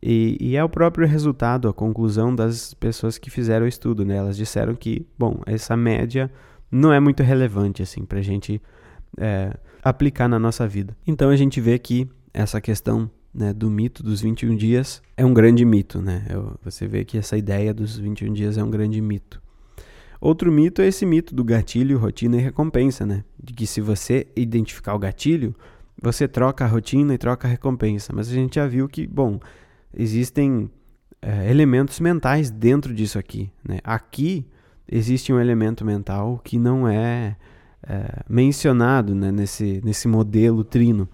E, 0.00 0.36
e, 0.40 0.56
é 0.56 0.62
o 0.62 0.68
próprio 0.68 1.06
resultado, 1.08 1.68
a 1.68 1.72
conclusão 1.72 2.32
das 2.32 2.74
pessoas 2.74 3.18
que 3.18 3.28
fizeram 3.28 3.64
o 3.64 3.68
estudo, 3.68 4.04
né? 4.04 4.16
Elas 4.16 4.36
disseram 4.36 4.74
que, 4.76 5.04
bom, 5.18 5.40
essa 5.46 5.76
média 5.76 6.30
não 6.70 6.92
é 6.92 7.00
muito 7.00 7.24
relevante, 7.24 7.82
assim, 7.82 8.04
pra 8.04 8.20
gente 8.20 8.62
é, 9.18 9.56
aplicar 9.88 10.28
na 10.28 10.38
nossa 10.38 10.66
vida. 10.66 10.96
Então 11.06 11.30
a 11.30 11.36
gente 11.36 11.60
vê 11.60 11.78
que 11.78 12.08
essa 12.34 12.60
questão 12.60 13.08
né, 13.32 13.52
do 13.52 13.70
mito 13.70 14.02
dos 14.02 14.20
21 14.20 14.56
dias 14.56 15.00
é 15.16 15.24
um 15.24 15.32
grande 15.32 15.64
mito. 15.64 16.02
Né? 16.02 16.26
Você 16.64 16.88
vê 16.88 17.04
que 17.04 17.16
essa 17.16 17.36
ideia 17.36 17.72
dos 17.72 17.96
21 17.96 18.32
dias 18.32 18.58
é 18.58 18.64
um 18.64 18.70
grande 18.70 19.00
mito. 19.00 19.40
Outro 20.20 20.50
mito 20.50 20.82
é 20.82 20.86
esse 20.86 21.06
mito 21.06 21.34
do 21.34 21.44
gatilho, 21.44 21.98
rotina 21.98 22.36
e 22.36 22.40
recompensa, 22.40 23.04
né? 23.04 23.22
De 23.40 23.52
que 23.52 23.66
se 23.66 23.82
você 23.82 24.26
identificar 24.34 24.94
o 24.94 24.98
gatilho, 24.98 25.54
você 26.02 26.26
troca 26.26 26.64
a 26.64 26.66
rotina 26.66 27.14
e 27.14 27.18
troca 27.18 27.46
a 27.46 27.50
recompensa. 27.50 28.12
Mas 28.14 28.28
a 28.28 28.32
gente 28.32 28.54
já 28.54 28.66
viu 28.66 28.88
que, 28.88 29.06
bom, 29.06 29.38
existem 29.94 30.70
é, 31.20 31.50
elementos 31.50 32.00
mentais 32.00 32.50
dentro 32.50 32.94
disso 32.94 33.18
aqui. 33.18 33.52
Né? 33.62 33.78
Aqui 33.84 34.46
existe 34.90 35.32
um 35.32 35.38
elemento 35.38 35.84
mental 35.84 36.40
que 36.42 36.58
não 36.58 36.88
é 36.88 37.36
é, 37.88 38.22
mencionado 38.28 39.14
né, 39.14 39.30
nesse, 39.30 39.80
nesse 39.84 40.08
modelo 40.08 40.64
trino. 40.64 41.08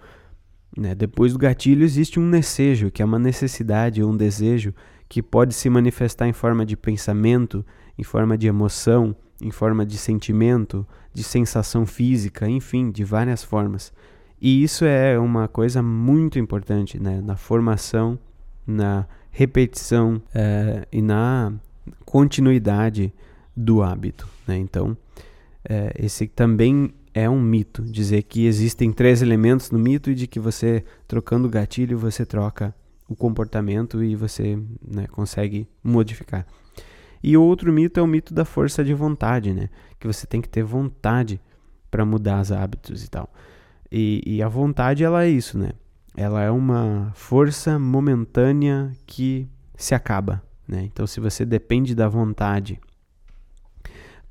Né? 0.76 0.94
Depois 0.94 1.32
do 1.32 1.38
gatilho 1.38 1.84
existe 1.84 2.18
um 2.18 2.30
desejo, 2.30 2.90
que 2.90 3.02
é 3.02 3.04
uma 3.04 3.18
necessidade 3.18 4.02
ou 4.02 4.10
um 4.10 4.16
desejo 4.16 4.74
que 5.08 5.22
pode 5.22 5.54
se 5.54 5.68
manifestar 5.68 6.26
em 6.26 6.32
forma 6.32 6.64
de 6.64 6.76
pensamento, 6.76 7.64
em 7.98 8.02
forma 8.02 8.38
de 8.38 8.46
emoção, 8.46 9.14
em 9.42 9.50
forma 9.50 9.84
de 9.84 9.98
sentimento, 9.98 10.86
de 11.12 11.22
sensação 11.22 11.84
física, 11.84 12.48
enfim, 12.48 12.90
de 12.90 13.04
várias 13.04 13.44
formas. 13.44 13.92
E 14.40 14.62
isso 14.62 14.84
é 14.84 15.18
uma 15.18 15.46
coisa 15.46 15.82
muito 15.82 16.38
importante 16.38 16.98
né? 16.98 17.20
na 17.20 17.36
formação, 17.36 18.18
na 18.66 19.06
repetição 19.30 20.20
é, 20.34 20.86
e 20.90 21.02
na 21.02 21.52
continuidade 22.04 23.12
do 23.56 23.82
hábito. 23.82 24.26
Né? 24.46 24.56
Então, 24.58 24.96
é, 25.68 25.92
esse 25.98 26.26
também 26.26 26.92
é 27.14 27.28
um 27.28 27.40
mito, 27.40 27.82
dizer 27.82 28.22
que 28.22 28.46
existem 28.46 28.92
três 28.92 29.22
elementos 29.22 29.70
no 29.70 29.78
mito 29.78 30.10
e 30.10 30.14
de 30.14 30.26
que 30.26 30.40
você 30.40 30.84
trocando 31.06 31.46
o 31.46 31.50
gatilho 31.50 31.98
você 31.98 32.24
troca 32.24 32.74
o 33.08 33.14
comportamento 33.14 34.02
e 34.02 34.16
você 34.16 34.58
né, 34.86 35.06
consegue 35.08 35.68
modificar. 35.84 36.46
E 37.22 37.36
outro 37.36 37.72
mito 37.72 38.00
é 38.00 38.02
o 38.02 38.06
mito 38.06 38.34
da 38.34 38.44
força 38.44 38.82
de 38.82 38.92
vontade, 38.92 39.52
né? 39.52 39.68
Que 40.00 40.06
você 40.06 40.26
tem 40.26 40.40
que 40.40 40.48
ter 40.48 40.64
vontade 40.64 41.40
para 41.90 42.04
mudar 42.04 42.40
os 42.40 42.50
hábitos 42.50 43.04
e 43.04 43.08
tal. 43.08 43.32
E, 43.90 44.22
e, 44.26 44.42
a 44.42 44.48
vontade, 44.48 45.04
ela 45.04 45.24
é 45.24 45.28
isso, 45.28 45.56
né? 45.56 45.70
Ela 46.16 46.42
é 46.42 46.50
uma 46.50 47.12
força 47.14 47.78
momentânea 47.78 48.90
que 49.06 49.46
se 49.76 49.94
acaba, 49.94 50.42
né? 50.66 50.82
Então, 50.84 51.06
se 51.06 51.20
você 51.20 51.44
depende 51.44 51.94
da 51.94 52.08
vontade 52.08 52.80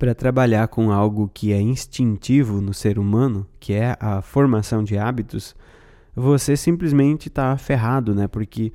para 0.02 0.16
trabalhar 0.16 0.66
com 0.66 0.90
algo 0.90 1.30
que 1.32 1.52
é 1.52 1.60
instintivo 1.60 2.60
no 2.60 2.74
ser 2.74 2.98
humano, 2.98 3.46
que 3.60 3.72
é 3.72 3.96
a 4.00 4.20
formação 4.20 4.82
de 4.82 4.98
hábitos, 4.98 5.54
você 6.12 6.56
simplesmente 6.56 7.28
está 7.28 7.56
ferrado, 7.56 8.12
né? 8.12 8.26
Porque 8.26 8.72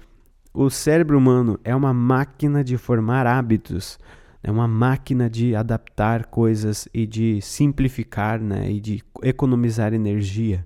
o 0.53 0.69
cérebro 0.69 1.17
humano 1.17 1.59
é 1.65 1.75
uma 1.75 1.93
máquina 1.93 2.63
de 2.63 2.77
formar 2.77 3.27
hábitos, 3.27 3.99
é 4.41 4.49
uma 4.49 4.69
máquina 4.69 5.29
de 5.29 5.53
adaptar 5.53 6.27
coisas 6.27 6.87
e 6.93 7.05
de 7.05 7.41
simplificar, 7.41 8.39
né? 8.39 8.71
E 8.71 8.79
de 8.79 9.03
economizar 9.21 9.93
energia. 9.93 10.65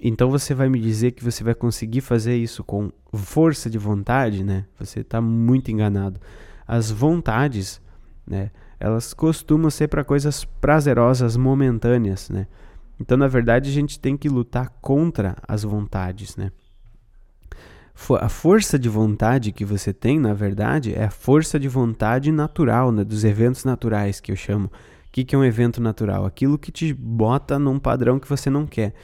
Então 0.00 0.30
você 0.30 0.54
vai 0.54 0.70
me 0.70 0.80
dizer 0.80 1.10
que 1.10 1.22
você 1.22 1.44
vai 1.44 1.54
conseguir 1.54 2.00
fazer 2.00 2.38
isso 2.38 2.64
com 2.64 2.90
força 3.12 3.68
de 3.68 3.76
vontade, 3.76 4.42
né? 4.42 4.64
Você 4.80 5.00
está 5.00 5.20
muito 5.20 5.70
enganado. 5.70 6.18
As 6.66 6.90
vontades, 6.90 7.82
né? 8.26 8.50
Elas 8.80 9.12
costumam 9.12 9.70
ser 9.70 9.88
para 9.88 10.04
coisas 10.04 10.44
prazerosas, 10.44 11.36
momentâneas, 11.36 12.30
né? 12.30 12.46
Então, 13.00 13.16
na 13.16 13.28
verdade, 13.28 13.70
a 13.70 13.72
gente 13.72 13.98
tem 13.98 14.16
que 14.16 14.28
lutar 14.28 14.70
contra 14.80 15.36
as 15.46 15.62
vontades, 15.62 16.36
né? 16.36 16.50
A 18.20 18.28
força 18.28 18.78
de 18.78 18.88
vontade 18.88 19.52
que 19.52 19.64
você 19.64 19.92
tem, 19.92 20.18
na 20.20 20.32
verdade, 20.32 20.94
é 20.94 21.04
a 21.04 21.10
força 21.10 21.58
de 21.58 21.68
vontade 21.68 22.30
natural, 22.30 22.92
né? 22.92 23.04
Dos 23.04 23.24
eventos 23.24 23.64
naturais 23.64 24.20
que 24.20 24.30
eu 24.30 24.36
chamo. 24.36 24.66
O 24.66 24.70
que, 25.10 25.34
é 25.34 25.38
um 25.38 25.44
evento 25.44 25.80
natural? 25.80 26.24
Aquilo 26.24 26.58
que 26.58 26.70
te 26.70 26.92
bota 26.92 27.58
num 27.58 27.78
padrão 27.78 28.20
que 28.20 28.28
você 28.28 28.48
não 28.50 28.66
quer. 28.66 28.94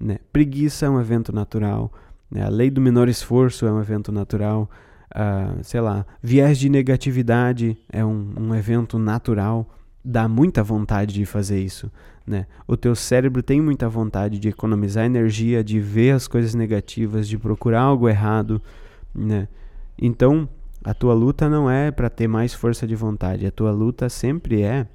Né? 0.00 0.18
Preguiça 0.32 0.86
é 0.86 0.90
um 0.90 1.00
evento 1.00 1.32
natural. 1.32 1.92
Né? 2.30 2.42
A 2.42 2.48
lei 2.48 2.70
do 2.70 2.80
menor 2.80 3.08
esforço 3.08 3.66
é 3.66 3.72
um 3.72 3.80
evento 3.80 4.10
natural. 4.10 4.68
Uh, 5.10 5.62
sei 5.64 5.80
lá, 5.80 6.06
viés 6.22 6.58
de 6.58 6.68
negatividade 6.68 7.76
é 7.92 8.04
um, 8.04 8.32
um 8.38 8.54
evento 8.54 8.98
natural. 8.98 9.68
Dá 10.04 10.28
muita 10.28 10.62
vontade 10.62 11.12
de 11.14 11.26
fazer 11.26 11.60
isso. 11.60 11.90
Né? 12.26 12.46
O 12.66 12.76
teu 12.76 12.94
cérebro 12.94 13.42
tem 13.42 13.60
muita 13.60 13.88
vontade 13.88 14.38
de 14.38 14.48
economizar 14.48 15.04
energia, 15.04 15.64
de 15.64 15.80
ver 15.80 16.12
as 16.12 16.28
coisas 16.28 16.54
negativas, 16.54 17.26
de 17.26 17.36
procurar 17.36 17.82
algo 17.82 18.08
errado. 18.08 18.62
Né? 19.14 19.48
Então, 20.00 20.48
a 20.84 20.94
tua 20.94 21.12
luta 21.12 21.48
não 21.48 21.68
é 21.68 21.90
para 21.90 22.08
ter 22.08 22.28
mais 22.28 22.54
força 22.54 22.86
de 22.86 22.94
vontade. 22.94 23.46
A 23.46 23.50
tua 23.50 23.72
luta 23.72 24.08
sempre 24.08 24.62
é 24.62 24.86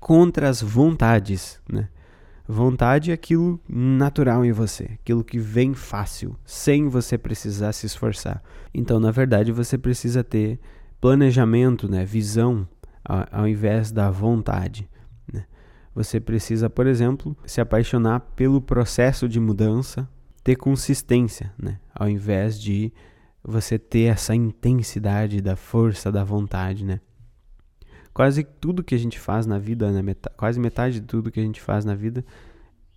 contra 0.00 0.48
as 0.48 0.60
vontades. 0.60 1.60
Né? 1.70 1.88
Vontade 2.46 3.10
é 3.10 3.14
aquilo 3.14 3.60
natural 3.68 4.44
em 4.44 4.52
você, 4.52 4.90
aquilo 4.94 5.22
que 5.22 5.38
vem 5.38 5.74
fácil, 5.74 6.36
sem 6.44 6.88
você 6.88 7.16
precisar 7.16 7.72
se 7.72 7.86
esforçar. 7.86 8.42
Então, 8.74 8.98
na 8.98 9.10
verdade, 9.10 9.52
você 9.52 9.78
precisa 9.78 10.24
ter 10.24 10.58
planejamento, 11.00 11.88
né, 11.88 12.04
visão, 12.04 12.66
ao, 13.04 13.46
invés 13.46 13.90
da 13.90 14.10
vontade. 14.10 14.88
Né? 15.32 15.44
Você 15.94 16.20
precisa, 16.20 16.68
por 16.68 16.86
exemplo, 16.86 17.36
se 17.46 17.60
apaixonar 17.60 18.20
pelo 18.36 18.60
processo 18.60 19.28
de 19.28 19.40
mudança, 19.40 20.08
ter 20.42 20.56
consistência, 20.56 21.52
né, 21.60 21.78
ao 21.94 22.08
invés 22.08 22.60
de 22.60 22.92
você 23.42 23.78
ter 23.78 24.04
essa 24.04 24.34
intensidade 24.34 25.40
da 25.40 25.56
força 25.56 26.10
da 26.12 26.22
vontade, 26.22 26.84
né? 26.84 27.00
Quase 28.12 28.44
tudo 28.44 28.84
que 28.84 28.94
a 28.94 28.98
gente 28.98 29.18
faz 29.18 29.46
na 29.46 29.58
vida, 29.58 29.90
né, 29.90 30.02
metade, 30.02 30.36
quase 30.36 30.60
metade 30.60 31.00
de 31.00 31.06
tudo 31.06 31.30
que 31.30 31.40
a 31.40 31.42
gente 31.42 31.60
faz 31.60 31.84
na 31.84 31.94
vida 31.94 32.24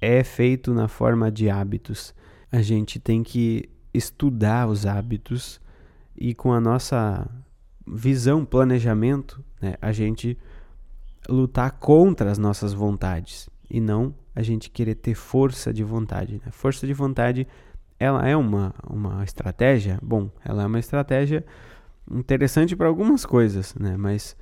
é 0.01 0.23
feito 0.23 0.73
na 0.73 0.87
forma 0.87 1.31
de 1.31 1.49
hábitos. 1.49 2.13
A 2.51 2.61
gente 2.61 2.99
tem 2.99 3.23
que 3.23 3.69
estudar 3.93 4.67
os 4.67 4.85
hábitos 4.85 5.61
e 6.15 6.33
com 6.33 6.51
a 6.51 6.59
nossa 6.59 7.27
visão, 7.87 8.43
planejamento, 8.43 9.43
né, 9.61 9.75
a 9.81 9.91
gente 9.91 10.37
lutar 11.29 11.71
contra 11.71 12.29
as 12.29 12.37
nossas 12.37 12.73
vontades 12.73 13.49
e 13.69 13.79
não 13.79 14.13
a 14.35 14.41
gente 14.41 14.69
querer 14.69 14.95
ter 14.95 15.15
força 15.15 15.73
de 15.73 15.83
vontade. 15.83 16.41
Né? 16.45 16.51
Força 16.51 16.85
de 16.85 16.93
vontade, 16.93 17.47
ela 17.97 18.27
é 18.27 18.35
uma, 18.35 18.75
uma 18.87 19.23
estratégia? 19.23 19.97
Bom, 20.03 20.29
ela 20.43 20.63
é 20.63 20.65
uma 20.65 20.79
estratégia 20.79 21.45
interessante 22.11 22.75
para 22.75 22.87
algumas 22.87 23.25
coisas, 23.25 23.73
né? 23.75 23.95
mas 23.97 24.35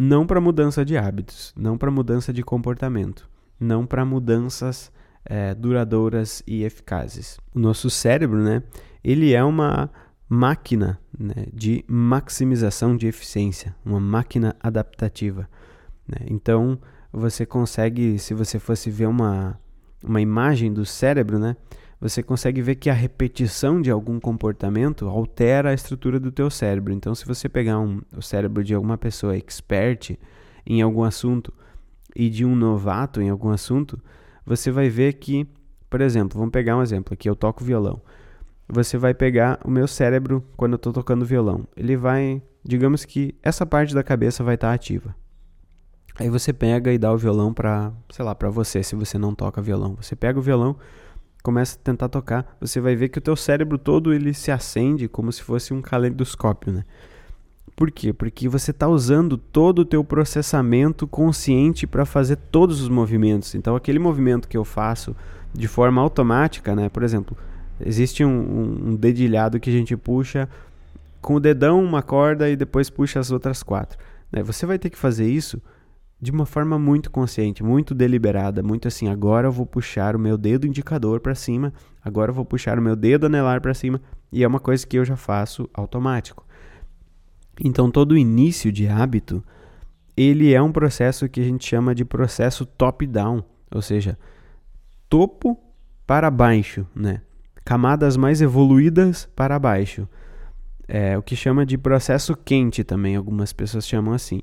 não 0.00 0.24
para 0.24 0.40
mudança 0.40 0.84
de 0.84 0.96
hábitos, 0.96 1.52
não 1.56 1.76
para 1.76 1.90
mudança 1.90 2.32
de 2.32 2.42
comportamento, 2.42 3.28
não 3.58 3.84
para 3.84 4.04
mudanças 4.04 4.92
é, 5.24 5.52
duradouras 5.54 6.40
e 6.46 6.62
eficazes. 6.62 7.38
O 7.52 7.58
nosso 7.58 7.90
cérebro, 7.90 8.38
né, 8.38 8.62
ele 9.02 9.32
é 9.32 9.42
uma 9.42 9.90
máquina 10.28 11.00
né, 11.18 11.46
de 11.52 11.84
maximização 11.88 12.96
de 12.96 13.08
eficiência, 13.08 13.74
uma 13.84 13.98
máquina 13.98 14.54
adaptativa. 14.62 15.48
Né? 16.06 16.26
Então, 16.28 16.78
você 17.12 17.44
consegue, 17.44 18.20
se 18.20 18.34
você 18.34 18.60
fosse 18.60 18.90
ver 18.90 19.08
uma, 19.08 19.58
uma 20.04 20.20
imagem 20.20 20.72
do 20.72 20.86
cérebro, 20.86 21.40
né, 21.40 21.56
você 22.00 22.22
consegue 22.22 22.62
ver 22.62 22.76
que 22.76 22.88
a 22.88 22.94
repetição 22.94 23.80
de 23.82 23.90
algum 23.90 24.20
comportamento 24.20 25.08
altera 25.08 25.70
a 25.70 25.74
estrutura 25.74 26.20
do 26.20 26.30
teu 26.30 26.48
cérebro. 26.48 26.92
Então, 26.92 27.14
se 27.14 27.26
você 27.26 27.48
pegar 27.48 27.78
um, 27.80 28.00
o 28.16 28.22
cérebro 28.22 28.62
de 28.62 28.74
alguma 28.74 28.96
pessoa 28.96 29.36
expert 29.36 30.16
em 30.64 30.80
algum 30.80 31.02
assunto 31.02 31.52
e 32.14 32.30
de 32.30 32.44
um 32.44 32.54
novato 32.54 33.20
em 33.20 33.28
algum 33.28 33.50
assunto, 33.50 34.00
você 34.46 34.70
vai 34.70 34.88
ver 34.88 35.14
que, 35.14 35.46
por 35.90 36.00
exemplo, 36.00 36.38
vamos 36.38 36.52
pegar 36.52 36.76
um 36.76 36.82
exemplo 36.82 37.14
aqui, 37.14 37.28
eu 37.28 37.34
toco 37.34 37.64
violão. 37.64 38.00
Você 38.68 38.96
vai 38.96 39.14
pegar 39.14 39.58
o 39.64 39.70
meu 39.70 39.88
cérebro 39.88 40.44
quando 40.56 40.72
eu 40.74 40.76
estou 40.76 40.92
tocando 40.92 41.24
violão. 41.24 41.66
Ele 41.76 41.96
vai, 41.96 42.40
digamos 42.62 43.04
que 43.04 43.34
essa 43.42 43.66
parte 43.66 43.94
da 43.94 44.04
cabeça 44.04 44.44
vai 44.44 44.54
estar 44.54 44.68
tá 44.68 44.74
ativa. 44.74 45.14
Aí 46.18 46.28
você 46.28 46.52
pega 46.52 46.92
e 46.92 46.98
dá 46.98 47.12
o 47.12 47.16
violão 47.16 47.54
para, 47.54 47.92
sei 48.10 48.24
lá, 48.24 48.34
para 48.34 48.50
você, 48.50 48.82
se 48.82 48.94
você 48.94 49.16
não 49.16 49.34
toca 49.34 49.62
violão. 49.62 49.96
Você 50.00 50.16
pega 50.16 50.38
o 50.38 50.42
violão, 50.42 50.76
começa 51.48 51.78
a 51.78 51.82
tentar 51.82 52.10
tocar, 52.10 52.58
você 52.60 52.78
vai 52.78 52.94
ver 52.94 53.08
que 53.08 53.16
o 53.16 53.22
teu 53.22 53.34
cérebro 53.34 53.78
todo 53.78 54.12
ele 54.12 54.34
se 54.34 54.50
acende 54.50 55.08
como 55.08 55.32
se 55.32 55.42
fosse 55.42 55.72
um 55.72 55.80
caleidoscópio, 55.80 56.70
né? 56.70 56.84
Por 57.74 57.90
quê? 57.90 58.12
Porque 58.12 58.46
você 58.50 58.70
está 58.70 58.86
usando 58.86 59.38
todo 59.38 59.78
o 59.78 59.84
teu 59.86 60.04
processamento 60.04 61.06
consciente 61.06 61.86
para 61.86 62.04
fazer 62.04 62.36
todos 62.36 62.82
os 62.82 62.90
movimentos. 62.90 63.54
Então, 63.54 63.74
aquele 63.74 63.98
movimento 63.98 64.46
que 64.46 64.58
eu 64.58 64.64
faço 64.64 65.16
de 65.54 65.66
forma 65.66 66.02
automática, 66.02 66.76
né? 66.76 66.90
Por 66.90 67.02
exemplo, 67.02 67.34
existe 67.80 68.22
um, 68.22 68.90
um, 68.90 68.94
dedilhado 68.94 69.58
que 69.58 69.70
a 69.70 69.72
gente 69.72 69.96
puxa 69.96 70.46
com 71.22 71.36
o 71.36 71.40
dedão 71.40 71.82
uma 71.82 72.02
corda 72.02 72.50
e 72.50 72.56
depois 72.56 72.90
puxa 72.90 73.20
as 73.20 73.30
outras 73.30 73.62
quatro. 73.62 73.98
Né? 74.30 74.42
Você 74.42 74.66
vai 74.66 74.78
ter 74.78 74.90
que 74.90 74.98
fazer 74.98 75.26
isso 75.26 75.62
de 76.20 76.30
uma 76.32 76.44
forma 76.44 76.78
muito 76.78 77.10
consciente, 77.10 77.62
muito 77.62 77.94
deliberada, 77.94 78.62
muito 78.62 78.88
assim, 78.88 79.08
agora 79.08 79.46
eu 79.46 79.52
vou 79.52 79.64
puxar 79.64 80.16
o 80.16 80.18
meu 80.18 80.36
dedo 80.36 80.66
indicador 80.66 81.20
para 81.20 81.34
cima, 81.34 81.72
agora 82.04 82.30
eu 82.30 82.34
vou 82.34 82.44
puxar 82.44 82.78
o 82.78 82.82
meu 82.82 82.96
dedo 82.96 83.26
anelar 83.26 83.60
para 83.60 83.72
cima, 83.72 84.00
e 84.32 84.42
é 84.42 84.48
uma 84.48 84.58
coisa 84.58 84.86
que 84.86 84.98
eu 84.98 85.04
já 85.04 85.16
faço 85.16 85.68
automático. 85.72 86.44
Então 87.62 87.90
todo 87.90 88.18
início 88.18 88.72
de 88.72 88.88
hábito, 88.88 89.44
ele 90.16 90.52
é 90.52 90.60
um 90.60 90.72
processo 90.72 91.28
que 91.28 91.40
a 91.40 91.44
gente 91.44 91.64
chama 91.64 91.94
de 91.94 92.04
processo 92.04 92.66
top-down, 92.66 93.44
ou 93.70 93.80
seja, 93.80 94.18
topo 95.08 95.56
para 96.04 96.30
baixo, 96.30 96.86
né? 96.94 97.22
Camadas 97.64 98.16
mais 98.16 98.40
evoluídas 98.40 99.28
para 99.36 99.58
baixo. 99.58 100.08
É 100.88 101.18
o 101.18 101.22
que 101.22 101.36
chama 101.36 101.66
de 101.66 101.76
processo 101.76 102.34
quente 102.34 102.82
também, 102.82 103.14
algumas 103.14 103.52
pessoas 103.52 103.86
chamam 103.86 104.14
assim. 104.14 104.40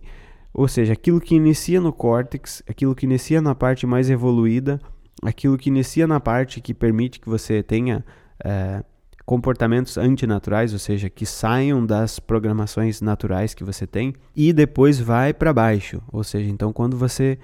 Ou 0.58 0.70
seja, 0.70 0.94
aquilo 0.94 1.20
que 1.20 1.36
inicia 1.36 1.82
no 1.82 1.92
córtex, 1.92 2.64
aquilo 2.66 2.96
que 2.96 3.06
inicia 3.06 3.42
na 3.42 3.54
parte 3.54 3.86
mais 3.86 4.10
evoluída, 4.10 4.80
aquilo 5.22 5.58
que 5.58 5.70
inicia 5.70 6.08
na 6.08 6.18
parte 6.18 6.62
que 6.62 6.74
permite 6.74 7.20
que 7.20 7.28
você 7.28 7.62
tenha 7.62 8.06
é, 8.42 8.82
comportamentos 9.26 9.98
antinaturais, 9.98 10.72
ou 10.72 10.80
seja, 10.80 11.10
que 11.10 11.26
saiam 11.26 11.86
das 11.86 12.20
programações 12.20 13.02
naturais 13.02 13.54
que 13.54 13.66
você 13.66 13.86
tem, 13.86 14.14
e 14.34 14.54
depois 14.54 14.98
vai 14.98 15.34
para 15.34 15.52
baixo. 15.52 16.02
Ou 16.10 16.24
seja, 16.24 16.50
então 16.50 16.72
quando 16.72 16.96
você 16.96 17.38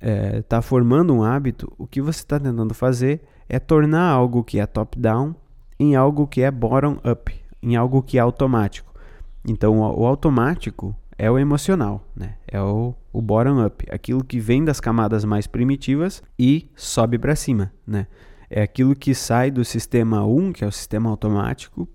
está 0.00 0.58
é, 0.58 0.62
formando 0.62 1.12
um 1.12 1.24
hábito, 1.24 1.72
o 1.76 1.84
que 1.84 2.00
você 2.00 2.20
está 2.20 2.38
tentando 2.38 2.74
fazer 2.74 3.22
é 3.48 3.58
tornar 3.58 4.08
algo 4.08 4.44
que 4.44 4.60
é 4.60 4.66
top-down 4.66 5.34
em 5.80 5.96
algo 5.96 6.28
que 6.28 6.42
é 6.42 6.50
bottom-up, 6.52 7.34
em 7.60 7.74
algo 7.74 8.04
que 8.04 8.18
é 8.18 8.20
automático. 8.20 8.94
Então 9.44 9.80
o 9.80 10.06
automático 10.06 10.94
é 11.18 11.30
o 11.30 11.38
emocional, 11.38 12.06
né? 12.14 12.34
É 12.46 12.60
o, 12.60 12.94
o 13.12 13.22
bottom-up, 13.22 13.86
aquilo 13.90 14.22
que 14.22 14.38
vem 14.38 14.64
das 14.64 14.80
camadas 14.80 15.24
mais 15.24 15.46
primitivas 15.46 16.22
e 16.38 16.70
sobe 16.76 17.18
para 17.18 17.34
cima, 17.34 17.72
né? 17.86 18.06
É 18.50 18.62
aquilo 18.62 18.94
que 18.94 19.14
sai 19.14 19.50
do 19.50 19.64
sistema 19.64 20.24
1, 20.24 20.52
que 20.52 20.64
é 20.64 20.66
o 20.66 20.72
sistema 20.72 21.10
automático, 21.10 21.88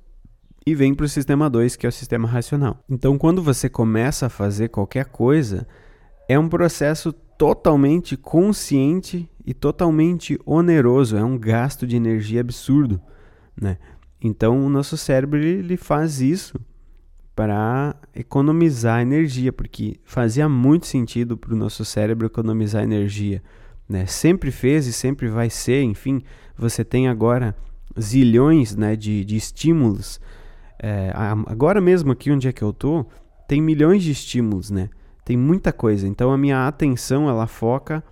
e 0.65 0.76
vem 0.76 0.93
para 0.93 1.05
o 1.05 1.09
sistema 1.09 1.49
2, 1.49 1.76
que 1.76 1.86
é 1.86 1.89
o 1.89 1.91
sistema 1.91 2.28
racional. 2.28 2.84
Então, 2.89 3.17
quando 3.17 3.41
você 3.41 3.69
começa 3.69 4.26
a 4.26 4.30
fazer 4.30 4.69
qualquer 4.69 5.05
coisa, 5.05 5.67
é 6.28 6.38
um 6.38 6.49
processo 6.49 7.13
totalmente 7.13 8.17
consciente 8.17 9.30
e 9.45 9.53
totalmente 9.53 10.38
oneroso, 10.45 11.17
é 11.17 11.24
um 11.24 11.38
gasto 11.38 11.88
de 11.88 11.95
energia 11.95 12.41
absurdo, 12.41 13.01
né? 13.59 13.78
Então, 14.24 14.63
o 14.63 14.69
nosso 14.69 14.97
cérebro 14.97 15.39
ele 15.39 15.78
faz 15.78 16.22
isso 16.22 16.59
para 17.42 17.96
economizar 18.16 19.02
energia, 19.02 19.52
porque 19.52 19.96
fazia 20.04 20.48
muito 20.48 20.86
sentido 20.86 21.36
para 21.36 21.56
o 21.56 21.58
nosso 21.58 21.84
cérebro 21.84 22.28
economizar 22.28 22.84
energia. 22.84 23.42
Né? 23.89 24.06
Sempre 24.06 24.52
fez 24.52 24.86
e 24.86 24.94
sempre 24.94 25.28
vai 25.28 25.50
ser, 25.50 25.82
enfim, 25.82 26.22
você 26.56 26.86
tem 26.86 27.08
agora 27.08 27.56
zilhões 28.00 28.76
né, 28.76 28.96
de, 28.96 29.26
de 29.26 29.36
estímulos. 29.36 30.22
É, 30.78 31.12
agora 31.48 31.82
mesmo 31.82 32.12
aqui 32.12 32.30
onde 32.30 32.48
é 32.48 32.54
que 32.54 32.62
eu 32.62 32.72
tô, 32.72 33.08
tem 33.48 33.60
milhões 33.60 34.04
de 34.04 34.12
estímulos, 34.12 34.70
né? 34.70 34.88
Tem 35.26 35.36
muita 35.36 35.74
coisa. 35.74 36.08
Então 36.08 36.32
a 36.32 36.38
minha 36.38 36.68
atenção 36.68 37.28
ela 37.28 37.48
foca, 37.48 38.04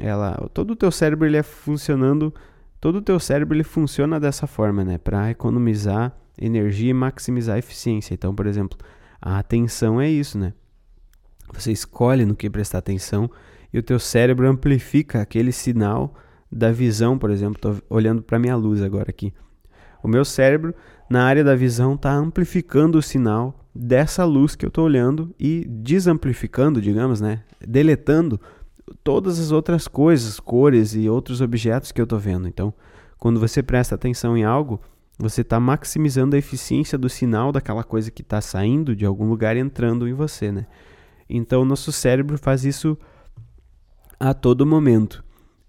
ela, 0.00 0.48
todo 0.54 0.70
o 0.70 0.76
teu 0.76 0.90
cérebro 0.90 1.26
ele 1.26 1.36
é 1.36 1.42
funcionando 1.42 2.32
todo 2.80 2.96
o 2.96 3.02
teu 3.02 3.20
cérebro 3.20 3.56
ele 3.56 3.64
funciona 3.64 4.18
dessa 4.18 4.46
forma, 4.46 4.84
né, 4.84 4.98
para 4.98 5.30
economizar 5.30 6.16
energia 6.40 6.90
e 6.90 6.94
maximizar 6.94 7.56
a 7.56 7.58
eficiência. 7.58 8.14
Então, 8.14 8.34
por 8.34 8.46
exemplo, 8.46 8.78
a 9.20 9.38
atenção 9.38 10.00
é 10.00 10.08
isso, 10.08 10.38
né? 10.38 10.54
Você 11.52 11.70
escolhe 11.70 12.24
no 12.24 12.34
que 12.34 12.48
prestar 12.48 12.78
atenção 12.78 13.30
e 13.72 13.78
o 13.78 13.82
teu 13.82 13.98
cérebro 13.98 14.48
amplifica 14.48 15.20
aquele 15.20 15.52
sinal 15.52 16.14
da 16.50 16.72
visão, 16.72 17.18
por 17.18 17.30
exemplo. 17.30 17.56
Estou 17.56 17.76
olhando 17.90 18.22
para 18.22 18.38
minha 18.38 18.56
luz 18.56 18.82
agora 18.82 19.10
aqui. 19.10 19.32
O 20.02 20.08
meu 20.08 20.24
cérebro, 20.24 20.74
na 21.10 21.24
área 21.24 21.44
da 21.44 21.54
visão, 21.54 21.94
está 21.94 22.12
amplificando 22.12 22.98
o 22.98 23.02
sinal 23.02 23.66
dessa 23.74 24.24
luz 24.24 24.56
que 24.56 24.64
eu 24.64 24.68
estou 24.68 24.84
olhando 24.84 25.34
e 25.38 25.64
desamplificando, 25.68 26.80
digamos, 26.80 27.20
né? 27.20 27.42
Deletando 27.60 28.40
todas 29.02 29.38
as 29.38 29.50
outras 29.50 29.88
coisas, 29.88 30.40
cores 30.40 30.94
e 30.94 31.08
outros 31.08 31.40
objetos 31.40 31.92
que 31.92 32.00
eu 32.00 32.04
estou 32.04 32.18
vendo. 32.18 32.48
Então, 32.48 32.72
quando 33.18 33.38
você 33.38 33.62
presta 33.62 33.94
atenção 33.94 34.36
em 34.36 34.44
algo, 34.44 34.80
você 35.18 35.42
está 35.42 35.60
maximizando 35.60 36.34
a 36.34 36.38
eficiência 36.38 36.96
do 36.96 37.08
sinal 37.08 37.52
daquela 37.52 37.84
coisa 37.84 38.10
que 38.10 38.22
está 38.22 38.40
saindo 38.40 38.96
de 38.96 39.04
algum 39.04 39.28
lugar 39.28 39.56
e 39.56 39.60
entrando 39.60 40.08
em 40.08 40.14
você, 40.14 40.50
né? 40.50 40.66
Então, 41.28 41.64
nosso 41.64 41.92
cérebro 41.92 42.38
faz 42.38 42.64
isso 42.64 42.98
a 44.18 44.34
todo 44.34 44.66
momento. 44.66 45.22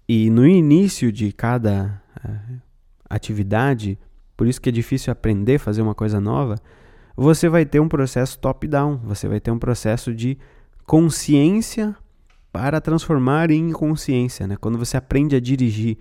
E 0.08 0.28
no 0.30 0.46
início 0.46 1.12
de 1.12 1.32
cada 1.32 2.02
uh, 2.26 2.60
atividade, 3.08 3.98
por 4.36 4.46
isso 4.46 4.60
que 4.60 4.68
é 4.68 4.72
difícil 4.72 5.12
aprender 5.12 5.56
a 5.56 5.60
fazer 5.60 5.82
uma 5.82 5.94
coisa 5.94 6.20
nova, 6.20 6.56
você 7.16 7.48
vai 7.48 7.64
ter 7.64 7.78
um 7.78 7.88
processo 7.88 8.38
top-down, 8.38 8.98
você 9.04 9.28
vai 9.28 9.38
ter 9.38 9.50
um 9.50 9.58
processo 9.58 10.14
de 10.14 10.38
consciência 10.86 11.96
para 12.52 12.80
transformar 12.80 13.50
em 13.50 13.72
consciência, 13.72 14.46
né? 14.46 14.56
Quando 14.60 14.78
você 14.78 14.96
aprende 14.96 15.34
a 15.34 15.40
dirigir, 15.40 15.96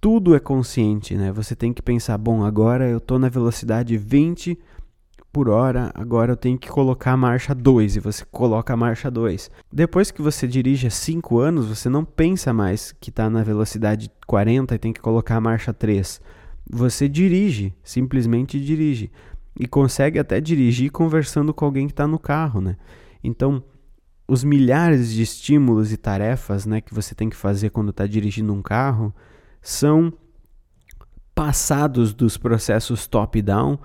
tudo 0.00 0.34
é 0.34 0.40
consciente, 0.40 1.16
né? 1.16 1.32
Você 1.32 1.56
tem 1.56 1.72
que 1.72 1.82
pensar, 1.82 2.16
bom, 2.18 2.44
agora 2.44 2.88
eu 2.88 2.98
estou 2.98 3.18
na 3.18 3.28
velocidade 3.28 3.96
20 3.96 4.58
por 5.32 5.48
hora, 5.48 5.90
agora 5.94 6.32
eu 6.32 6.36
tenho 6.36 6.58
que 6.58 6.68
colocar 6.68 7.12
a 7.12 7.16
marcha 7.16 7.54
2 7.54 7.96
e 7.96 8.00
você 8.00 8.24
coloca 8.30 8.74
a 8.74 8.76
marcha 8.76 9.10
2. 9.10 9.50
Depois 9.72 10.10
que 10.10 10.20
você 10.20 10.46
dirige 10.46 10.86
há 10.86 10.90
5 10.90 11.38
anos, 11.38 11.66
você 11.66 11.88
não 11.88 12.04
pensa 12.04 12.52
mais 12.52 12.92
que 13.00 13.10
está 13.10 13.30
na 13.30 13.42
velocidade 13.42 14.10
40 14.26 14.74
e 14.74 14.78
tem 14.78 14.92
que 14.92 15.00
colocar 15.00 15.36
a 15.36 15.40
marcha 15.40 15.72
3. 15.72 16.20
Você 16.70 17.08
dirige, 17.08 17.74
simplesmente 17.82 18.62
dirige. 18.62 19.10
E 19.58 19.66
consegue 19.66 20.18
até 20.18 20.40
dirigir 20.40 20.90
conversando 20.90 21.52
com 21.52 21.64
alguém 21.64 21.86
que 21.86 21.92
está 21.92 22.06
no 22.06 22.18
carro, 22.18 22.60
né? 22.60 22.76
Então, 23.24 23.62
os 24.32 24.42
milhares 24.42 25.12
de 25.12 25.20
estímulos 25.20 25.92
e 25.92 25.96
tarefas 25.98 26.64
né, 26.64 26.80
que 26.80 26.94
você 26.94 27.14
tem 27.14 27.28
que 27.28 27.36
fazer 27.36 27.68
quando 27.68 27.90
está 27.90 28.06
dirigindo 28.06 28.50
um 28.50 28.62
carro 28.62 29.14
são 29.60 30.10
passados 31.34 32.14
dos 32.14 32.38
processos 32.38 33.06
top-down, 33.06 33.78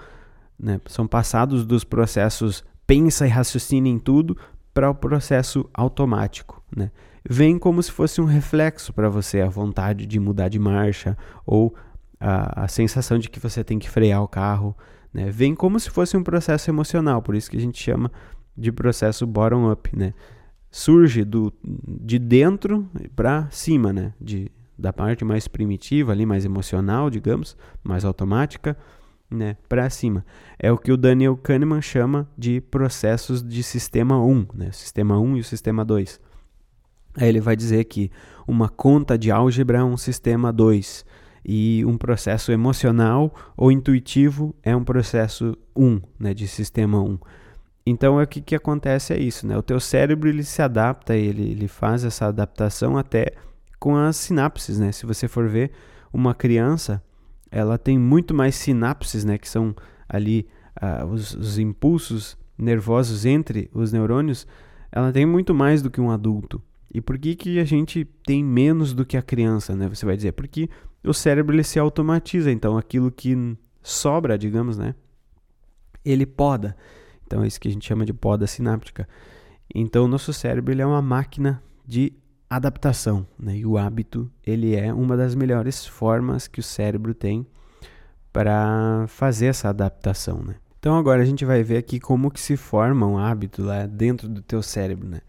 né? 0.57 0.79
são 0.85 1.05
passados 1.05 1.65
dos 1.65 1.83
processos 1.83 2.63
pensa 2.85 3.27
e 3.27 3.29
raciocina 3.29 3.89
em 3.89 3.99
tudo 3.99 4.37
para 4.73 4.89
o 4.89 4.95
processo 4.95 5.69
automático. 5.73 6.63
Né? 6.73 6.91
Vem 7.29 7.59
como 7.59 7.83
se 7.83 7.91
fosse 7.91 8.21
um 8.21 8.25
reflexo 8.25 8.93
para 8.93 9.09
você 9.09 9.41
a 9.41 9.49
vontade 9.49 10.05
de 10.05 10.17
mudar 10.17 10.47
de 10.47 10.57
marcha 10.57 11.17
ou 11.45 11.75
a, 12.21 12.63
a 12.63 12.67
sensação 12.69 13.19
de 13.19 13.29
que 13.29 13.41
você 13.41 13.65
tem 13.65 13.77
que 13.77 13.89
frear 13.89 14.23
o 14.23 14.29
carro. 14.29 14.73
Né? 15.13 15.29
Vem 15.29 15.53
como 15.53 15.77
se 15.77 15.89
fosse 15.89 16.15
um 16.15 16.23
processo 16.23 16.71
emocional, 16.71 17.21
por 17.21 17.35
isso 17.35 17.51
que 17.51 17.57
a 17.57 17.61
gente 17.61 17.83
chama 17.83 18.09
de 18.57 18.71
processo 18.71 19.27
bottom-up. 19.27 19.93
Né? 19.93 20.13
Surge 20.69 21.23
do, 21.23 21.53
de 21.63 22.19
dentro 22.19 22.87
para 23.15 23.49
cima, 23.49 23.91
né? 23.91 24.13
de 24.19 24.51
da 24.77 24.93
parte 24.93 25.25
mais 25.25 25.47
primitiva 25.47 26.11
ali, 26.11 26.25
mais 26.25 26.45
emocional, 26.45 27.09
digamos, 27.09 27.57
mais 27.83 28.05
automática, 28.05 28.77
né, 29.29 29.57
para 29.67 29.89
cima. 29.89 30.23
É 30.59 30.71
o 30.71 30.77
que 30.77 30.91
o 30.91 30.97
Daniel 30.97 31.35
Kahneman 31.35 31.81
chama 31.81 32.29
de 32.37 32.61
processos 32.61 33.43
de 33.43 33.63
sistema 33.63 34.23
1, 34.23 34.47
né, 34.53 34.71
sistema 34.71 35.19
1 35.19 35.37
e 35.37 35.39
o 35.39 35.43
sistema 35.43 35.83
2. 35.83 36.21
Aí 37.15 37.27
ele 37.27 37.41
vai 37.41 37.55
dizer 37.55 37.83
que 37.85 38.11
uma 38.47 38.69
conta 38.69 39.17
de 39.17 39.31
álgebra 39.31 39.79
é 39.79 39.83
um 39.83 39.97
sistema 39.97 40.53
2 40.53 41.03
e 41.43 41.83
um 41.85 41.97
processo 41.97 42.51
emocional 42.51 43.33
ou 43.55 43.71
intuitivo 43.71 44.55
é 44.61 44.75
um 44.75 44.83
processo 44.83 45.57
1, 45.75 45.99
né, 46.19 46.33
de 46.33 46.47
sistema 46.47 47.01
1. 47.01 47.17
Então, 47.89 48.19
é 48.19 48.23
o 48.23 48.27
que, 48.27 48.41
que 48.41 48.53
acontece 48.53 49.13
é 49.13 49.17
isso, 49.17 49.47
né? 49.47 49.57
O 49.57 49.63
teu 49.63 49.79
cérebro 49.79 50.27
ele 50.27 50.43
se 50.43 50.61
adapta, 50.61 51.15
ele, 51.15 51.51
ele 51.51 51.69
faz 51.69 52.03
essa 52.03 52.25
adaptação 52.25 52.97
até 52.97 53.31
com 53.79 53.95
as 53.95 54.17
sinapses, 54.17 54.77
né? 54.77 54.91
Se 54.91 55.05
você 55.05 55.25
for 55.25 55.47
ver, 55.47 55.71
uma 56.11 56.35
criança, 56.35 57.01
ela 57.49 57.77
tem 57.77 57.97
muito 57.97 58.33
mais 58.33 58.55
sinapses, 58.55 59.23
né? 59.23 59.37
Que 59.37 59.47
são 59.47 59.73
ali 60.09 60.49
uh, 60.81 61.05
os, 61.05 61.33
os 61.33 61.57
impulsos 61.57 62.37
nervosos 62.57 63.25
entre 63.25 63.69
os 63.73 63.93
neurônios, 63.93 64.45
ela 64.91 65.13
tem 65.13 65.25
muito 65.25 65.55
mais 65.55 65.81
do 65.81 65.89
que 65.89 66.01
um 66.01 66.11
adulto. 66.11 66.61
E 66.93 66.99
por 66.99 67.17
que, 67.17 67.35
que 67.35 67.57
a 67.57 67.65
gente 67.65 68.03
tem 68.25 68.43
menos 68.43 68.93
do 68.93 69.05
que 69.05 69.15
a 69.15 69.21
criança, 69.21 69.77
né? 69.77 69.87
Você 69.87 70.05
vai 70.05 70.17
dizer, 70.17 70.33
porque 70.33 70.69
o 71.05 71.13
cérebro 71.13 71.55
ele 71.55 71.63
se 71.63 71.79
automatiza, 71.79 72.51
então 72.51 72.77
aquilo 72.77 73.09
que 73.09 73.55
sobra, 73.81 74.37
digamos, 74.37 74.77
né? 74.77 74.93
Ele 76.03 76.25
poda. 76.25 76.75
Então 77.27 77.43
é 77.43 77.47
isso 77.47 77.59
que 77.59 77.67
a 77.67 77.71
gente 77.71 77.85
chama 77.85 78.05
de 78.05 78.13
poda 78.13 78.47
sináptica. 78.47 79.07
Então 79.75 80.05
o 80.05 80.07
nosso 80.07 80.31
cérebro 80.31 80.81
é 80.81 80.85
uma 80.85 81.01
máquina 81.01 81.61
de 81.85 82.13
adaptação, 82.49 83.27
né? 83.37 83.57
E 83.57 83.65
o 83.65 83.77
hábito, 83.77 84.31
ele 84.45 84.75
é 84.75 84.93
uma 84.93 85.17
das 85.17 85.35
melhores 85.35 85.85
formas 85.85 86.47
que 86.47 86.61
o 86.61 86.63
cérebro 86.63 87.13
tem 87.13 87.45
para 88.31 89.05
fazer 89.07 89.47
essa 89.47 89.69
adaptação, 89.69 90.41
né? 90.41 90.55
Então 90.79 90.97
agora 90.97 91.21
a 91.21 91.25
gente 91.25 91.43
vai 91.43 91.61
ver 91.63 91.77
aqui 91.77 91.99
como 91.99 92.31
que 92.31 92.39
se 92.39 92.55
forma 92.55 93.05
um 93.05 93.17
hábito 93.17 93.61
lá 93.61 93.85
dentro 93.85 94.29
do 94.29 94.41
teu 94.41 94.63
cérebro, 94.63 95.07
né? 95.07 95.19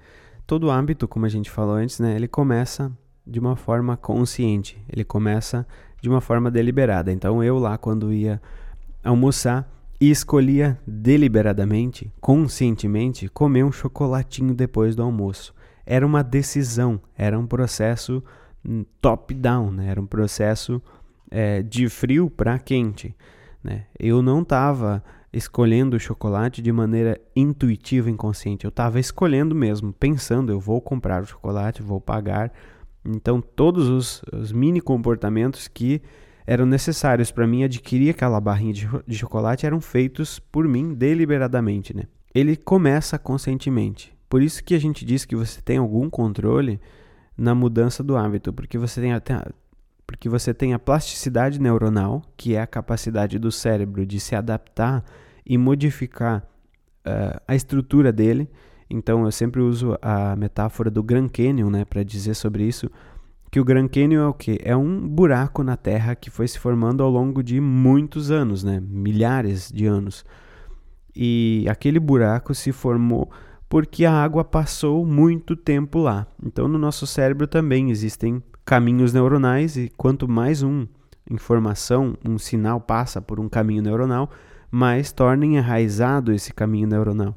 Todo 0.47 0.71
hábito, 0.71 1.09
como 1.09 1.27
a 1.27 1.29
gente 1.29 1.51
falou 1.51 1.75
antes, 1.75 1.99
né, 1.99 2.15
ele 2.15 2.29
começa 2.29 2.91
de 3.27 3.39
uma 3.39 3.57
forma 3.57 3.97
consciente, 3.97 4.83
ele 4.89 5.05
começa 5.05 5.67
de 6.01 6.09
uma 6.09 6.21
forma 6.21 6.51
deliberada. 6.51 7.13
Então 7.13 7.43
eu 7.43 7.59
lá 7.59 7.77
quando 7.77 8.13
ia 8.13 8.41
almoçar 9.03 9.69
e 10.01 10.11
escolhia 10.11 10.79
deliberadamente, 10.87 12.13
conscientemente, 12.21 13.29
comer 13.29 13.65
um 13.65 13.73
chocolatinho 13.73 14.55
depois 14.55 14.95
do 14.95 15.03
almoço 15.03 15.55
era 15.91 16.07
uma 16.07 16.23
decisão, 16.23 17.01
era 17.17 17.39
um 17.39 17.47
processo 17.47 18.23
hum, 18.63 18.85
top-down, 19.01 19.71
né? 19.71 19.89
era 19.89 19.99
um 19.99 20.07
processo 20.07 20.83
é, 21.31 21.63
de 21.63 21.89
frio 21.89 22.29
para 22.29 22.59
quente. 22.59 23.17
Né? 23.65 23.87
Eu 23.99 24.21
não 24.21 24.43
estava 24.43 25.03
escolhendo 25.33 25.97
o 25.97 26.01
chocolate 26.01 26.61
de 26.61 26.71
maneira 26.71 27.19
intuitiva, 27.35 28.11
inconsciente. 28.11 28.67
Eu 28.67 28.69
estava 28.69 29.01
escolhendo 29.01 29.55
mesmo, 29.55 29.91
pensando, 29.95 30.53
eu 30.53 30.61
vou 30.61 30.79
comprar 30.79 31.23
o 31.23 31.27
chocolate, 31.27 31.81
vou 31.81 32.03
pagar. 32.03 32.53
Então, 33.03 33.41
todos 33.41 33.89
os, 33.89 34.23
os 34.31 34.53
mini 34.53 34.83
comportamentos 34.83 35.69
que 35.69 36.03
eram 36.49 36.65
necessários 36.65 37.31
para 37.31 37.47
mim 37.47 37.63
adquirir 37.63 38.09
aquela 38.09 38.41
barrinha 38.41 38.73
de, 38.73 38.89
de 39.07 39.19
chocolate 39.19 39.67
eram 39.67 39.83
feitos 39.83 40.39
por 40.39 40.67
mim 40.67 40.95
deliberadamente. 40.95 41.95
Né? 41.95 42.05
Ele 42.35 42.57
começa 42.57 43.19
conscientemente. 43.19 44.17
Por 44.31 44.41
isso 44.41 44.65
que 44.65 44.75
a 44.75 44.81
gente 44.81 45.05
diz 45.05 45.27
que 45.27 45.37
você 45.37 45.61
tem 45.61 45.77
algum 45.77 46.09
controle 46.09 46.81
na 47.37 47.55
mudança 47.55 48.03
do 48.03 48.17
hábito, 48.17 48.51
porque 48.51 48.79
você 48.79 48.99
tem 48.99 49.13
até 49.13 49.35
porque 50.07 50.27
você 50.27 50.55
tem 50.55 50.73
a 50.73 50.79
plasticidade 50.79 51.61
neuronal, 51.61 52.23
que 52.35 52.55
é 52.55 52.63
a 52.63 52.67
capacidade 52.67 53.39
do 53.39 53.53
cérebro 53.53 54.07
de 54.07 54.19
se 54.19 54.35
adaptar 54.35 55.05
e 55.45 55.59
modificar 55.59 56.49
uh, 57.07 57.39
a 57.47 57.55
estrutura 57.55 58.11
dele. 58.11 58.49
Então 58.89 59.27
eu 59.27 59.31
sempre 59.31 59.61
uso 59.61 59.99
a 60.01 60.35
metáfora 60.35 60.91
do 60.91 61.03
Grand 61.03 61.29
Canyon, 61.29 61.69
né, 61.69 61.85
para 61.85 62.03
dizer 62.03 62.33
sobre 62.33 62.65
isso, 62.65 62.91
que 63.51 63.61
o 63.61 63.65
Grand 63.65 63.89
Canyon 63.89 64.23
é 64.23 64.27
o 64.27 64.35
que? 64.35 64.59
É 64.63 64.77
um 64.77 65.09
buraco 65.09 65.63
na 65.63 65.77
Terra 65.77 66.15
que 66.15 66.31
foi 66.31 66.47
se 66.47 66.59
formando 66.59 67.03
ao 67.03 67.11
longo 67.11 67.43
de 67.43 67.61
muitos 67.61 68.31
anos, 68.31 68.63
né, 68.63 68.81
milhares 68.81 69.71
de 69.73 69.87
anos. 69.87 70.25
E 71.15 71.67
aquele 71.69 71.99
buraco 71.99 72.55
se 72.55 72.73
formou 72.73 73.31
porque 73.69 74.05
a 74.05 74.13
água 74.13 74.45
passou 74.45 75.05
muito 75.05 75.55
tempo 75.55 75.99
lá. 75.99 76.27
Então, 76.43 76.67
no 76.69 76.79
nosso 76.79 77.07
cérebro 77.07 77.47
também 77.47 77.91
existem 77.91 78.43
caminhos 78.65 79.13
neuronais 79.13 79.77
e 79.77 79.93
quanto 79.97 80.29
mais 80.29 80.63
um 80.63 80.87
informação, 81.31 82.17
um 82.25 82.39
sinal 82.39 82.81
passa 82.81 83.21
por 83.21 83.39
um 83.39 83.49
caminho 83.49 83.83
neuronal, 83.83 84.31
mais 84.71 85.13
torna 85.13 85.45
enraizado 85.45 86.33
esse 86.33 86.53
caminho 86.55 86.89
neuronal. 86.89 87.37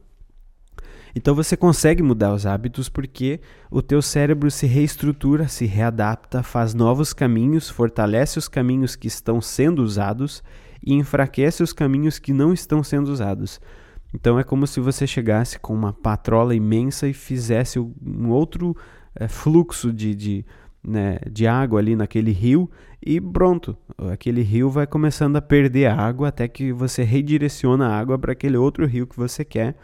Então 1.15 1.35
você 1.35 1.57
consegue 1.57 2.01
mudar 2.01 2.33
os 2.33 2.45
hábitos 2.45 2.89
porque 2.89 3.39
o 3.69 3.81
teu 3.81 4.01
cérebro 4.01 4.49
se 4.49 4.65
reestrutura, 4.65 5.47
se 5.47 5.65
readapta, 5.65 6.41
faz 6.41 6.73
novos 6.73 7.13
caminhos, 7.13 7.69
fortalece 7.69 8.39
os 8.39 8.47
caminhos 8.47 8.95
que 8.95 9.07
estão 9.07 9.41
sendo 9.41 9.83
usados 9.83 10.43
e 10.83 10.93
enfraquece 10.93 11.61
os 11.61 11.73
caminhos 11.73 12.17
que 12.17 12.33
não 12.33 12.53
estão 12.53 12.83
sendo 12.83 13.09
usados. 13.09 13.59
Então 14.13 14.39
é 14.39 14.43
como 14.43 14.67
se 14.67 14.79
você 14.79 15.07
chegasse 15.07 15.59
com 15.59 15.73
uma 15.73 15.93
patrola 15.93 16.55
imensa 16.55 17.07
e 17.07 17.13
fizesse 17.13 17.79
um 17.79 18.29
outro 18.29 18.75
é, 19.15 19.27
fluxo 19.27 19.91
de, 19.91 20.13
de, 20.15 20.45
né, 20.83 21.19
de 21.29 21.47
água 21.47 21.79
ali 21.79 21.95
naquele 21.95 22.31
rio 22.31 22.69
e 23.03 23.19
pronto, 23.19 23.75
aquele 24.11 24.43
rio 24.43 24.69
vai 24.69 24.85
começando 24.85 25.35
a 25.35 25.41
perder 25.41 25.87
água 25.87 26.27
até 26.27 26.47
que 26.47 26.71
você 26.71 27.03
redireciona 27.03 27.87
a 27.87 27.97
água 27.97 28.17
para 28.17 28.33
aquele 28.33 28.57
outro 28.57 28.85
rio 28.85 29.07
que 29.07 29.17
você 29.17 29.43
quer. 29.43 29.75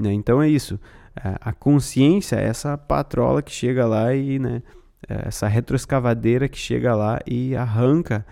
Né? 0.00 0.12
Então 0.12 0.40
é 0.40 0.48
isso. 0.48 0.80
A 1.14 1.52
consciência 1.52 2.36
é 2.36 2.44
essa 2.44 2.78
patrola 2.78 3.42
que 3.42 3.52
chega 3.52 3.84
lá 3.86 4.14
e 4.14 4.38
né, 4.38 4.62
é, 5.08 5.28
essa 5.28 5.46
retroescavadeira 5.48 6.48
que 6.48 6.58
chega 6.58 6.94
lá 6.94 7.18
e 7.26 7.54
arranca 7.54 8.24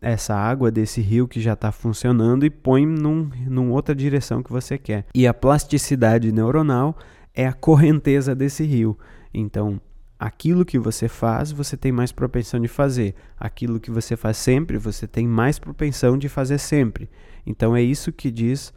essa 0.00 0.34
água 0.34 0.70
desse 0.70 1.00
rio 1.00 1.26
que 1.26 1.40
já 1.40 1.54
está 1.54 1.72
funcionando 1.72 2.44
e 2.44 2.50
põe 2.50 2.84
num, 2.84 3.30
num 3.46 3.70
outra 3.70 3.94
direção 3.94 4.42
que 4.42 4.52
você 4.52 4.76
quer. 4.76 5.06
E 5.14 5.26
a 5.26 5.32
plasticidade 5.32 6.30
neuronal 6.30 6.96
é 7.34 7.46
a 7.46 7.52
correnteza 7.52 8.34
desse 8.34 8.64
rio. 8.64 8.98
Então, 9.32 9.80
aquilo 10.18 10.64
que 10.64 10.78
você 10.78 11.08
faz, 11.08 11.50
você 11.50 11.76
tem 11.76 11.90
mais 11.90 12.12
propensão 12.12 12.60
de 12.60 12.68
fazer. 12.68 13.14
Aquilo 13.38 13.80
que 13.80 13.90
você 13.90 14.16
faz 14.16 14.36
sempre, 14.36 14.76
você 14.76 15.06
tem 15.06 15.26
mais 15.26 15.58
propensão 15.58 16.18
de 16.18 16.28
fazer 16.28 16.58
sempre. 16.58 17.08
Então, 17.46 17.74
é 17.74 17.80
isso 17.80 18.12
que 18.12 18.30
diz 18.30 18.74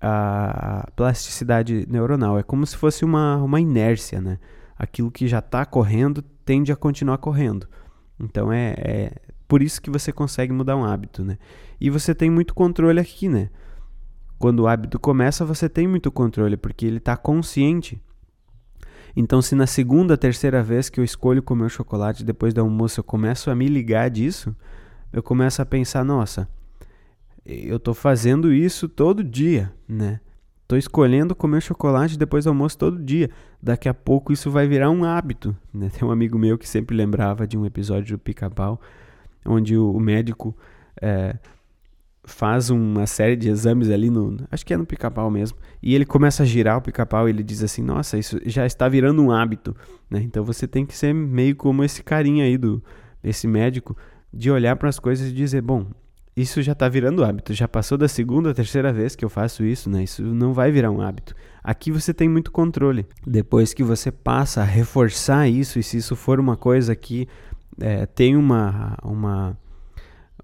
a 0.00 0.88
plasticidade 0.94 1.86
neuronal. 1.88 2.38
É 2.38 2.42
como 2.42 2.66
se 2.66 2.76
fosse 2.76 3.04
uma, 3.04 3.36
uma 3.36 3.60
inércia, 3.60 4.20
né? 4.20 4.38
Aquilo 4.76 5.10
que 5.10 5.26
já 5.28 5.38
está 5.38 5.64
correndo 5.64 6.22
tende 6.44 6.72
a 6.72 6.76
continuar 6.76 7.18
correndo. 7.18 7.66
Então, 8.18 8.52
é, 8.52 8.74
é 8.78 9.12
por 9.48 9.62
isso 9.62 9.80
que 9.80 9.90
você 9.90 10.12
consegue 10.12 10.52
mudar 10.52 10.76
um 10.76 10.84
hábito, 10.84 11.24
né? 11.24 11.38
E 11.80 11.90
você 11.90 12.14
tem 12.14 12.30
muito 12.30 12.54
controle 12.54 13.00
aqui, 13.00 13.28
né? 13.28 13.50
Quando 14.38 14.60
o 14.60 14.68
hábito 14.68 14.98
começa, 14.98 15.44
você 15.44 15.68
tem 15.68 15.86
muito 15.86 16.10
controle, 16.10 16.56
porque 16.56 16.86
ele 16.86 16.98
está 16.98 17.16
consciente. 17.16 18.02
Então, 19.16 19.40
se 19.40 19.54
na 19.54 19.66
segunda, 19.66 20.16
terceira 20.16 20.62
vez 20.62 20.90
que 20.90 20.98
eu 20.98 21.04
escolho 21.04 21.42
comer 21.42 21.66
o 21.66 21.70
chocolate 21.70 22.24
depois 22.24 22.52
do 22.52 22.60
almoço, 22.60 22.98
eu 22.98 23.04
começo 23.04 23.50
a 23.50 23.54
me 23.54 23.68
ligar 23.68 24.10
disso, 24.10 24.54
eu 25.12 25.22
começo 25.22 25.62
a 25.62 25.66
pensar, 25.66 26.04
nossa, 26.04 26.48
eu 27.44 27.76
estou 27.76 27.94
fazendo 27.94 28.52
isso 28.52 28.88
todo 28.88 29.22
dia, 29.22 29.72
né? 29.88 30.20
Estou 30.62 30.78
escolhendo 30.78 31.34
comer 31.34 31.60
chocolate 31.60 32.18
depois 32.18 32.44
do 32.44 32.48
almoço 32.48 32.78
todo 32.78 32.98
dia. 32.98 33.28
Daqui 33.62 33.86
a 33.86 33.92
pouco 33.92 34.32
isso 34.32 34.50
vai 34.50 34.66
virar 34.66 34.90
um 34.90 35.04
hábito. 35.04 35.54
Né? 35.72 35.90
Tem 35.92 36.08
um 36.08 36.10
amigo 36.10 36.38
meu 36.38 36.56
que 36.56 36.66
sempre 36.66 36.96
lembrava 36.96 37.46
de 37.46 37.58
um 37.58 37.66
episódio 37.66 38.16
do 38.16 38.20
Pica-Pau, 38.20 38.80
onde 39.44 39.76
o, 39.76 40.00
médico 40.00 40.56
é, 41.02 41.36
faz 42.24 42.70
uma 42.70 43.06
série 43.06 43.36
de 43.36 43.50
exames 43.50 43.90
ali 43.90 44.08
no. 44.08 44.38
Acho 44.50 44.64
que 44.64 44.72
é 44.72 44.76
no 44.76 44.86
pica-pau 44.86 45.30
mesmo. 45.30 45.58
E 45.82 45.94
ele 45.94 46.06
começa 46.06 46.42
a 46.42 46.46
girar 46.46 46.78
o 46.78 46.80
pica-pau 46.80 47.28
e 47.28 47.30
ele 47.30 47.42
diz 47.42 47.62
assim: 47.62 47.82
Nossa, 47.82 48.16
isso 48.16 48.40
já 48.46 48.64
está 48.64 48.88
virando 48.88 49.22
um 49.22 49.30
hábito. 49.30 49.76
Né? 50.08 50.22
Então 50.22 50.42
você 50.42 50.66
tem 50.66 50.86
que 50.86 50.96
ser 50.96 51.12
meio 51.12 51.54
como 51.54 51.84
esse 51.84 52.02
carinha 52.02 52.44
aí, 52.44 52.56
do, 52.56 52.82
esse 53.22 53.46
médico, 53.46 53.94
de 54.32 54.50
olhar 54.50 54.76
para 54.76 54.88
as 54.88 54.98
coisas 54.98 55.28
e 55.28 55.32
dizer: 55.32 55.60
Bom, 55.60 55.86
isso 56.36 56.62
já 56.62 56.72
está 56.72 56.88
virando 56.88 57.24
hábito. 57.24 57.52
Já 57.54 57.68
passou 57.68 57.96
da 57.96 58.08
segunda, 58.08 58.54
terceira 58.54 58.92
vez 58.92 59.14
que 59.14 59.24
eu 59.24 59.28
faço 59.28 59.64
isso, 59.64 59.88
né? 59.88 60.02
Isso 60.02 60.22
não 60.22 60.52
vai 60.52 60.70
virar 60.72 60.90
um 60.90 61.00
hábito. 61.00 61.34
Aqui 61.62 61.90
você 61.90 62.12
tem 62.12 62.28
muito 62.28 62.50
controle. 62.50 63.06
Depois 63.26 63.72
que 63.72 63.82
você 63.82 64.10
passa 64.10 64.60
a 64.62 64.64
reforçar 64.64 65.48
isso, 65.48 65.78
e 65.78 65.82
se 65.82 65.96
isso 65.96 66.16
for 66.16 66.40
uma 66.40 66.56
coisa 66.56 66.94
que 66.96 67.28
é, 67.80 68.06
tem 68.06 68.36
uma, 68.36 68.96
uma 69.02 69.56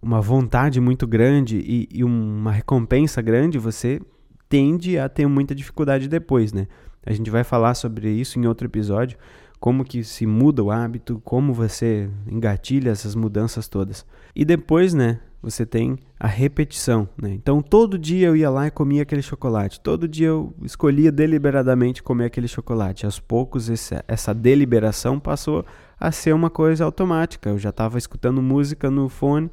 uma 0.03 0.21
vontade 0.21 0.81
muito 0.81 1.07
grande 1.07 1.59
e, 1.59 1.89
e, 1.93 2.05
uma 2.05 2.51
recompensa 2.51 3.21
grande, 3.21 3.59
você 3.59 4.01
tende 4.49 4.99
a 4.99 5.09
ter 5.09 5.27
muita 5.27 5.55
dificuldade 5.55 6.09
depois, 6.09 6.53
né? 6.53 6.67
A 7.05 7.13
gente 7.13 7.31
vai 7.31 7.45
falar 7.45 7.75
sobre 7.75 8.11
isso 8.11 8.39
em 8.39 8.47
outro 8.47 8.67
episódio, 8.67 9.19
como 9.61 9.85
que 9.85 10.03
se 10.03 10.27
muda 10.27 10.65
o 10.65 10.71
hábito, 10.71 11.21
como 11.23 11.53
você 11.53 12.09
engatilha 12.27 12.91
essas 12.91 13.15
mudanças 13.15 13.69
todas. 13.69 14.07
E 14.35 14.43
depois, 14.43 14.95
né, 14.95 15.21
você 15.43 15.67
tem 15.67 15.99
a 16.19 16.27
repetição, 16.27 17.09
né? 17.21 17.31
Então 17.31 17.63
todo 17.63 17.99
dia 17.99 18.29
eu 18.29 18.37
ia 18.37 18.51
lá 18.51 18.67
e 18.67 18.71
comia 18.71 19.03
aquele 19.03 19.23
chocolate, 19.23 19.81
todo 19.81 20.09
dia 20.09 20.29
eu 20.29 20.55
escolhia 20.63 21.13
deliberadamente 21.13 22.03
comer 22.03 22.27
aquele 22.27 22.49
chocolate. 22.49 23.05
Aos 23.05 23.21
poucos 23.21 23.69
esse, 23.69 23.95
essa 24.09 24.35
deliberação 24.35 25.21
passou 25.21 25.65
a 25.99 26.11
ser 26.11 26.35
uma 26.35 26.49
coisa 26.49 26.85
automática. 26.85 27.51
Eu 27.51 27.59
já 27.59 27.69
estava 27.69 27.99
escutando 27.99 28.41
música 28.41 28.91
no 28.91 29.09
fone, 29.09 29.51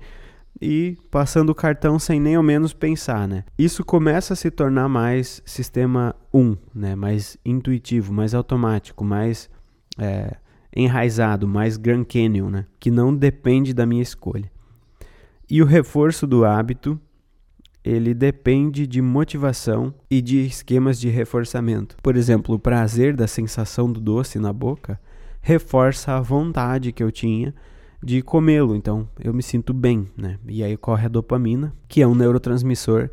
e 0.61 0.97
passando 1.11 1.51
o 1.51 1.55
cartão 1.55 1.99
sem 1.99 2.19
nem 2.19 2.35
ao 2.35 2.41
menos 2.41 2.73
pensar, 2.73 3.27
né? 3.27 3.43
Isso 3.57 3.85
começa 3.85 4.33
a 4.33 4.35
se 4.35 4.49
tornar 4.49 4.89
mais 4.89 5.41
sistema 5.45 6.15
1, 6.33 6.57
né? 6.73 6.95
Mais 6.95 7.37
intuitivo, 7.45 8.11
mais 8.11 8.33
automático, 8.33 9.05
mais 9.05 9.49
é, 9.97 10.35
enraizado, 10.75 11.47
mais 11.47 11.77
Grand 11.77 12.03
Canyon, 12.03 12.49
né? 12.49 12.65
Que 12.79 12.91
não 12.91 13.15
depende 13.15 13.73
da 13.73 13.85
minha 13.85 14.03
escolha. 14.03 14.51
E 15.49 15.61
o 15.61 15.65
reforço 15.65 16.27
do 16.27 16.45
hábito, 16.45 16.99
ele 17.83 18.13
depende 18.13 18.85
de 18.85 19.01
motivação 19.01 19.93
e 20.11 20.21
de 20.21 20.45
esquemas 20.45 20.99
de 20.99 21.09
reforçamento. 21.09 21.95
Por 22.03 22.17
exemplo, 22.17 22.55
o 22.55 22.59
prazer 22.59 23.15
da 23.15 23.27
sensação 23.27 23.91
do 23.91 23.99
doce 23.99 24.39
na 24.39 24.51
boca 24.51 24.99
reforça 25.41 26.13
a 26.13 26.21
vontade 26.21 26.91
que 26.91 27.01
eu 27.01 27.11
tinha 27.11 27.55
de 28.03 28.21
comê-lo, 28.21 28.75
então 28.75 29.07
eu 29.19 29.33
me 29.33 29.41
sinto 29.41 29.73
bem, 29.73 30.07
né? 30.15 30.37
E 30.47 30.63
aí 30.63 30.77
corre 30.77 31.05
a 31.05 31.09
dopamina, 31.09 31.73
que 31.87 32.01
é 32.01 32.07
um 32.07 32.13
neurotransmissor 32.13 33.09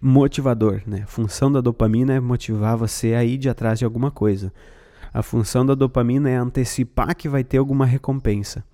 motivador, 0.00 0.82
né? 0.86 1.02
A 1.04 1.06
função 1.06 1.50
da 1.50 1.60
dopamina 1.60 2.12
é 2.12 2.20
motivar 2.20 2.76
você 2.76 3.14
a 3.14 3.24
ir 3.24 3.38
de 3.38 3.48
atrás 3.48 3.78
de 3.78 3.84
alguma 3.84 4.10
coisa. 4.10 4.52
A 5.12 5.22
função 5.22 5.64
da 5.64 5.74
dopamina 5.74 6.28
é 6.28 6.36
antecipar 6.36 7.14
que 7.16 7.28
vai 7.28 7.42
ter 7.42 7.58
alguma 7.58 7.86
recompensa. 7.86 8.64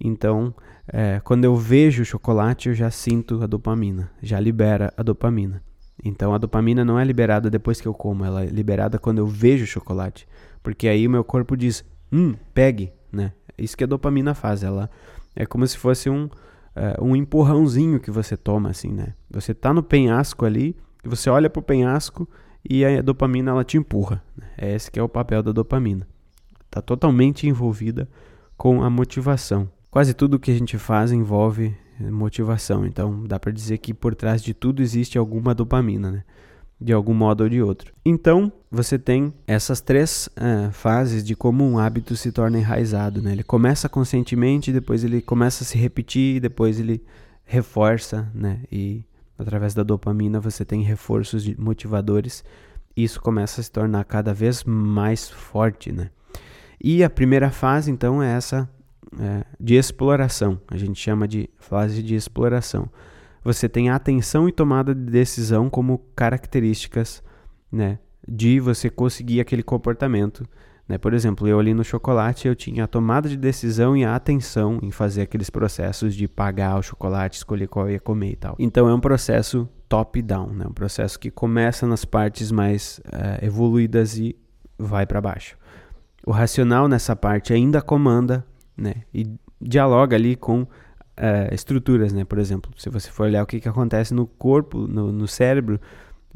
Então, 0.00 0.54
é, 0.88 1.20
quando 1.24 1.44
eu 1.44 1.56
vejo 1.56 2.02
o 2.02 2.06
chocolate, 2.06 2.68
eu 2.68 2.74
já 2.74 2.90
sinto 2.90 3.42
a 3.42 3.46
dopamina, 3.46 4.10
já 4.22 4.38
libera 4.38 4.92
a 4.96 5.02
dopamina. 5.02 5.62
Então, 6.04 6.34
a 6.34 6.38
dopamina 6.38 6.84
não 6.84 6.98
é 6.98 7.04
liberada 7.04 7.50
depois 7.50 7.80
que 7.80 7.88
eu 7.88 7.94
como, 7.94 8.24
ela 8.24 8.44
é 8.44 8.46
liberada 8.46 8.98
quando 8.98 9.18
eu 9.18 9.26
vejo 9.26 9.64
o 9.64 9.66
chocolate, 9.66 10.28
porque 10.62 10.86
aí 10.86 11.06
o 11.06 11.10
meu 11.10 11.24
corpo 11.24 11.56
diz: 11.56 11.84
"Hum, 12.12 12.34
pegue", 12.52 12.92
né? 13.10 13.32
Isso 13.56 13.76
que 13.76 13.84
a 13.84 13.86
dopamina 13.86 14.34
faz, 14.34 14.62
ela 14.62 14.90
é 15.34 15.46
como 15.46 15.66
se 15.66 15.78
fosse 15.78 16.10
um, 16.10 16.24
uh, 16.24 17.02
um 17.02 17.16
empurrãozinho 17.16 17.98
que 17.98 18.10
você 18.10 18.36
toma, 18.36 18.70
assim, 18.70 18.92
né? 18.92 19.14
Você 19.30 19.54
tá 19.54 19.72
no 19.72 19.82
penhasco 19.82 20.44
ali, 20.44 20.76
você 21.02 21.30
olha 21.30 21.48
pro 21.48 21.62
penhasco 21.62 22.28
e 22.68 22.84
a 22.84 23.02
dopamina 23.02 23.50
ela 23.50 23.64
te 23.64 23.76
empurra. 23.76 24.22
Né? 24.36 24.46
É 24.58 24.74
esse 24.74 24.90
que 24.90 24.98
é 24.98 25.02
o 25.02 25.08
papel 25.08 25.42
da 25.42 25.52
dopamina. 25.52 26.06
Tá 26.70 26.80
totalmente 26.80 27.46
envolvida 27.46 28.08
com 28.56 28.82
a 28.82 28.90
motivação. 28.90 29.68
Quase 29.90 30.14
tudo 30.14 30.38
que 30.38 30.50
a 30.50 30.54
gente 30.54 30.76
faz 30.78 31.12
envolve 31.12 31.74
motivação, 31.98 32.84
então 32.86 33.24
dá 33.24 33.38
para 33.38 33.50
dizer 33.50 33.78
que 33.78 33.94
por 33.94 34.14
trás 34.14 34.42
de 34.42 34.52
tudo 34.52 34.82
existe 34.82 35.16
alguma 35.16 35.54
dopamina, 35.54 36.10
né? 36.10 36.24
de 36.78 36.92
algum 36.92 37.14
modo 37.14 37.44
ou 37.44 37.48
de 37.48 37.62
outro. 37.62 37.90
Então, 38.04 38.52
você 38.70 38.98
tem 38.98 39.32
essas 39.46 39.80
três 39.80 40.28
uh, 40.36 40.70
fases 40.72 41.24
de 41.24 41.34
como 41.34 41.64
um 41.64 41.78
hábito 41.78 42.14
se 42.16 42.30
torna 42.30 42.58
enraizado. 42.58 43.22
Né? 43.22 43.32
Ele 43.32 43.42
começa 43.42 43.88
conscientemente, 43.88 44.72
depois 44.72 45.02
ele 45.02 45.22
começa 45.22 45.64
a 45.64 45.66
se 45.66 45.78
repetir, 45.78 46.40
depois 46.40 46.78
ele 46.78 47.02
reforça, 47.46 48.30
né? 48.34 48.60
e 48.70 49.04
através 49.38 49.74
da 49.74 49.82
dopamina 49.82 50.40
você 50.40 50.64
tem 50.64 50.82
reforços 50.82 51.46
motivadores. 51.56 52.44
E 52.96 53.04
isso 53.04 53.20
começa 53.20 53.60
a 53.60 53.64
se 53.64 53.70
tornar 53.70 54.04
cada 54.04 54.32
vez 54.32 54.64
mais 54.64 55.28
forte. 55.28 55.92
Né? 55.92 56.10
E 56.82 57.04
a 57.04 57.10
primeira 57.10 57.50
fase, 57.50 57.90
então, 57.90 58.22
é 58.22 58.32
essa 58.32 58.68
é, 59.18 59.44
de 59.60 59.74
exploração. 59.74 60.60
A 60.68 60.76
gente 60.76 61.00
chama 61.00 61.28
de 61.28 61.50
fase 61.58 62.02
de 62.02 62.14
exploração 62.14 62.90
você 63.46 63.68
tem 63.68 63.90
atenção 63.90 64.48
e 64.48 64.52
tomada 64.52 64.92
de 64.92 65.08
decisão 65.08 65.70
como 65.70 65.98
características, 66.16 67.22
né, 67.70 68.00
de 68.26 68.58
você 68.58 68.90
conseguir 68.90 69.40
aquele 69.40 69.62
comportamento. 69.62 70.44
Né? 70.88 70.98
Por 70.98 71.12
exemplo, 71.12 71.48
eu 71.48 71.58
ali 71.58 71.74
no 71.74 71.84
chocolate 71.84 72.46
eu 72.46 72.54
tinha 72.54 72.84
a 72.84 72.86
tomada 72.86 73.28
de 73.28 73.36
decisão 73.36 73.96
e 73.96 74.04
a 74.04 74.14
atenção 74.14 74.78
em 74.82 74.90
fazer 74.90 75.22
aqueles 75.22 75.50
processos 75.50 76.14
de 76.14 76.28
pagar 76.28 76.78
o 76.78 76.82
chocolate, 76.82 77.38
escolher 77.38 77.66
qual 77.66 77.86
eu 77.86 77.94
ia 77.94 78.00
comer 78.00 78.32
e 78.32 78.36
tal. 78.36 78.56
Então 78.58 78.88
é 78.88 78.94
um 78.94 79.00
processo 79.00 79.68
top-down, 79.88 80.48
né? 80.52 80.66
um 80.68 80.72
processo 80.72 81.18
que 81.18 81.30
começa 81.30 81.86
nas 81.86 82.04
partes 82.04 82.50
mais 82.52 83.00
uh, 83.06 83.44
evoluídas 83.44 84.16
e 84.16 84.36
vai 84.78 85.06
para 85.06 85.20
baixo. 85.20 85.56
O 86.26 86.30
racional 86.30 86.88
nessa 86.88 87.14
parte 87.14 87.52
ainda 87.52 87.80
comanda 87.80 88.44
né? 88.76 88.94
e 89.14 89.26
dialoga 89.60 90.16
ali 90.16 90.36
com 90.36 90.62
uh, 90.62 90.68
estruturas, 91.52 92.12
né? 92.12 92.24
Por 92.24 92.38
exemplo, 92.38 92.70
se 92.76 92.90
você 92.90 93.10
for 93.10 93.24
olhar 93.24 93.42
o 93.42 93.46
que, 93.46 93.60
que 93.60 93.68
acontece 93.68 94.12
no 94.12 94.26
corpo, 94.26 94.86
no, 94.86 95.12
no 95.12 95.26
cérebro, 95.26 95.80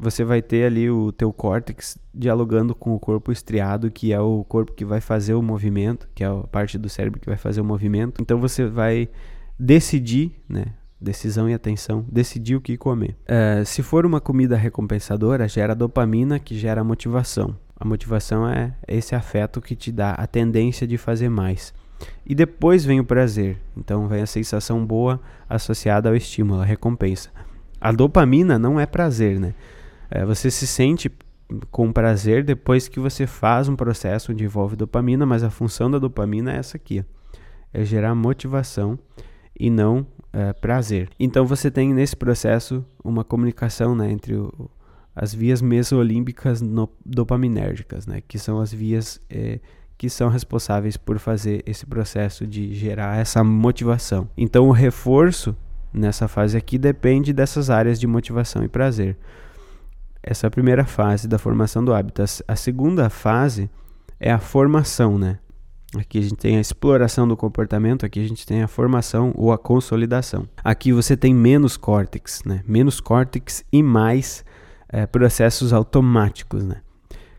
você 0.01 0.23
vai 0.23 0.41
ter 0.41 0.65
ali 0.65 0.89
o 0.89 1.11
teu 1.11 1.31
córtex 1.31 1.95
dialogando 2.11 2.73
com 2.73 2.95
o 2.95 2.99
corpo 2.99 3.31
estriado, 3.31 3.91
que 3.91 4.11
é 4.11 4.19
o 4.19 4.43
corpo 4.43 4.71
que 4.71 4.83
vai 4.83 4.99
fazer 4.99 5.35
o 5.35 5.43
movimento, 5.43 6.09
que 6.15 6.23
é 6.23 6.27
a 6.27 6.33
parte 6.37 6.75
do 6.75 6.89
cérebro 6.89 7.19
que 7.19 7.27
vai 7.27 7.37
fazer 7.37 7.61
o 7.61 7.63
movimento. 7.63 8.19
Então 8.19 8.39
você 8.39 8.65
vai 8.65 9.07
decidir, 9.59 10.31
né? 10.49 10.65
Decisão 10.99 11.47
e 11.49 11.53
atenção, 11.53 12.05
decidir 12.11 12.55
o 12.55 12.61
que 12.61 12.77
comer. 12.77 13.15
Uh, 13.25 13.65
se 13.65 13.81
for 13.83 14.05
uma 14.05 14.19
comida 14.19 14.55
recompensadora, 14.55 15.47
gera 15.47 15.75
dopamina, 15.75 16.39
que 16.39 16.57
gera 16.57 16.83
motivação. 16.83 17.55
A 17.79 17.85
motivação 17.85 18.47
é 18.47 18.73
esse 18.87 19.15
afeto 19.15 19.61
que 19.61 19.75
te 19.75 19.91
dá 19.91 20.11
a 20.11 20.27
tendência 20.27 20.87
de 20.87 20.97
fazer 20.97 21.29
mais. 21.29 21.73
e 22.25 22.33
depois 22.33 22.83
vem 22.83 22.99
o 22.99 23.05
prazer. 23.05 23.57
Então 23.77 24.07
vem 24.07 24.23
a 24.23 24.27
sensação 24.27 24.83
boa 24.83 25.19
associada 25.47 26.09
ao 26.09 26.15
estímulo, 26.15 26.61
a 26.61 26.65
recompensa. 26.65 27.29
A 27.79 27.91
dopamina 27.91 28.57
não 28.57 28.79
é 28.79 28.85
prazer, 28.87 29.39
né? 29.39 29.53
É, 30.11 30.25
você 30.25 30.51
se 30.51 30.67
sente 30.67 31.09
com 31.71 31.91
prazer 31.91 32.43
depois 32.43 32.87
que 32.87 32.99
você 32.99 33.25
faz 33.25 33.67
um 33.67 33.75
processo 33.75 34.31
onde 34.31 34.43
envolve 34.43 34.75
dopamina, 34.75 35.25
mas 35.25 35.43
a 35.43 35.49
função 35.49 35.89
da 35.89 35.97
dopamina 35.97 36.53
é 36.53 36.57
essa 36.57 36.75
aqui: 36.77 37.03
é 37.73 37.83
gerar 37.83 38.13
motivação 38.13 38.99
e 39.57 39.69
não 39.69 40.05
é, 40.33 40.51
prazer. 40.53 41.09
Então 41.19 41.45
você 41.45 41.71
tem 41.71 41.93
nesse 41.93 42.15
processo 42.15 42.85
uma 43.03 43.23
comunicação 43.23 43.95
né, 43.95 44.11
entre 44.11 44.35
o, 44.35 44.69
as 45.15 45.33
vias 45.33 45.61
mesolímbicas 45.61 46.61
dopaminérgicas, 47.05 48.05
né, 48.05 48.21
que 48.27 48.37
são 48.37 48.59
as 48.59 48.73
vias 48.73 49.19
é, 49.29 49.59
que 49.97 50.09
são 50.09 50.29
responsáveis 50.29 50.97
por 50.97 51.19
fazer 51.19 51.61
esse 51.65 51.85
processo 51.85 52.47
de 52.47 52.73
gerar 52.73 53.17
essa 53.17 53.43
motivação. 53.43 54.27
Então 54.35 54.67
o 54.67 54.71
reforço 54.71 55.55
nessa 55.93 56.27
fase 56.27 56.57
aqui 56.57 56.77
depende 56.77 57.31
dessas 57.31 57.69
áreas 57.69 57.99
de 57.99 58.07
motivação 58.07 58.63
e 58.63 58.67
prazer. 58.67 59.15
Essa 60.23 60.45
é 60.45 60.49
a 60.49 60.51
primeira 60.51 60.85
fase 60.85 61.27
da 61.27 61.37
formação 61.37 61.83
do 61.83 61.93
hábito. 61.93 62.21
A 62.47 62.55
segunda 62.55 63.09
fase 63.09 63.69
é 64.19 64.31
a 64.31 64.39
formação, 64.39 65.17
né? 65.17 65.39
Aqui 65.97 66.19
a 66.19 66.21
gente 66.21 66.35
tem 66.35 66.57
a 66.57 66.61
exploração 66.61 67.27
do 67.27 67.35
comportamento, 67.35 68.05
aqui 68.05 68.23
a 68.23 68.27
gente 68.27 68.45
tem 68.45 68.61
a 68.63 68.67
formação 68.67 69.33
ou 69.35 69.51
a 69.51 69.57
consolidação. 69.57 70.47
Aqui 70.63 70.93
você 70.93 71.17
tem 71.17 71.33
menos 71.33 71.75
córtex, 71.75 72.43
né? 72.45 72.61
Menos 72.65 73.01
córtex 73.01 73.65
e 73.71 73.83
mais 73.83 74.45
é, 74.87 75.05
processos 75.05 75.73
automáticos, 75.73 76.63
né? 76.63 76.77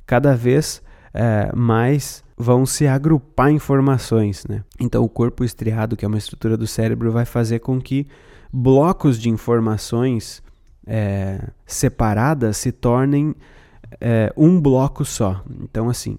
Cada 0.04 0.36
vez 0.36 0.82
é, 1.14 1.50
mais 1.54 2.22
vão 2.36 2.66
se 2.66 2.86
agrupar 2.86 3.50
informações, 3.50 4.44
né? 4.46 4.64
Então 4.78 5.02
o 5.02 5.08
corpo 5.08 5.44
estriado, 5.44 5.96
que 5.96 6.04
é 6.04 6.08
uma 6.08 6.18
estrutura 6.18 6.56
do 6.56 6.66
cérebro, 6.66 7.10
vai 7.10 7.24
fazer 7.24 7.60
com 7.60 7.80
que 7.80 8.06
blocos 8.52 9.18
de 9.18 9.30
informações 9.30 10.42
é, 10.86 11.48
separadas 11.66 12.56
se 12.56 12.72
tornem 12.72 13.34
é, 14.00 14.32
um 14.36 14.60
bloco 14.60 15.04
só. 15.04 15.44
Então 15.62 15.88
assim, 15.88 16.18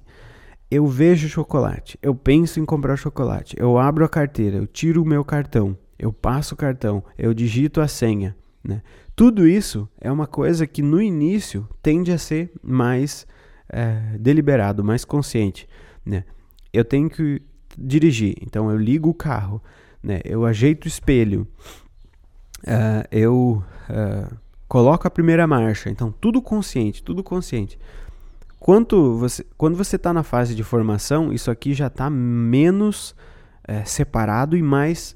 eu 0.70 0.88
vejo 0.88 1.30
chocolate, 1.30 1.98
eu 2.02 2.16
penso 2.16 2.60
em 2.60 2.66
comprar 2.66 2.98
chocolate, 2.98 3.56
eu 3.60 3.78
abro 3.78 4.04
a 4.04 4.10
carteira, 4.10 4.58
eu 4.58 4.66
tiro 4.68 5.04
o 5.04 5.06
meu 5.06 5.24
cartão, 5.24 5.78
eu 6.00 6.12
passo 6.12 6.56
o 6.56 6.58
cartão, 6.58 7.04
eu 7.18 7.34
digito 7.34 7.80
a 7.80 7.88
senha. 7.88 8.36
Né? 8.64 8.82
Tudo 9.16 9.48
isso 9.48 9.88
é 10.02 10.12
uma 10.12 10.26
coisa 10.26 10.66
que 10.66 10.82
no 10.82 11.02
início 11.02 11.68
tende 11.82 12.12
a 12.12 12.18
ser 12.18 12.52
mais 12.64 13.28
é, 13.70 14.18
deliberado, 14.20 14.84
mais 14.84 15.06
consciente. 15.06 15.68
Né? 16.06 16.24
Eu 16.72 16.84
tenho 16.84 17.10
que 17.10 17.42
dirigir, 17.78 18.36
então 18.42 18.72
eu 18.72 18.78
ligo 18.78 19.10
o 19.10 19.14
carro, 19.14 19.62
né? 20.02 20.22
eu 20.26 20.46
ajeito 20.46 20.86
o 20.86 20.88
espelho, 20.88 21.48
uh, 22.64 23.08
eu 23.12 23.64
uh, 23.90 24.43
coloco 24.74 25.08
a 25.08 25.12
primeira 25.12 25.46
marcha, 25.46 25.92
então 25.92 26.12
tudo 26.20 26.42
consciente, 26.42 27.04
tudo 27.04 27.24
consciente. 27.24 27.78
Quanto 28.60 29.16
você, 29.20 29.46
quando 29.56 29.78
você 29.78 29.98
está 29.98 30.12
na 30.12 30.24
fase 30.24 30.56
de 30.56 30.64
formação, 30.64 31.32
isso 31.32 31.52
aqui 31.52 31.76
já 31.76 31.86
está 31.86 32.10
menos 32.10 33.16
é, 33.68 33.86
separado 33.86 34.58
e 34.58 34.64
mais, 34.64 35.16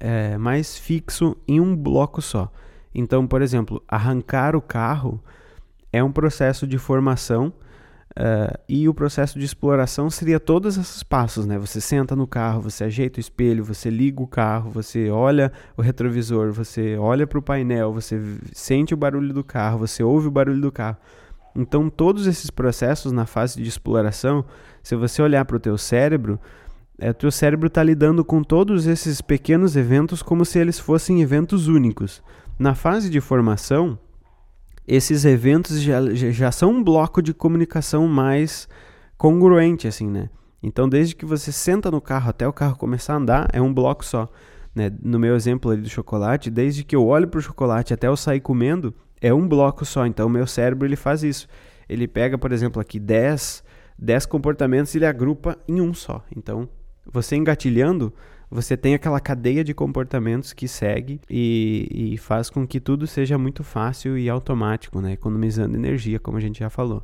é, 0.00 0.38
mais 0.38 0.78
fixo 0.78 1.36
em 1.46 1.60
um 1.60 1.76
bloco 1.76 2.22
só. 2.22 2.50
Então, 2.94 3.26
por 3.26 3.42
exemplo, 3.42 3.82
arrancar 3.86 4.56
o 4.56 4.62
carro 4.62 5.22
é 5.92 6.02
um 6.02 6.10
processo 6.10 6.66
de 6.66 6.78
formação 6.78 7.52
uh, 8.18 8.58
e 8.68 8.88
o 8.88 8.94
processo 8.94 9.38
de 9.38 9.44
exploração 9.44 10.08
seria 10.10 10.38
todos 10.38 10.76
esses 10.76 11.02
passos, 11.02 11.46
né? 11.46 11.58
Você 11.58 11.80
senta 11.80 12.14
no 12.14 12.26
carro, 12.26 12.62
você 12.62 12.84
ajeita 12.84 13.18
o 13.18 13.20
espelho, 13.20 13.64
você 13.64 13.90
liga 13.90 14.22
o 14.22 14.26
carro, 14.26 14.70
você 14.70 15.10
olha 15.10 15.52
o 15.76 15.82
retrovisor, 15.82 16.52
você 16.52 16.96
olha 16.96 17.26
para 17.26 17.38
o 17.38 17.42
painel, 17.42 17.92
você 17.92 18.20
sente 18.52 18.94
o 18.94 18.96
barulho 18.96 19.32
do 19.32 19.44
carro, 19.44 19.78
você 19.78 20.02
ouve 20.02 20.28
o 20.28 20.30
barulho 20.30 20.60
do 20.60 20.72
carro. 20.72 20.96
Então, 21.56 21.88
todos 21.88 22.26
esses 22.26 22.50
processos 22.50 23.12
na 23.12 23.26
fase 23.26 23.62
de 23.62 23.68
exploração, 23.68 24.44
se 24.82 24.96
você 24.96 25.22
olhar 25.22 25.44
para 25.44 25.56
o 25.56 25.60
teu 25.60 25.78
cérebro, 25.78 26.40
é, 26.98 27.10
o 27.10 27.14
teu 27.14 27.30
cérebro 27.30 27.68
está 27.68 27.82
lidando 27.82 28.24
com 28.24 28.42
todos 28.42 28.86
esses 28.86 29.20
pequenos 29.20 29.76
eventos 29.76 30.22
como 30.22 30.44
se 30.44 30.58
eles 30.58 30.78
fossem 30.78 31.22
eventos 31.22 31.68
únicos. 31.68 32.22
Na 32.58 32.74
fase 32.74 33.10
de 33.10 33.20
formação, 33.20 33.98
esses 34.86 35.24
eventos 35.24 35.80
já, 35.80 36.00
já 36.14 36.52
são 36.52 36.70
um 36.70 36.84
bloco 36.84 37.22
de 37.22 37.32
comunicação 37.32 38.06
mais 38.06 38.68
congruente, 39.16 39.86
assim, 39.88 40.08
né? 40.08 40.28
Então, 40.62 40.88
desde 40.88 41.14
que 41.14 41.26
você 41.26 41.52
senta 41.52 41.90
no 41.90 42.00
carro 42.00 42.30
até 42.30 42.48
o 42.48 42.52
carro 42.52 42.76
começar 42.76 43.14
a 43.14 43.16
andar, 43.16 43.48
é 43.52 43.60
um 43.60 43.72
bloco 43.72 44.04
só. 44.04 44.28
Né? 44.74 44.90
No 45.02 45.18
meu 45.18 45.36
exemplo 45.36 45.70
ali 45.70 45.82
do 45.82 45.90
chocolate, 45.90 46.50
desde 46.50 46.82
que 46.82 46.96
eu 46.96 47.06
olho 47.06 47.28
para 47.28 47.38
o 47.38 47.42
chocolate 47.42 47.92
até 47.92 48.06
eu 48.08 48.16
sair 48.16 48.40
comendo, 48.40 48.94
é 49.20 49.32
um 49.32 49.46
bloco 49.46 49.84
só. 49.84 50.06
Então, 50.06 50.26
o 50.26 50.30
meu 50.30 50.46
cérebro 50.46 50.86
ele 50.86 50.96
faz 50.96 51.22
isso. 51.22 51.46
Ele 51.88 52.08
pega, 52.08 52.38
por 52.38 52.50
exemplo, 52.50 52.80
aqui 52.80 52.98
10, 52.98 53.62
10 53.98 54.26
comportamentos 54.26 54.94
e 54.94 54.98
ele 54.98 55.06
agrupa 55.06 55.58
em 55.68 55.80
um 55.80 55.92
só. 55.92 56.24
Então, 56.34 56.68
você 57.04 57.36
engatilhando, 57.36 58.12
você 58.54 58.76
tem 58.76 58.94
aquela 58.94 59.18
cadeia 59.18 59.64
de 59.64 59.74
comportamentos 59.74 60.52
que 60.52 60.68
segue 60.68 61.20
e, 61.28 62.12
e, 62.14 62.18
faz 62.18 62.48
com 62.48 62.66
que 62.66 62.78
tudo 62.78 63.06
seja 63.06 63.36
muito 63.36 63.64
fácil 63.64 64.16
e 64.16 64.30
automático, 64.30 65.00
né? 65.00 65.12
economizando 65.12 65.76
energia, 65.76 66.20
como 66.20 66.38
a 66.38 66.40
gente 66.40 66.60
já 66.60 66.70
falou. 66.70 67.02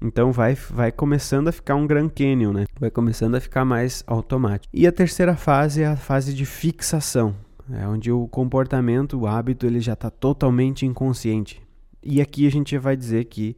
Então 0.00 0.30
vai, 0.32 0.54
vai 0.54 0.92
começando 0.92 1.48
a 1.48 1.52
ficar 1.52 1.76
um 1.76 1.86
Grand 1.86 2.08
Canyon, 2.08 2.52
né? 2.52 2.66
vai 2.78 2.90
começando 2.90 3.36
a 3.36 3.40
ficar 3.40 3.64
mais 3.64 4.04
automático. 4.06 4.70
E 4.72 4.86
a 4.86 4.92
terceira 4.92 5.34
fase 5.34 5.82
é 5.82 5.86
a 5.86 5.96
fase 5.96 6.34
de 6.34 6.44
fixação 6.44 7.34
é 7.70 7.86
onde 7.86 8.10
o 8.10 8.26
comportamento, 8.28 9.18
o 9.18 9.26
hábito, 9.26 9.66
ele 9.66 9.80
já 9.80 9.92
está 9.92 10.10
totalmente 10.10 10.84
inconsciente. 10.84 11.62
E 12.02 12.20
aqui 12.20 12.46
a 12.46 12.50
gente 12.50 12.76
vai 12.76 12.96
dizer 12.96 13.26
que 13.26 13.56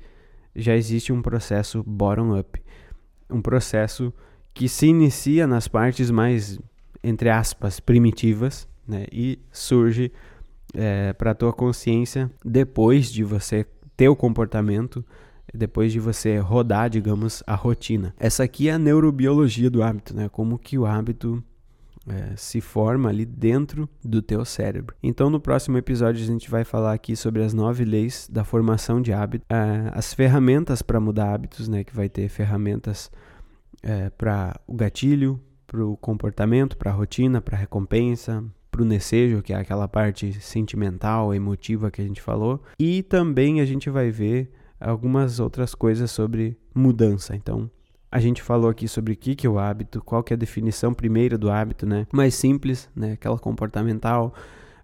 já 0.55 0.77
existe 0.77 1.13
um 1.13 1.23
processo 1.23 1.83
bottom-up, 1.83 2.63
um 3.31 3.41
processo 3.41 4.13
que 4.53 4.69
se 4.69 4.87
inicia 4.87 5.47
nas 5.47 5.67
partes 5.67 6.11
mais, 6.11 6.61
entre 7.05 7.29
aspas, 7.31 7.79
primitivas, 7.79 8.67
né, 8.87 9.07
e 9.13 9.39
surge 9.53 10.11
é, 10.75 11.13
para 11.13 11.31
a 11.31 11.35
tua 11.35 11.53
consciência 11.53 12.31
depois 12.45 13.13
de 13.13 13.23
você 13.23 13.67
ter 13.97 14.09
o 14.09 14.17
comportamento, 14.17 15.05
depois 15.53 15.93
de 15.93 16.01
você 16.01 16.39
rodar, 16.39 16.91
digamos, 16.91 17.43
a 17.47 17.55
rotina. 17.55 18.15
Essa 18.19 18.43
aqui 18.43 18.69
é 18.69 18.73
a 18.73 18.79
neurobiologia 18.79 19.71
do 19.71 19.83
hábito, 19.83 20.17
né, 20.17 20.29
como 20.29 20.59
que 20.59 20.77
o 20.77 20.87
hábito 20.87 21.43
é, 22.07 22.35
se 22.37 22.61
forma 22.61 23.09
ali 23.09 23.25
dentro 23.25 23.89
do 24.05 24.21
teu 24.21 24.45
cérebro. 24.45 24.95
Então, 25.03 25.31
no 25.31 25.41
próximo 25.41 25.79
episódio, 25.79 26.23
a 26.23 26.27
gente 26.27 26.51
vai 26.51 26.65
falar 26.65 26.93
aqui 26.93 27.17
sobre 27.17 27.43
as 27.43 27.55
nove 27.55 27.85
leis 27.85 28.29
da 28.31 28.45
formação 28.45 29.01
de 29.01 29.13
hábitos, 29.13 29.47
é, 29.49 29.91
as 29.93 30.13
ferramentas 30.13 30.83
para 30.83 31.01
mudar 31.01 31.33
hábitos, 31.33 31.69
né? 31.69 31.83
Que 31.85 31.95
vai 31.95 32.09
ter 32.09 32.29
ferramentas 32.29 33.11
é, 33.83 34.11
para 34.11 34.59
o 34.67 34.75
gatilho, 34.75 35.41
para 35.75 35.85
o 35.85 35.97
comportamento, 35.97 36.77
para 36.77 36.93
a 36.93 36.95
rotina, 36.95 37.41
para 37.41 37.57
a 37.57 37.61
recompensa, 37.61 38.45
para 38.71 38.83
o 38.83 38.85
necejo, 38.85 39.43
que 39.43 39.53
é 39.53 39.57
aquela 39.57 39.89
parte 39.89 40.33
sentimental, 40.41 41.35
emotiva 41.35 41.91
que 41.91 42.01
a 42.01 42.05
gente 42.05 42.23
falou. 42.23 42.63
E 42.79 43.03
também 43.03 43.61
a 43.61 43.65
gente 43.65 43.91
vai 43.91 44.09
ver 44.09 44.53
algumas 44.81 45.41
outras 45.41 45.75
coisas 45.75 46.13
sobre 46.13 46.57
mudança. 46.73 47.35
Então, 47.35 47.69
a 48.11 48.21
gente 48.21 48.41
falou 48.41 48.71
aqui 48.71 48.87
sobre 48.87 49.15
o 49.15 49.17
que, 49.17 49.35
que 49.35 49.49
é 49.49 49.51
o 49.51 49.59
hábito, 49.59 50.01
qual 50.01 50.23
que 50.23 50.33
é 50.33 50.37
a 50.37 50.39
definição 50.39 50.95
primeira 50.95 51.37
do 51.37 51.51
hábito, 51.51 51.85
né? 51.87 52.07
Mais 52.13 52.37
simples, 52.37 52.89
né? 52.95 53.13
Aquela 53.13 53.39
comportamental. 53.39 54.33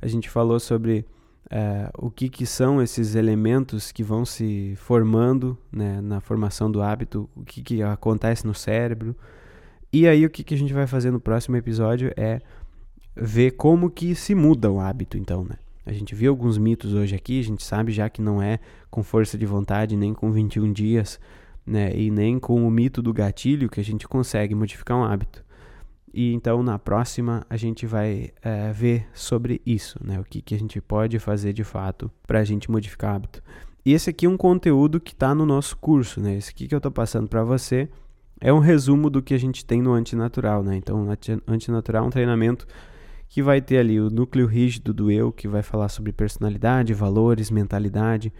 A 0.02 0.08
gente 0.08 0.28
falou 0.28 0.58
sobre 0.58 1.06
é, 1.48 1.88
o 1.96 2.10
que, 2.10 2.28
que 2.28 2.44
são 2.44 2.82
esses 2.82 3.14
elementos 3.14 3.92
que 3.92 4.02
vão 4.02 4.24
se 4.24 4.74
formando 4.76 5.56
né, 5.70 6.00
na 6.00 6.20
formação 6.20 6.68
do 6.68 6.82
hábito, 6.82 7.30
o 7.36 7.44
que, 7.44 7.62
que 7.62 7.80
acontece 7.80 8.44
no 8.44 8.54
cérebro. 8.54 9.14
E 9.92 10.06
aí 10.06 10.24
o 10.24 10.30
que, 10.30 10.44
que 10.44 10.54
a 10.54 10.56
gente 10.56 10.72
vai 10.72 10.86
fazer 10.86 11.10
no 11.10 11.20
próximo 11.20 11.56
episódio 11.56 12.12
é 12.16 12.40
ver 13.16 13.52
como 13.52 13.90
que 13.90 14.14
se 14.14 14.34
muda 14.34 14.70
o 14.70 14.80
hábito, 14.80 15.18
então, 15.18 15.44
né? 15.44 15.56
A 15.84 15.92
gente 15.92 16.14
viu 16.14 16.30
alguns 16.30 16.58
mitos 16.58 16.94
hoje 16.94 17.16
aqui, 17.16 17.40
a 17.40 17.44
gente 17.44 17.64
sabe 17.64 17.90
já 17.90 18.08
que 18.08 18.22
não 18.22 18.40
é 18.40 18.60
com 18.90 19.02
força 19.02 19.36
de 19.36 19.46
vontade, 19.46 19.96
nem 19.96 20.14
com 20.14 20.30
21 20.30 20.72
dias, 20.72 21.18
né? 21.66 21.92
E 21.94 22.10
nem 22.10 22.38
com 22.38 22.66
o 22.66 22.70
mito 22.70 23.02
do 23.02 23.12
gatilho 23.12 23.68
que 23.68 23.80
a 23.80 23.84
gente 23.84 24.06
consegue 24.06 24.54
modificar 24.54 24.96
um 24.96 25.02
hábito. 25.02 25.44
E 26.12 26.32
então 26.32 26.62
na 26.62 26.78
próxima 26.78 27.44
a 27.48 27.56
gente 27.56 27.86
vai 27.86 28.30
é, 28.42 28.72
ver 28.72 29.08
sobre 29.12 29.60
isso, 29.66 29.98
né? 30.04 30.20
O 30.20 30.24
que, 30.24 30.40
que 30.40 30.54
a 30.54 30.58
gente 30.58 30.80
pode 30.80 31.18
fazer 31.18 31.52
de 31.52 31.64
fato 31.64 32.10
para 32.26 32.40
a 32.40 32.44
gente 32.44 32.70
modificar 32.70 33.16
hábito. 33.16 33.42
E 33.84 33.92
esse 33.92 34.10
aqui 34.10 34.26
é 34.26 34.28
um 34.28 34.36
conteúdo 34.36 35.00
que 35.00 35.12
está 35.12 35.34
no 35.34 35.46
nosso 35.46 35.76
curso, 35.76 36.20
né? 36.20 36.36
Esse 36.36 36.50
aqui 36.50 36.68
que 36.68 36.74
eu 36.74 36.78
estou 36.78 36.92
passando 36.92 37.26
para 37.26 37.42
você 37.42 37.88
é 38.40 38.52
um 38.52 38.58
resumo 38.58 39.10
do 39.10 39.22
que 39.22 39.34
a 39.34 39.38
gente 39.38 39.64
tem 39.64 39.82
no 39.82 39.92
antinatural, 39.92 40.62
né? 40.62 40.76
Então, 40.76 41.06
antinatural 41.46 42.04
é 42.04 42.06
um 42.06 42.10
treinamento 42.10 42.66
que 43.28 43.42
vai 43.42 43.60
ter 43.60 43.78
ali 43.78 44.00
o 44.00 44.10
núcleo 44.10 44.46
rígido 44.46 44.92
do 44.92 45.10
eu, 45.10 45.30
que 45.30 45.46
vai 45.46 45.62
falar 45.62 45.88
sobre 45.88 46.12
personalidade, 46.12 46.94
valores, 46.94 47.50
mentalidade 47.50 48.32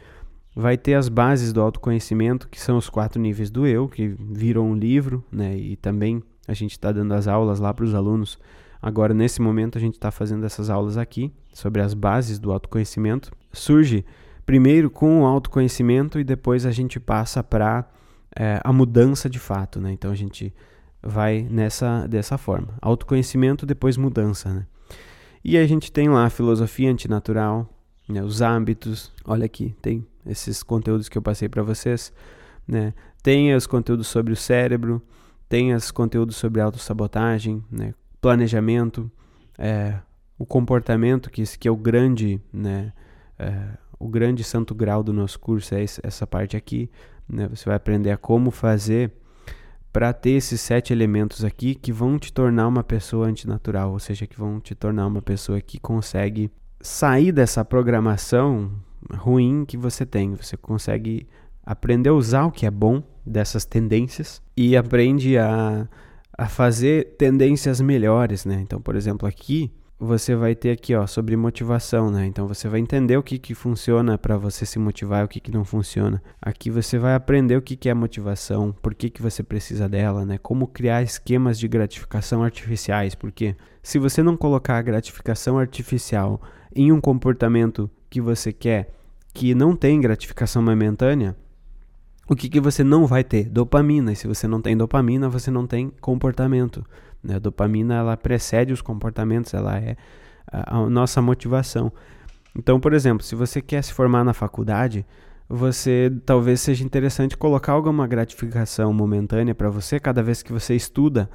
vai 0.55 0.77
ter 0.77 0.95
as 0.95 1.09
bases 1.09 1.53
do 1.53 1.61
autoconhecimento, 1.61 2.49
que 2.49 2.61
são 2.61 2.77
os 2.77 2.91
quatro 2.91 3.21
níveis 3.21 3.51
do 3.51 3.67
eu, 3.67 3.89
que 3.89 4.09
viram 4.19 4.71
um 4.71 4.75
livro, 4.75 5.25
né? 5.31 5.57
E 5.57 5.77
também 5.77 6.23
A 6.49 6.55
gente 6.55 6.73
está 6.73 6.91
dando 6.91 7.15
as 7.15 7.29
aulas 7.29 7.61
lá 7.61 7.73
para 7.73 7.85
os 7.85 7.95
alunos. 7.95 8.37
Agora, 8.83 9.15
nesse 9.15 9.41
momento, 9.41 9.79
a 9.79 9.81
gente 9.81 9.95
está 9.95 10.11
fazendo 10.11 10.45
essas 10.45 10.69
aulas 10.69 10.97
aqui 10.97 11.33
sobre 11.53 11.81
as 11.81 11.95
bases 11.95 12.41
do 12.41 12.51
autoconhecimento. 12.51 13.31
Surge 13.53 14.05
primeiro 14.45 14.91
com 14.91 15.23
o 15.23 15.27
autoconhecimento 15.27 16.19
e 16.19 16.25
depois 16.25 16.67
a 16.67 16.73
gente 16.73 16.99
passa 16.99 17.41
para 17.41 17.89
é, 18.37 18.61
a 18.63 18.73
mudança 18.73 19.29
de 19.29 19.39
fato, 19.39 19.81
né? 19.81 19.93
Então 19.93 20.11
a 20.11 20.15
gente 20.15 20.55
vai 21.03 21.47
nessa 21.51 22.07
dessa 22.07 22.37
forma, 22.37 22.75
autoconhecimento 22.81 23.65
depois 23.65 23.97
mudança, 23.97 24.53
né? 24.53 24.67
E 25.43 25.57
a 25.57 25.67
gente 25.67 25.91
tem 25.91 26.09
lá 26.09 26.27
a 26.27 26.31
filosofia 26.31 26.91
antinatural, 26.91 27.69
né? 28.09 28.23
os 28.23 28.43
hábitos. 28.43 29.11
Olha 29.25 29.47
aqui, 29.47 29.75
tem 29.81 30.07
esses 30.27 30.63
conteúdos 30.63 31.09
que 31.09 31.17
eu 31.17 31.23
passei 31.23 31.49
para 31.49 31.63
vocês, 31.63 32.13
né? 32.69 32.93
Tem 33.23 33.55
os 33.55 33.67
conteúdos 33.67 34.07
sobre 34.07 34.33
o 34.33 34.37
cérebro, 34.37 35.03
tem 35.49 35.75
os 35.75 35.91
conteúdos 35.91 36.37
sobre 36.37 36.61
autossabotagem, 36.61 37.65
né? 37.71 37.95
planejamento, 38.21 39.11
é, 39.59 39.99
o 40.39 40.45
comportamento, 40.45 41.31
que, 41.31 41.43
que 41.59 41.67
é 41.67 41.71
o 41.71 41.77
grande, 41.77 42.41
né? 42.53 42.93
É, 43.39 43.79
o 43.99 44.09
grande 44.09 44.43
santo 44.45 44.75
grau 44.75 45.03
do 45.03 45.13
nosso 45.13 45.39
curso 45.39 45.75
é 45.75 45.83
essa 45.83 46.27
parte 46.27 46.57
aqui. 46.57 46.91
Né? 47.31 47.49
Você 47.49 47.65
vai 47.65 47.77
aprender 47.77 48.11
a 48.11 48.17
como 48.17 48.51
fazer 48.51 49.13
para 49.93 50.13
ter 50.13 50.31
esses 50.31 50.61
sete 50.61 50.93
elementos 50.93 51.45
aqui 51.45 51.75
que 51.75 51.93
vão 51.93 52.19
te 52.19 52.33
tornar 52.33 52.69
uma 52.69 52.85
pessoa 52.85 53.27
antinatural, 53.27 53.93
ou 53.93 53.99
seja, 53.99 54.27
que 54.27 54.39
vão 54.39 54.61
te 54.61 54.75
tornar 54.75 55.07
uma 55.07 55.21
pessoa 55.21 55.61
que 55.61 55.79
consegue 55.79 56.51
sair 56.81 57.33
dessa 57.33 57.65
programação 57.65 58.71
ruim 59.13 59.65
que 59.65 59.77
você 59.77 60.07
tem. 60.07 60.35
Você 60.35 60.57
consegue 60.57 61.27
aprender 61.65 62.11
a 62.11 62.15
usar 62.15 62.45
o 62.47 62.53
que 62.53 62.67
é 62.67 62.71
bom 62.71 63.03
dessas 63.25 63.65
tendências 63.65 64.41
e 64.57 64.77
aprende 64.77 65.37
a, 65.39 65.89
a 66.37 66.49
fazer 66.49 67.17
tendências 67.17 67.81
melhores, 67.81 68.45
né? 68.45 68.61
Então, 68.61 68.81
por 68.81 68.97
exemplo, 68.97 69.29
aqui 69.29 69.73
você 70.03 70.35
vai 70.35 70.55
ter 70.55 70.71
aqui, 70.71 70.95
ó, 70.95 71.07
sobre 71.07 71.37
motivação, 71.37 72.11
né? 72.11 72.25
Então 72.25 72.49
você 72.49 72.67
vai 72.67 72.81
entender 72.81 73.19
o 73.19 73.23
que 73.23 73.39
que 73.39 73.55
funciona 73.55 74.17
para 74.17 74.39
você 74.39 74.65
se 74.65 74.79
motivar 74.79 75.21
e 75.21 75.25
o 75.27 75.29
que 75.29 75.41
que 75.41 75.53
não 75.53 75.63
funciona. 75.63 76.23
Aqui 76.41 76.71
você 76.71 76.99
vai 76.99 77.15
aprender 77.15 77.55
o 77.55 77.61
que 77.61 77.77
que 77.77 77.87
é 77.87 77.93
motivação, 77.93 78.75
por 78.81 78.95
que 78.95 79.11
que 79.11 79.21
você 79.21 79.43
precisa 79.43 79.87
dela, 79.91 80.25
né? 80.25 80.39
Como 80.39 80.67
criar 80.67 81.03
esquemas 81.03 81.59
de 81.59 81.69
gratificação 81.69 82.43
artificiais, 82.43 83.15
porque 83.15 83.55
se 83.83 83.99
você 83.99 84.23
não 84.23 84.39
colocar 84.39 84.79
a 84.79 84.83
gratificação 84.83 85.59
artificial 85.59 86.41
em 86.75 86.91
um 86.91 87.01
comportamento 87.01 87.91
que 88.09 88.23
você 88.23 88.55
quer, 88.55 88.95
que 89.35 89.55
não 89.55 89.77
tem 89.77 90.01
gratificação 90.01 90.63
momentânea, 90.63 91.37
o 92.27 92.35
que 92.35 92.49
que 92.49 92.61
você 92.61 92.83
não 92.83 93.07
vai 93.07 93.23
ter? 93.23 93.51
Dopamina. 93.51 94.13
E 94.13 94.17
se 94.17 94.27
você 94.29 94.47
não 94.47 94.63
tem 94.63 94.77
dopamina, 94.77 95.29
você 95.29 95.51
não 95.51 95.67
tem 95.67 95.93
comportamento. 96.01 96.87
Né? 97.23 97.37
A 97.37 97.39
dopamina 97.39 97.95
ela 97.95 98.17
precede 98.17 98.73
os 98.73 98.83
comportamentos, 98.83 99.55
ela 99.55 99.79
é 99.79 99.97
a, 100.51 100.79
a 100.79 100.91
nossa 100.91 101.21
motivação. 101.21 101.93
Então, 102.57 102.81
por 102.81 102.93
exemplo, 102.93 103.25
se 103.25 103.35
você 103.35 103.61
quer 103.61 103.83
se 103.83 103.93
formar 103.93 104.25
na 104.25 104.33
faculdade, 104.33 105.07
você 105.49 106.13
talvez 106.25 106.61
seja 106.61 106.85
interessante 106.85 107.37
colocar 107.37 107.73
alguma 107.73 108.07
gratificação 108.07 108.93
momentânea 108.93 109.55
para 109.55 109.69
você 109.69 109.99
cada 109.99 110.23
vez 110.23 110.43
que 110.43 110.53
você 110.53 110.75
estuda 110.75 111.29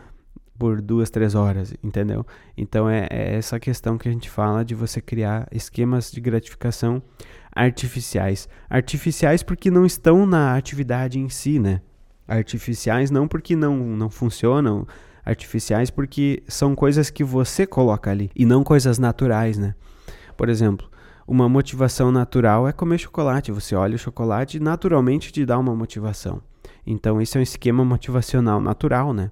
por 0.57 0.81
duas, 0.81 1.09
três 1.09 1.35
horas, 1.35 1.73
entendeu? 1.83 2.25
Então 2.57 2.89
é, 2.89 3.07
é, 3.09 3.35
essa 3.35 3.59
questão 3.59 3.97
que 3.97 4.07
a 4.07 4.11
gente 4.11 4.29
fala 4.29 4.63
de 4.63 4.73
você 4.73 5.01
criar 5.01 5.47
esquemas 5.51 6.11
de 6.11 6.21
gratificação 6.21 7.03
artificiais. 7.53 8.47
Artificiais 8.69 9.43
porque 9.43 9.69
não 9.69 9.85
estão 9.85 10.25
na 10.25 10.55
atividade 10.55 11.19
em 11.19 11.27
si, 11.27 11.59
né? 11.59 11.81
Artificiais 12.27 13.11
não 13.11 13.27
porque 13.27 13.55
não, 13.55 13.75
não 13.75 14.09
funcionam, 14.09 14.87
artificiais 15.25 15.89
porque 15.89 16.43
são 16.47 16.75
coisas 16.75 17.09
que 17.09 17.23
você 17.23 17.65
coloca 17.65 18.11
ali 18.11 18.29
e 18.35 18.45
não 18.45 18.63
coisas 18.63 18.99
naturais, 18.99 19.57
né? 19.57 19.73
Por 20.37 20.49
exemplo, 20.49 20.87
uma 21.27 21.49
motivação 21.49 22.11
natural 22.11 22.67
é 22.67 22.71
comer 22.71 22.99
chocolate. 22.99 23.51
Você 23.51 23.75
olha 23.75 23.95
o 23.95 23.99
chocolate 23.99 24.57
e 24.57 24.59
naturalmente 24.59 25.31
te 25.31 25.45
dá 25.45 25.57
uma 25.57 25.75
motivação. 25.75 26.41
Então, 26.85 27.19
isso 27.19 27.37
é 27.37 27.39
um 27.39 27.43
esquema 27.43 27.83
motivacional 27.83 28.61
natural, 28.61 29.13
né? 29.13 29.31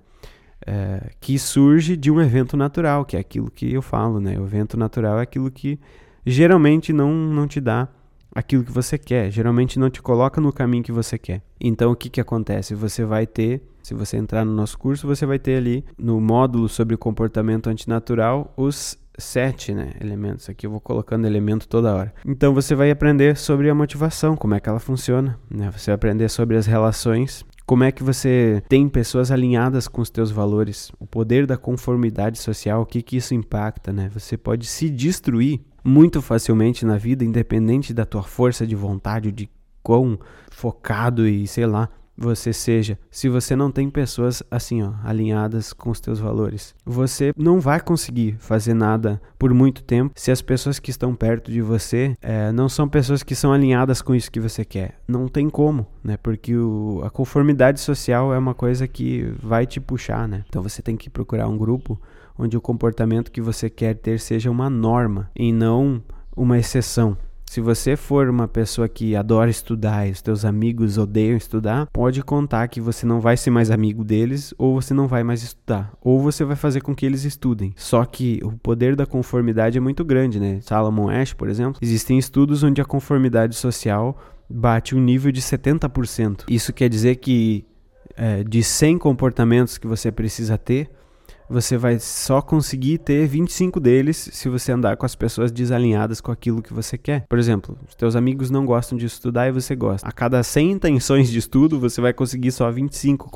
É, 0.66 1.12
que 1.20 1.38
surge 1.38 1.98
de 1.98 2.10
um 2.10 2.22
evento 2.22 2.56
natural, 2.56 3.06
que 3.06 3.18
é 3.18 3.20
aquilo 3.20 3.52
que 3.52 3.72
eu 3.72 3.82
falo, 3.82 4.20
né? 4.20 4.40
O 4.40 4.46
evento 4.46 4.78
natural 4.78 5.20
é 5.20 5.22
aquilo 5.22 5.52
que 5.52 5.80
geralmente 6.26 6.94
não, 6.94 7.14
não 7.14 7.48
te 7.48 7.60
dá 7.60 7.90
aquilo 8.34 8.64
que 8.64 8.72
você 8.72 8.98
quer, 8.98 9.30
geralmente 9.30 9.78
não 9.78 9.90
te 9.90 10.02
coloca 10.02 10.42
no 10.42 10.52
caminho 10.52 10.84
que 10.84 10.92
você 10.92 11.18
quer. 11.18 11.44
Então 11.60 11.92
o 11.92 11.96
que, 11.96 12.10
que 12.10 12.22
acontece? 12.22 12.74
Você 12.74 13.06
vai 13.06 13.28
ter, 13.28 13.62
se 13.84 13.94
você 13.94 14.16
entrar 14.16 14.46
no 14.46 14.54
nosso 14.54 14.80
curso, 14.80 15.06
você 15.06 15.26
vai 15.26 15.38
ter 15.38 15.58
ali 15.58 15.86
no 15.98 16.20
módulo 16.22 16.70
sobre 16.70 16.96
comportamento 16.96 17.68
antinatural 17.68 18.54
os 18.56 18.98
sete 19.18 19.74
né, 19.74 19.92
elementos. 20.00 20.50
Aqui 20.50 20.66
eu 20.66 20.72
vou 20.72 20.80
colocando 20.80 21.28
elemento 21.28 21.68
toda 21.68 21.94
hora. 21.94 22.14
Então 22.26 22.54
você 22.54 22.74
vai 22.74 22.90
aprender 22.90 23.36
sobre 23.36 23.70
a 23.70 23.76
motivação, 23.76 24.38
como 24.38 24.56
é 24.56 24.60
que 24.62 24.70
ela 24.70 24.80
funciona. 24.80 25.38
Né? 25.52 25.70
Você 25.72 25.92
vai 25.92 25.96
aprender 25.96 26.30
sobre 26.30 26.56
as 26.56 26.66
relações. 26.66 27.46
Como 27.66 27.84
é 27.84 27.92
que 27.92 28.04
você 28.04 28.64
tem 28.68 28.88
pessoas 28.88 29.32
alinhadas 29.32 29.88
com 29.88 30.02
os 30.02 30.10
teus 30.10 30.32
valores? 30.32 30.90
O 30.98 31.06
poder 31.06 31.46
da 31.46 31.58
conformidade 31.58 32.40
social, 32.40 32.82
o 32.82 32.86
que, 32.86 33.02
que 33.02 33.18
isso 33.18 33.34
impacta, 33.34 33.94
né? 33.94 34.10
Você 34.14 34.36
pode 34.36 34.66
se 34.66 34.90
destruir 34.90 35.62
muito 35.82 36.22
facilmente 36.22 36.86
na 36.86 36.98
vida, 36.98 37.24
independente 37.24 37.94
da 37.94 38.06
tua 38.06 38.24
força 38.24 38.68
de 38.68 38.76
vontade, 38.76 39.32
de 39.32 39.50
quão 39.82 40.20
focado 40.52 41.26
e 41.26 41.48
sei 41.48 41.66
lá 41.66 41.90
você 42.18 42.54
seja, 42.54 42.98
se 43.10 43.28
você 43.28 43.56
não 43.56 43.72
tem 43.72 43.90
pessoas 43.90 44.44
assim, 44.50 44.84
ó, 44.84 44.94
alinhadas 45.04 45.74
com 45.74 45.90
os 45.90 46.00
teus 46.00 46.20
valores, 46.20 46.76
você 46.86 47.34
não 47.36 47.60
vai 47.60 47.80
conseguir 47.80 48.36
fazer 48.40 48.74
nada 48.74 49.22
por 49.38 49.54
muito 49.54 49.84
tempo 49.84 50.14
se 50.16 50.32
as 50.32 50.42
pessoas 50.42 50.80
que 50.80 50.92
estão 50.92 51.16
perto 51.16 51.52
de 51.52 51.62
você 51.62 52.16
é, 52.22 52.52
não 52.52 52.70
são 52.70 52.88
pessoas 52.88 53.24
que 53.24 53.36
são 53.36 53.52
alinhadas 53.52 54.02
com 54.02 54.14
isso 54.14 54.32
que 54.32 54.40
você 54.40 54.64
quer. 54.64 55.00
Não 55.08 55.28
tem 55.28 55.50
como, 55.50 55.88
né? 56.04 56.18
Porque 56.18 56.56
o, 56.56 57.02
a 57.04 57.10
conformidade 57.10 57.80
social 57.80 58.34
é 58.34 58.38
uma 58.38 58.54
coisa 58.54 58.88
que 58.88 59.34
vai 59.42 59.66
te 59.66 59.80
puxar, 59.80 60.28
né? 60.28 60.44
Então 60.48 60.62
você 60.62 60.82
tem 60.82 60.96
que 60.96 61.10
procurar 61.10 61.48
um 61.48 61.58
grupo 61.58 62.00
onde 62.38 62.58
o 62.58 62.62
comportamento 62.62 63.32
que 63.32 63.42
você 63.42 63.70
quer 63.70 63.96
ter 63.96 64.20
seja 64.20 64.50
uma 64.50 64.70
norma 64.70 65.30
e 65.36 65.52
não 65.52 66.02
uma 66.36 66.58
exceção. 66.58 67.18
Se 67.54 67.62
você 67.62 67.96
for 67.96 68.30
uma 68.30 68.48
pessoa 68.48 68.90
que 68.90 69.16
adora 69.16 69.48
estudar 69.48 70.08
e 70.08 70.12
os 70.12 70.24
teus 70.24 70.44
amigos 70.44 70.98
odeiam 70.98 71.38
estudar, 71.38 71.86
pode 71.94 72.24
contar 72.24 72.68
que 72.68 72.82
você 72.82 73.06
não 73.06 73.20
vai 73.20 73.38
ser 73.38 73.52
mais 73.52 73.70
amigo 73.70 74.04
deles 74.04 74.56
ou 74.58 74.82
você 74.82 74.92
não 74.92 75.08
vai 75.08 75.24
mais 75.24 75.44
estudar, 75.44 75.94
ou 76.02 76.20
você 76.20 76.44
vai 76.44 76.56
fazer 76.56 76.82
com 76.82 76.96
que 76.96 77.06
eles 77.06 77.26
estudem. 77.26 77.72
Só 77.78 78.04
que 78.06 78.40
o 78.44 78.54
poder 78.54 78.96
da 78.96 79.06
conformidade 79.06 79.78
é 79.78 79.80
muito 79.80 80.04
grande, 80.04 80.40
né? 80.40 80.62
Salomon 80.62 81.12
Ash, 81.12 81.34
por 81.34 81.48
exemplo, 81.48 81.78
existem 81.80 82.18
estudos 82.18 82.64
onde 82.64 82.82
a 82.82 82.86
conformidade 82.86 83.56
social 83.56 84.18
bate 84.50 84.96
um 84.96 85.00
nível 85.00 85.32
de 85.32 85.40
70%. 85.40 86.46
Isso 86.50 86.74
quer 86.74 86.90
dizer 86.90 87.18
que 87.18 87.68
é, 88.18 88.44
de 88.44 88.64
100 88.64 88.98
comportamentos 88.98 89.78
que 89.78 89.86
você 89.86 90.12
precisa 90.12 90.58
ter, 90.58 90.90
você 91.50 91.78
vai 91.78 92.00
só 92.00 92.42
conseguir 92.42 93.00
ter 93.00 93.28
25 93.28 93.80
deles 93.80 94.30
se 94.32 94.50
você 94.50 94.72
andar 94.72 94.98
com 94.98 95.06
as 95.06 95.16
pessoas 95.16 95.52
desalinhadas 95.52 96.22
com 96.22 96.32
aquilo 96.32 96.62
que 96.62 96.74
você 96.74 96.98
quer. 96.98 97.26
Por 97.28 97.40
exemplo, 97.40 97.78
os 97.88 97.96
teus 97.96 98.16
amigos 98.16 98.50
não 98.50 98.66
gostam 98.66 98.98
de 98.98 99.06
estudar 99.06 99.48
e 99.48 99.52
você 99.52 99.76
gosta. 99.76 100.08
A 100.08 100.12
cada 100.12 100.42
100 100.42 100.72
intenções 100.72 101.30
de 101.30 101.38
estudo, 101.38 101.80
você 101.80 102.02
vai 102.02 102.14
conseguir 102.14 102.52
só 102.52 102.70
25 102.72 103.30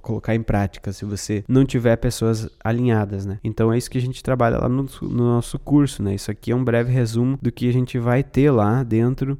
colocar 0.00 0.34
em 0.34 0.42
prática 0.42 0.92
se 0.92 1.04
você 1.04 1.44
não 1.48 1.64
tiver 1.64 1.96
pessoas 1.96 2.48
alinhadas, 2.62 3.26
né? 3.26 3.38
Então 3.42 3.72
é 3.72 3.78
isso 3.78 3.90
que 3.90 3.98
a 3.98 4.00
gente 4.00 4.22
trabalha 4.22 4.58
lá 4.58 4.68
no, 4.68 4.86
no 5.02 5.24
nosso 5.24 5.58
curso, 5.58 6.02
né? 6.02 6.14
Isso 6.14 6.30
aqui 6.30 6.52
é 6.52 6.56
um 6.56 6.64
breve 6.64 6.92
resumo 6.92 7.38
do 7.40 7.52
que 7.52 7.68
a 7.68 7.72
gente 7.72 7.98
vai 7.98 8.22
ter 8.22 8.50
lá 8.50 8.82
dentro 8.82 9.38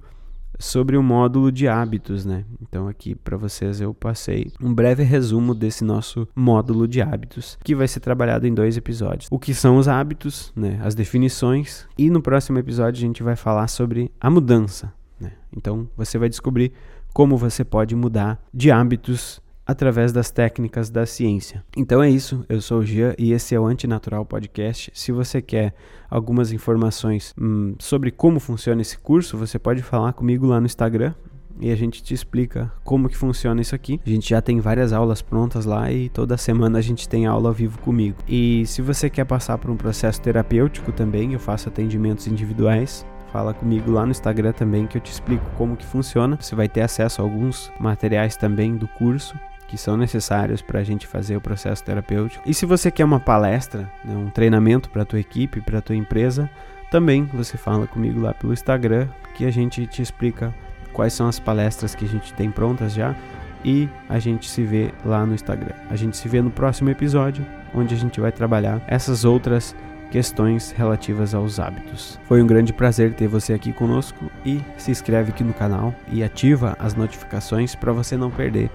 sobre 0.58 0.96
o 0.96 1.02
módulo 1.02 1.50
de 1.50 1.68
hábitos, 1.68 2.24
né? 2.24 2.44
Então 2.60 2.88
aqui 2.88 3.14
para 3.14 3.36
vocês 3.36 3.80
eu 3.80 3.92
passei 3.92 4.50
um 4.60 4.72
breve 4.72 5.02
resumo 5.02 5.54
desse 5.54 5.84
nosso 5.84 6.28
módulo 6.34 6.86
de 6.88 7.00
hábitos, 7.00 7.58
que 7.64 7.74
vai 7.74 7.88
ser 7.88 8.00
trabalhado 8.00 8.46
em 8.46 8.54
dois 8.54 8.76
episódios. 8.76 9.28
O 9.30 9.38
que 9.38 9.54
são 9.54 9.76
os 9.76 9.88
hábitos, 9.88 10.52
né? 10.54 10.80
As 10.82 10.94
definições 10.94 11.86
e 11.98 12.10
no 12.10 12.22
próximo 12.22 12.58
episódio 12.58 12.98
a 12.98 13.06
gente 13.06 13.22
vai 13.22 13.36
falar 13.36 13.68
sobre 13.68 14.10
a 14.20 14.30
mudança, 14.30 14.92
né? 15.20 15.32
Então 15.56 15.88
você 15.96 16.18
vai 16.18 16.28
descobrir 16.28 16.72
como 17.12 17.36
você 17.36 17.64
pode 17.64 17.94
mudar 17.94 18.42
de 18.52 18.70
hábitos 18.70 19.40
através 19.66 20.12
das 20.12 20.30
técnicas 20.30 20.90
da 20.90 21.06
ciência. 21.06 21.64
Então 21.76 22.02
é 22.02 22.10
isso, 22.10 22.44
eu 22.48 22.60
sou 22.60 22.80
o 22.80 22.84
Gia 22.84 23.14
e 23.18 23.32
esse 23.32 23.54
é 23.54 23.60
o 23.60 23.66
Antinatural 23.66 24.24
Podcast. 24.24 24.90
Se 24.94 25.12
você 25.12 25.40
quer 25.40 25.74
algumas 26.10 26.52
informações 26.52 27.34
hum, 27.40 27.74
sobre 27.78 28.10
como 28.10 28.38
funciona 28.38 28.82
esse 28.82 28.98
curso, 28.98 29.36
você 29.38 29.58
pode 29.58 29.82
falar 29.82 30.12
comigo 30.12 30.46
lá 30.46 30.60
no 30.60 30.66
Instagram, 30.66 31.14
e 31.60 31.70
a 31.70 31.76
gente 31.76 32.02
te 32.02 32.12
explica 32.12 32.72
como 32.82 33.08
que 33.08 33.16
funciona 33.16 33.60
isso 33.60 33.74
aqui. 33.74 34.00
A 34.04 34.10
gente 34.10 34.28
já 34.28 34.42
tem 34.42 34.60
várias 34.60 34.92
aulas 34.92 35.22
prontas 35.22 35.64
lá 35.64 35.90
e 35.90 36.08
toda 36.08 36.36
semana 36.36 36.78
a 36.78 36.82
gente 36.82 37.08
tem 37.08 37.26
aula 37.26 37.48
ao 37.48 37.54
vivo 37.54 37.78
comigo. 37.78 38.16
E 38.28 38.64
se 38.66 38.82
você 38.82 39.08
quer 39.08 39.24
passar 39.24 39.58
por 39.58 39.70
um 39.70 39.76
processo 39.76 40.20
terapêutico 40.20 40.92
também, 40.92 41.32
eu 41.32 41.38
faço 41.38 41.68
atendimentos 41.68 42.26
individuais. 42.26 43.06
Fala 43.32 43.54
comigo 43.54 43.90
lá 43.90 44.04
no 44.04 44.12
Instagram 44.12 44.52
também 44.52 44.86
que 44.86 44.96
eu 44.96 45.00
te 45.00 45.10
explico 45.10 45.44
como 45.56 45.76
que 45.76 45.86
funciona. 45.86 46.36
Você 46.40 46.54
vai 46.54 46.68
ter 46.68 46.82
acesso 46.82 47.20
a 47.20 47.24
alguns 47.24 47.70
materiais 47.80 48.36
também 48.36 48.76
do 48.76 48.86
curso 48.88 49.34
que 49.74 49.80
são 49.80 49.96
necessários 49.96 50.62
para 50.62 50.78
a 50.78 50.84
gente 50.84 51.04
fazer 51.04 51.36
o 51.36 51.40
processo 51.40 51.82
terapêutico. 51.82 52.44
E 52.46 52.54
se 52.54 52.64
você 52.64 52.92
quer 52.92 53.04
uma 53.04 53.18
palestra, 53.18 53.90
né, 54.04 54.14
um 54.14 54.30
treinamento 54.30 54.88
para 54.88 55.02
a 55.02 55.04
tua 55.04 55.18
equipe, 55.18 55.60
para 55.60 55.78
a 55.78 55.82
tua 55.82 55.96
empresa, 55.96 56.48
também 56.92 57.24
você 57.24 57.58
fala 57.58 57.84
comigo 57.84 58.20
lá 58.20 58.32
pelo 58.32 58.52
Instagram 58.52 59.08
que 59.34 59.44
a 59.44 59.50
gente 59.50 59.84
te 59.88 60.00
explica 60.00 60.54
quais 60.92 61.12
são 61.12 61.26
as 61.26 61.40
palestras 61.40 61.92
que 61.92 62.04
a 62.04 62.08
gente 62.08 62.32
tem 62.34 62.52
prontas 62.52 62.92
já 62.92 63.16
e 63.64 63.88
a 64.08 64.20
gente 64.20 64.48
se 64.48 64.62
vê 64.62 64.92
lá 65.04 65.26
no 65.26 65.34
Instagram. 65.34 65.74
A 65.90 65.96
gente 65.96 66.16
se 66.16 66.28
vê 66.28 66.40
no 66.40 66.52
próximo 66.52 66.90
episódio, 66.90 67.44
onde 67.74 67.96
a 67.96 67.98
gente 67.98 68.20
vai 68.20 68.30
trabalhar 68.30 68.80
essas 68.86 69.24
outras 69.24 69.74
questões 70.12 70.70
relativas 70.70 71.34
aos 71.34 71.58
hábitos. 71.58 72.20
Foi 72.28 72.40
um 72.40 72.46
grande 72.46 72.72
prazer 72.72 73.12
ter 73.14 73.26
você 73.26 73.52
aqui 73.52 73.72
conosco 73.72 74.30
e 74.46 74.60
se 74.76 74.92
inscreve 74.92 75.32
aqui 75.32 75.42
no 75.42 75.52
canal 75.52 75.92
e 76.12 76.22
ativa 76.22 76.76
as 76.78 76.94
notificações 76.94 77.74
para 77.74 77.92
você 77.92 78.16
não 78.16 78.30
perder 78.30 78.70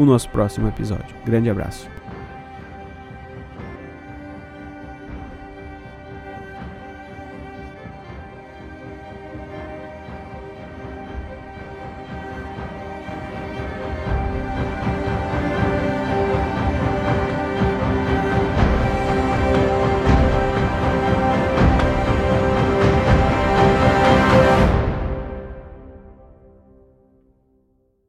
o 0.00 0.06
nosso 0.06 0.28
próximo 0.30 0.68
episódio. 0.68 1.14
Grande 1.26 1.50
abraço. 1.50 1.99